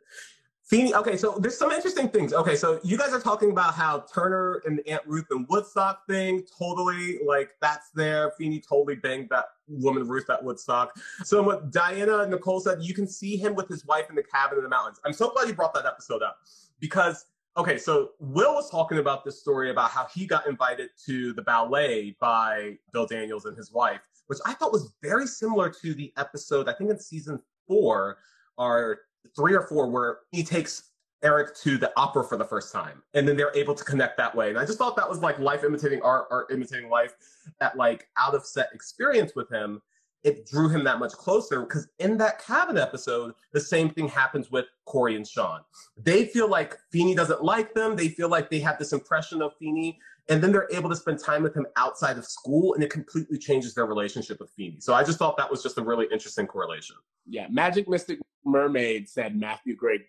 Feeny. 0.65 0.95
Okay, 0.95 1.15
so 1.15 1.37
there's 1.39 1.57
some 1.57 1.71
interesting 1.71 2.09
things. 2.09 2.33
Okay, 2.33 2.55
so 2.55 2.79
you 2.83 2.97
guys 2.97 3.13
are 3.13 3.19
talking 3.19 3.51
about 3.51 3.75
how 3.75 4.03
Turner 4.11 4.63
and 4.65 4.81
Aunt 4.87 5.03
Ruth 5.05 5.27
and 5.29 5.45
Woodstock 5.47 6.07
thing 6.07 6.43
totally 6.57 7.19
like 7.23 7.51
that's 7.61 7.91
there. 7.91 8.31
Feeny 8.35 8.59
totally 8.61 8.95
banged 8.95 9.29
that 9.29 9.45
woman 9.67 10.07
Ruth 10.07 10.27
at 10.31 10.43
Woodstock. 10.43 10.97
So 11.23 11.43
what 11.43 11.71
Diana 11.71 12.25
Nicole 12.27 12.59
said, 12.59 12.81
you 12.81 12.95
can 12.95 13.07
see 13.07 13.37
him 13.37 13.53
with 13.53 13.67
his 13.67 13.85
wife 13.85 14.09
in 14.09 14.15
the 14.15 14.23
cabin 14.23 14.57
in 14.57 14.63
the 14.63 14.69
mountains. 14.69 14.99
I'm 15.05 15.13
so 15.13 15.29
glad 15.29 15.47
you 15.47 15.53
brought 15.53 15.75
that 15.75 15.85
episode 15.85 16.23
up 16.23 16.39
because 16.79 17.25
okay, 17.57 17.77
so 17.77 18.13
Will 18.19 18.55
was 18.55 18.71
talking 18.71 18.97
about 18.97 19.23
this 19.23 19.39
story 19.39 19.69
about 19.69 19.91
how 19.91 20.07
he 20.13 20.25
got 20.25 20.47
invited 20.47 20.89
to 21.05 21.33
the 21.33 21.43
ballet 21.43 22.17
by 22.19 22.75
Bill 22.91 23.05
Daniels 23.05 23.45
and 23.45 23.55
his 23.55 23.71
wife, 23.71 24.01
which 24.27 24.39
I 24.47 24.53
thought 24.53 24.71
was 24.71 24.91
very 25.03 25.27
similar 25.27 25.69
to 25.69 25.93
the 25.93 26.11
episode, 26.17 26.67
I 26.67 26.73
think 26.73 26.89
in 26.89 26.99
season 26.99 27.39
four 27.67 28.17
or 28.57 29.01
three 29.35 29.53
or 29.53 29.61
four, 29.61 29.89
where 29.89 30.19
he 30.31 30.43
takes 30.43 30.91
Eric 31.23 31.55
to 31.57 31.77
the 31.77 31.91
opera 31.97 32.23
for 32.23 32.37
the 32.37 32.45
first 32.45 32.71
time. 32.71 33.01
And 33.13 33.27
then 33.27 33.35
they're 33.35 33.55
able 33.55 33.73
to 33.73 33.83
connect 33.83 34.17
that 34.17 34.35
way. 34.35 34.49
And 34.49 34.59
I 34.59 34.65
just 34.65 34.77
thought 34.77 34.95
that 34.95 35.09
was 35.09 35.19
like 35.19 35.39
life 35.39 35.63
imitating 35.63 36.01
art, 36.01 36.27
art 36.29 36.51
imitating 36.51 36.89
life, 36.89 37.15
that 37.59 37.75
like 37.77 38.07
out 38.17 38.35
of 38.35 38.45
set 38.45 38.69
experience 38.73 39.33
with 39.35 39.51
him. 39.51 39.81
It 40.23 40.47
drew 40.47 40.69
him 40.69 40.83
that 40.85 40.97
much 40.97 41.11
closer 41.11 41.61
because 41.61 41.87
in 41.99 42.17
that 42.17 42.43
cabin 42.43 42.79
episode, 42.79 43.35
the 43.53 43.59
same 43.59 43.91
thing 43.91 44.07
happens 44.07 44.49
with 44.49 44.65
Cory 44.85 45.15
and 45.15 45.27
Shawn. 45.27 45.61
They 45.97 46.25
feel 46.25 46.49
like 46.49 46.75
Feeny 46.91 47.13
doesn't 47.13 47.43
like 47.43 47.75
them. 47.75 47.95
They 47.95 48.09
feel 48.09 48.27
like 48.27 48.49
they 48.49 48.59
have 48.59 48.79
this 48.79 48.91
impression 48.91 49.43
of 49.43 49.55
Feeny, 49.59 49.99
and 50.27 50.41
then 50.41 50.51
they're 50.51 50.67
able 50.71 50.89
to 50.89 50.95
spend 50.95 51.19
time 51.19 51.43
with 51.43 51.55
him 51.55 51.67
outside 51.75 52.17
of 52.17 52.25
school, 52.25 52.73
and 52.73 52.83
it 52.83 52.89
completely 52.89 53.37
changes 53.37 53.75
their 53.75 53.85
relationship 53.85 54.39
with 54.39 54.49
Feeny. 54.49 54.79
So 54.79 54.95
I 54.95 55.03
just 55.03 55.19
thought 55.19 55.37
that 55.37 55.51
was 55.51 55.61
just 55.61 55.77
a 55.77 55.83
really 55.83 56.07
interesting 56.11 56.47
correlation. 56.47 56.95
Yeah, 57.27 57.45
Magic 57.51 57.87
Mystic 57.87 58.17
Mermaid 58.45 59.09
said 59.09 59.35
Matthew 59.39 59.75
Gray 59.75 59.99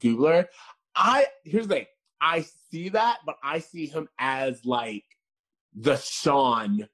Gubler. 0.00 0.46
I 0.94 1.26
here's 1.44 1.66
the 1.68 1.74
thing. 1.76 1.86
I 2.20 2.44
see 2.70 2.88
that, 2.90 3.18
but 3.26 3.36
I 3.42 3.58
see 3.58 3.86
him 3.86 4.08
as 4.18 4.64
like 4.64 5.04
the 5.74 5.96
Shawn 5.96 6.88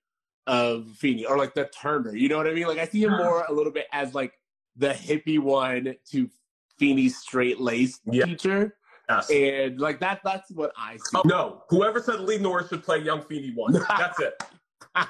of 0.46 0.87
Feeny 0.96 1.24
or 1.26 1.37
like 1.37 1.54
the 1.54 1.66
Turner. 1.80 2.14
You 2.14 2.28
know 2.28 2.37
what 2.38 2.46
I 2.46 2.52
mean? 2.54 2.66
Like 2.66 2.78
I 2.78 2.87
see 2.87 3.02
him 3.02 3.12
more 3.16 3.44
a 3.48 3.52
little 3.52 3.72
bit 3.72 3.87
as 3.92 4.14
like 4.14 4.32
the 4.76 4.90
hippie 4.90 5.38
one 5.38 5.94
to 6.12 6.30
Feeny's 6.78 7.18
straight 7.18 7.61
laced 7.61 8.00
Yeah. 8.06 8.24
teacher. 8.24 8.74
Yes. 9.08 9.30
And 9.30 9.80
like 9.80 10.00
that 10.00 10.20
that's 10.24 10.50
what 10.52 10.72
I 10.76 10.96
see. 10.96 11.16
Oh, 11.16 11.22
no, 11.24 11.62
whoever 11.70 12.00
said 12.00 12.20
Lee 12.20 12.38
Norris 12.38 12.68
should 12.68 12.82
play 12.84 12.98
Young 12.98 13.22
Feeny 13.22 13.52
one. 13.54 13.72
That's 13.88 14.20
it. 14.20 14.34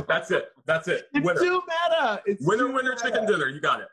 That's 0.06 0.30
it. 0.30 0.48
That's 0.66 0.86
it. 0.88 1.06
It's 1.14 1.24
Winner. 1.26 1.40
too 1.40 1.62
meta. 1.66 2.22
It's 2.26 2.46
Winner, 2.46 2.66
winner, 2.68 2.92
meta. 2.92 3.02
chicken 3.02 3.26
dinner. 3.26 3.48
You 3.48 3.60
got 3.60 3.80
it. 3.80 3.88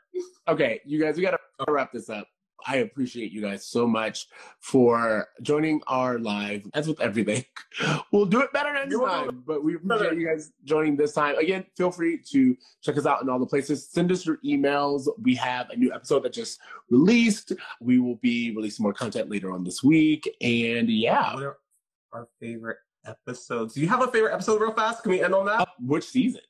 Okay, 0.48 0.80
you 0.84 1.00
guys, 1.00 1.16
we 1.16 1.22
got 1.22 1.30
to 1.32 1.38
wrap 1.68 1.92
this 1.92 2.08
up. 2.10 2.26
I 2.66 2.76
appreciate 2.76 3.32
you 3.32 3.42
guys 3.42 3.66
so 3.66 3.86
much 3.86 4.28
for 4.60 5.28
joining 5.42 5.82
our 5.86 6.18
live. 6.18 6.62
As 6.72 6.88
with 6.88 6.98
everything, 7.00 7.44
we'll 8.12 8.24
do 8.24 8.40
it 8.40 8.50
better 8.52 8.72
next 8.72 8.90
You 8.90 9.00
will. 9.00 9.06
time. 9.08 9.42
But 9.46 9.62
we 9.62 9.74
appreciate 9.76 10.14
you 10.18 10.26
guys 10.26 10.52
joining 10.64 10.96
this 10.96 11.12
time. 11.12 11.36
Again, 11.36 11.66
feel 11.76 11.90
free 11.92 12.18
to 12.30 12.56
check 12.82 12.96
us 12.96 13.04
out 13.04 13.20
in 13.22 13.28
all 13.28 13.38
the 13.38 13.46
places. 13.46 13.86
Send 13.90 14.10
us 14.10 14.24
your 14.24 14.38
emails. 14.44 15.06
We 15.22 15.34
have 15.36 15.68
a 15.70 15.76
new 15.76 15.92
episode 15.92 16.22
that 16.24 16.32
just 16.32 16.58
released. 16.90 17.52
We 17.80 18.00
will 18.00 18.16
be 18.16 18.52
releasing 18.56 18.82
more 18.82 18.94
content 18.94 19.30
later 19.30 19.52
on 19.52 19.62
this 19.62 19.84
week. 19.84 20.26
And 20.40 20.88
yeah, 20.88 21.34
What 21.34 21.42
are 21.44 21.58
our 22.14 22.28
favorite 22.40 22.78
episodes? 23.04 23.74
Do 23.74 23.82
you 23.82 23.88
have 23.88 24.02
a 24.02 24.08
favorite 24.10 24.32
episode 24.32 24.62
real 24.62 24.72
fast? 24.72 25.02
Can 25.02 25.12
we 25.12 25.22
end 25.22 25.34
on 25.34 25.44
that? 25.44 25.60
uh, 25.60 25.66
which 25.80 26.04
season? 26.04 26.40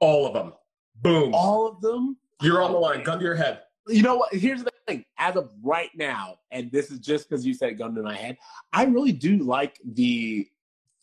All 0.00 0.26
of 0.26 0.32
them. 0.32 0.54
Boom. 1.02 1.34
All 1.34 1.66
of 1.68 1.80
them. 1.82 2.16
You're 2.42 2.62
on 2.62 2.72
the 2.72 2.78
oh, 2.78 2.82
line. 2.82 3.02
Gun 3.02 3.18
to 3.18 3.24
your 3.24 3.34
head. 3.34 3.62
You 3.88 4.02
know 4.02 4.16
what? 4.16 4.34
Here's 4.34 4.64
the 4.64 4.72
thing. 4.86 5.04
As 5.18 5.36
of 5.36 5.50
right 5.62 5.90
now, 5.94 6.38
and 6.50 6.70
this 6.70 6.90
is 6.90 6.98
just 6.98 7.28
because 7.28 7.46
you 7.46 7.54
said 7.54 7.78
gun 7.78 7.94
to 7.94 8.02
my 8.02 8.16
head, 8.16 8.36
I 8.72 8.84
really 8.84 9.12
do 9.12 9.38
like 9.38 9.78
the 9.84 10.48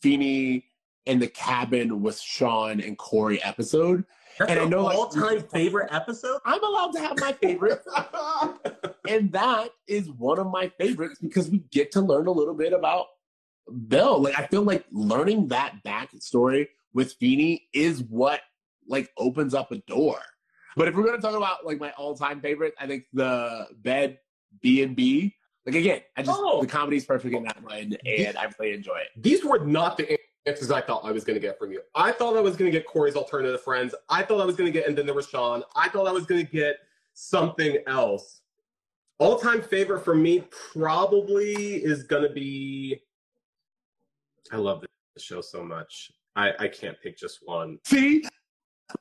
Feeny 0.02 0.66
in 1.06 1.18
the 1.18 1.26
cabin 1.26 2.02
with 2.02 2.18
Shawn 2.18 2.80
and 2.80 2.98
Cory 2.98 3.42
episode. 3.42 4.04
That's 4.38 4.50
And 4.50 4.60
I 4.60 4.64
know, 4.64 4.90
all-time 4.90 5.40
favorite 5.48 5.88
episode. 5.92 6.40
I'm 6.44 6.62
allowed 6.62 6.92
to 6.92 7.00
have 7.00 7.18
my 7.20 7.32
favorite, 7.32 7.82
and 9.08 9.30
that 9.32 9.70
is 9.86 10.10
one 10.10 10.38
of 10.38 10.48
my 10.48 10.70
favorites 10.78 11.18
because 11.22 11.48
we 11.48 11.58
get 11.70 11.92
to 11.92 12.00
learn 12.00 12.26
a 12.26 12.32
little 12.32 12.54
bit 12.54 12.72
about 12.72 13.06
Bill. 13.88 14.20
Like 14.20 14.38
I 14.38 14.46
feel 14.46 14.62
like 14.62 14.84
learning 14.90 15.48
that 15.48 15.76
backstory 15.86 16.66
with 16.92 17.14
Feeny 17.14 17.68
is 17.72 18.02
what 18.02 18.40
like 18.88 19.10
opens 19.16 19.54
up 19.54 19.72
a 19.72 19.78
door. 19.78 20.18
But 20.76 20.88
if 20.88 20.94
we're 20.94 21.04
gonna 21.04 21.20
talk 21.20 21.34
about 21.36 21.64
like 21.64 21.78
my 21.78 21.90
all-time 21.92 22.40
favorite, 22.40 22.74
I 22.78 22.86
think 22.86 23.04
the 23.12 23.68
bed 23.82 24.18
B 24.60 24.82
and 24.82 24.94
B. 24.96 25.34
Like 25.66 25.76
again, 25.76 26.02
I 26.16 26.22
just 26.22 26.38
Oh. 26.42 26.60
the 26.60 26.66
comedy's 26.66 27.04
perfect 27.06 27.34
in 27.34 27.42
that 27.44 27.62
one, 27.62 27.96
and 28.06 28.36
I 28.36 28.50
really 28.58 28.74
enjoy 28.74 28.96
it. 28.96 29.08
These 29.16 29.44
were 29.44 29.60
not 29.64 29.96
the 29.96 30.18
answers 30.46 30.70
I 30.70 30.82
thought 30.82 31.04
I 31.04 31.10
was 31.10 31.24
going 31.24 31.36
to 31.36 31.40
get 31.40 31.58
from 31.58 31.72
you. 31.72 31.80
I 31.94 32.12
thought 32.12 32.36
I 32.36 32.40
was 32.40 32.54
going 32.54 32.70
to 32.70 32.78
get 32.78 32.86
Cory's 32.86 33.16
alternative 33.16 33.62
friends. 33.62 33.94
I 34.10 34.22
thought 34.22 34.42
I 34.42 34.44
was 34.44 34.56
going 34.56 34.70
to 34.70 34.78
get, 34.78 34.86
and 34.86 34.96
then 34.96 35.06
there 35.06 35.14
was 35.14 35.26
Shawn. 35.26 35.62
I 35.74 35.88
thought 35.88 36.06
I 36.06 36.12
was 36.12 36.26
going 36.26 36.44
to 36.44 36.52
get 36.52 36.76
something 37.14 37.78
else. 37.86 38.42
All 39.18 39.38
time 39.38 39.62
favorite 39.62 40.04
for 40.04 40.14
me 40.14 40.44
probably 40.72 41.76
is 41.76 42.02
going 42.02 42.24
to 42.24 42.28
be 42.34 43.00
I 44.52 44.56
love 44.56 44.84
this 45.14 45.24
show 45.24 45.40
so 45.40 45.64
much. 45.64 46.12
I, 46.36 46.52
I 46.58 46.68
can't 46.68 47.00
pick 47.00 47.16
just 47.16 47.38
one. 47.44 47.78
See, 47.86 48.24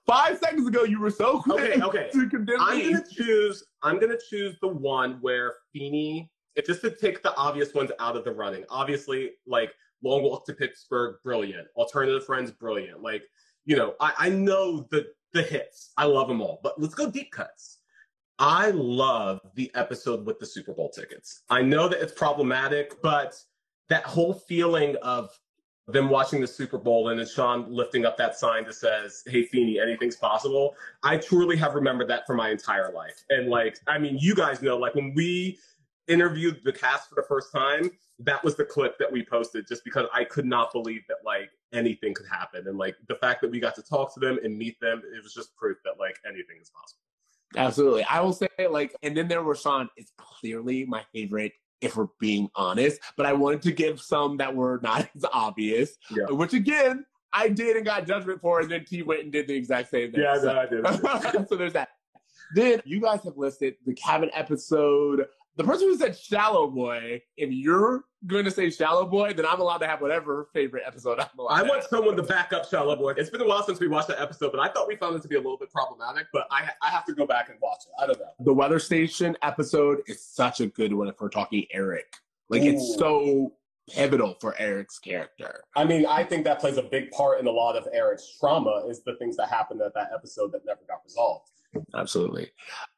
five 0.06 0.38
seconds 0.40 0.68
ago 0.68 0.84
you 0.84 1.00
were 1.00 1.10
so 1.12 1.40
quick 1.42 1.60
Okay, 1.78 1.82
okay. 1.84 2.10
to 2.14 2.30
condemn 2.30 2.60
I'm 2.62 2.78
me. 2.78 2.92
gonna 2.94 3.04
choose. 3.12 3.64
I'm 3.82 4.00
gonna 4.00 4.18
choose 4.30 4.56
the 4.62 4.68
one 4.68 5.18
where 5.22 5.56
Feeny. 5.74 6.30
If 6.56 6.68
just 6.68 6.82
to 6.82 6.92
take 6.92 7.24
the 7.24 7.36
obvious 7.36 7.74
ones 7.74 7.90
out 8.00 8.16
of 8.16 8.24
the 8.24 8.32
running. 8.32 8.64
Obviously, 8.70 9.32
like 9.48 9.74
Long 10.04 10.22
Walk 10.24 10.46
to 10.46 10.54
Pittsburgh, 10.54 11.16
brilliant. 11.24 11.68
Alternative 11.76 12.24
Friends, 12.24 12.52
brilliant. 12.52 13.02
Like 13.02 13.24
you 13.66 13.76
know, 13.76 13.96
I, 14.00 14.14
I 14.18 14.30
know 14.30 14.88
the 14.92 15.08
the 15.34 15.42
hits. 15.42 15.92
I 15.98 16.06
love 16.06 16.28
them 16.28 16.42
all. 16.42 16.60
But 16.64 16.80
let's 16.80 16.94
go 16.94 17.10
deep 17.10 17.32
cuts. 17.32 17.80
I 18.40 18.72
love 18.72 19.40
the 19.56 19.72
episode 19.76 20.26
with 20.26 20.40
the 20.40 20.46
Super 20.46 20.74
Bowl 20.74 20.90
tickets. 20.90 21.42
I 21.50 21.62
know 21.62 21.88
that 21.88 22.02
it's 22.02 22.14
problematic, 22.14 23.02
but 23.02 23.36
that 23.90 24.04
whole 24.06 24.34
feeling 24.34 24.96
of 25.02 25.30
them 25.88 26.10
watching 26.10 26.40
the 26.40 26.48
Super 26.48 26.78
Bowl 26.78 27.10
and 27.10 27.20
then 27.20 27.28
Shawn 27.28 27.66
lifting 27.70 28.06
up 28.06 28.18
that 28.18 28.38
sign 28.38 28.66
that 28.66 28.76
says, 28.76 29.24
Hey 29.28 29.44
Feeny, 29.44 29.80
anything's 29.80 30.16
possible. 30.16 30.76
I 31.04 31.18
truly 31.18 31.58
have 31.58 31.76
remembered 31.76 32.10
that 32.10 32.26
for 32.26 32.36
my 32.36 32.50
entire 32.50 32.92
life. 32.94 33.24
And 33.30 33.50
like, 33.50 33.78
I 33.88 33.98
mean, 33.98 34.18
you 34.20 34.34
guys 34.34 34.62
know, 34.62 34.78
like 34.78 34.96
when 34.96 35.14
we 35.14 35.60
interviewed 36.08 36.62
the 36.64 36.72
cast 36.72 37.10
for 37.10 37.16
the 37.16 37.28
first 37.28 37.52
time, 37.52 37.92
that 38.20 38.44
was 38.44 38.56
the 38.56 38.64
clip 38.64 38.98
that 39.00 39.12
we 39.12 39.26
posted 39.26 39.68
just 39.68 39.84
because 39.84 40.08
I 40.14 40.24
could 40.24 40.46
not 40.46 40.72
believe 40.72 41.02
that 41.10 41.18
like 41.26 41.50
anything 41.74 42.14
could 42.14 42.28
happen. 42.32 42.68
And 42.68 42.78
like 42.78 42.96
the 43.08 43.16
fact 43.16 43.42
that 43.42 43.52
we 43.52 43.60
got 43.60 43.76
to 43.76 43.82
talk 43.82 44.14
to 44.14 44.20
them 44.20 44.40
and 44.44 44.58
meet 44.58 44.80
them, 44.80 45.02
it 45.14 45.22
was 45.22 45.34
just 45.34 45.56
proof 45.56 45.78
that 45.84 46.00
like 46.00 46.18
anything 46.26 46.58
is 46.62 46.70
possible. 46.70 47.00
Absolutely. 47.56 48.04
I 48.06 48.20
will 48.22 48.34
say, 48.34 48.48
like, 48.70 48.96
and 49.04 49.16
then 49.16 49.28
there 49.28 49.44
was 49.44 49.62
Shawn. 49.62 49.90
It's 49.96 50.12
clearly 50.18 50.86
my 50.86 51.04
favorite, 51.14 51.54
if 51.84 51.96
we're 51.98 52.08
being 52.20 52.50
honest. 52.56 53.00
But 53.18 53.26
I 53.26 53.34
wanted 53.34 53.62
to 53.64 53.72
give 53.72 54.02
some 54.02 54.38
that 54.38 54.54
were 54.56 54.80
not 54.82 55.10
as 55.16 55.26
obvious, 55.32 55.98
Yeah. 56.10 56.26
which 56.30 56.54
again, 56.54 57.06
I 57.34 57.50
did 57.50 57.76
and 57.78 57.86
got 57.86 58.06
judgment 58.08 58.42
for, 58.42 58.60
and 58.62 58.70
then 58.72 58.86
T 58.86 59.02
went 59.02 59.22
and 59.24 59.32
did 59.32 59.48
the 59.48 59.56
exact 59.56 59.90
same 59.90 60.12
thing. 60.12 60.22
Yeah, 60.22 60.40
So- 60.40 60.54
no, 60.54 60.60
I 60.60 60.66
did. 60.66 61.48
so 61.50 61.56
there's 61.56 61.74
that. 61.74 61.90
Then 62.56 62.82
you 62.86 63.02
guys 63.02 63.24
have 63.24 63.38
listed 63.38 63.76
the 63.86 63.94
cabin 63.96 64.30
episode. 64.34 65.26
The 65.56 65.64
person 65.64 65.88
who 65.88 65.98
said 65.98 66.18
Shallow 66.18 66.68
Boy, 66.68 67.22
if 67.38 67.52
you're 67.52 68.06
going 68.26 68.44
to 68.46 68.52
say 68.52 68.72
Shallow 68.72 69.06
Boy, 69.06 69.34
then 69.34 69.46
I'm 69.46 69.60
allowed 69.62 69.80
to 69.80 69.88
have 69.88 70.02
whatever 70.02 70.48
favorite 70.52 70.84
episode 70.86 71.20
I'm 71.20 71.28
allowed 71.38 71.54
I 71.54 71.62
want 71.62 71.82
have. 71.82 71.90
someone 71.90 72.16
to 72.16 72.24
back 72.24 72.54
up 72.54 72.68
Shallow 72.68 72.96
Boy. 72.96 73.14
It's 73.18 73.30
been 73.30 73.42
a 73.42 73.48
while 73.48 73.64
since 73.64 73.80
we 73.80 73.88
watched 73.88 74.08
that 74.08 74.20
episode, 74.20 74.52
but 74.52 74.60
I 74.60 74.70
thought 74.70 74.88
we 74.88 74.96
found 74.96 75.16
it 75.16 75.22
to 75.22 75.28
be 75.28 75.36
a 75.36 75.40
little 75.40 75.58
bit 75.58 75.72
problematic. 75.72 76.28
But 76.34 76.48
I 76.50 76.70
I 76.82 76.90
have 76.90 77.06
to 77.06 77.14
go 77.14 77.28
back 77.28 77.50
and 77.50 77.60
watch 77.62 77.84
it. 77.86 77.92
I 78.02 78.08
don't 78.08 78.20
know. 78.20 78.32
The 78.40 78.54
Weather 78.54 78.80
Station 78.80 79.38
episode 79.44 80.00
is 80.08 80.26
such 80.26 80.60
a 80.60 80.68
good 80.68 80.92
one 80.94 81.08
if 81.08 81.22
we're 81.22 81.30
talking 81.30 81.66
Eric. 81.72 82.16
Like, 82.50 82.64
it's 82.64 82.96
so 82.98 83.54
pivotal 83.90 84.36
for 84.40 84.56
Eric's 84.60 85.00
character. 85.00 85.64
I 85.76 85.84
mean, 85.84 86.06
I 86.06 86.24
think 86.24 86.46
that 86.46 86.60
plays 86.60 86.78
a 86.78 86.84
big 86.84 87.12
part 87.12 87.40
in 87.40 87.48
a 87.48 87.52
lot 87.52 87.76
of 87.76 87.88
Eric's 87.94 88.38
trauma 88.40 88.86
is 88.88 89.04
the 89.04 89.16
things 89.16 89.38
that 89.38 89.50
happened 89.50 89.82
at 89.82 89.94
that 89.94 90.10
episode 90.14 90.52
that 90.54 90.66
never 90.66 90.82
got 90.88 91.00
resolved. 91.04 91.50
Absolutely. 91.96 92.52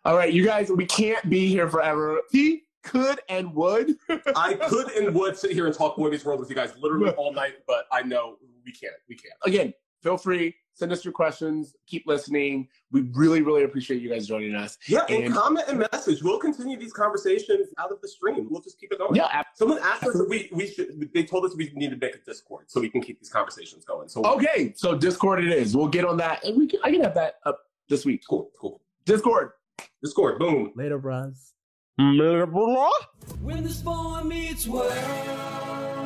All 0.04 0.16
right, 0.16 0.32
you 0.34 0.44
guys, 0.46 0.70
we 0.72 0.86
can't 0.86 1.30
be 1.30 1.48
here 1.48 1.70
forever. 1.70 2.22
He 2.32 2.64
could 2.84 3.20
and 3.30 3.54
would. 3.54 3.96
I 4.36 4.54
could 4.54 4.92
and 4.92 5.14
would 5.16 5.38
sit 5.38 5.52
here 5.52 5.66
and 5.66 5.76
talk 5.76 5.98
Boy 5.98 6.10
Meets 6.10 6.24
World 6.26 6.40
with 6.40 6.50
you 6.50 6.56
guys 6.56 6.74
literally 6.80 7.12
all 7.12 7.34
night, 7.34 7.54
but 7.68 7.86
I 7.92 8.02
know 8.04 8.38
we 8.66 8.72
can't. 8.72 8.94
We 9.10 9.16
can't. 9.16 9.34
Again, 9.44 9.74
feel 10.04 10.18
free, 10.18 10.56
send 10.76 10.92
us 10.92 11.04
your 11.04 11.12
questions, 11.12 11.76
keep 11.88 12.06
listening. 12.06 12.68
We 12.92 13.02
really, 13.14 13.42
really 13.42 13.64
appreciate 13.64 14.02
you 14.02 14.10
guys 14.10 14.28
joining 14.28 14.54
us. 14.54 14.78
Yeah, 14.88 15.06
and, 15.10 15.26
And- 15.26 15.34
comment 15.34 15.66
and 15.68 15.86
message. 15.92 16.22
We'll 16.22 16.38
continue 16.40 16.78
these 16.78 16.94
conversations 16.94 17.70
out 17.80 17.92
of 17.92 18.02
the 18.02 18.08
stream. 18.08 18.48
We'll 18.52 18.62
just 18.62 18.80
keep 18.80 18.92
it 18.92 19.00
going. 19.00 19.16
Yeah, 19.16 19.28
ab- 19.32 19.48
Someone 19.56 19.80
asked 19.80 20.04
us 20.04 20.20
if 20.20 20.30
we 20.30 20.50
we 20.54 20.68
should. 20.68 21.10
They 21.14 21.24
told 21.24 21.46
us 21.46 21.56
we 21.56 21.72
need 21.74 21.90
to 21.90 21.98
make 21.98 22.16
a 22.16 22.20
Discord 22.20 22.66
so 22.68 22.80
we 22.80 22.90
can 22.90 23.02
keep 23.02 23.20
these 23.20 23.30
conversations 23.30 23.84
going. 23.84 24.10
So 24.10 24.24
okay. 24.26 24.74
So 24.76 24.96
Discord 24.96 25.44
it 25.44 25.52
is. 25.52 25.76
We'll 25.76 25.88
get 25.88 26.06
on 26.06 26.18
that, 26.18 26.44
and 26.44 26.56
we 26.56 26.68
can, 26.68 26.80
I 26.84 26.92
can 26.92 27.02
have 27.02 27.16
that 27.16 27.36
up 27.46 27.62
this 27.89 28.06
week. 28.06 28.24
cool, 28.28 28.52
cool. 28.60 28.82
Discord. 29.06 29.52
Discord, 30.02 30.39
boom. 30.39 30.71
Later, 30.76 30.98
bros. 30.98 31.54
When 33.41 33.63
this 33.63 33.82
boy 33.82 34.21
meets 34.24 34.67
world. 34.67 36.05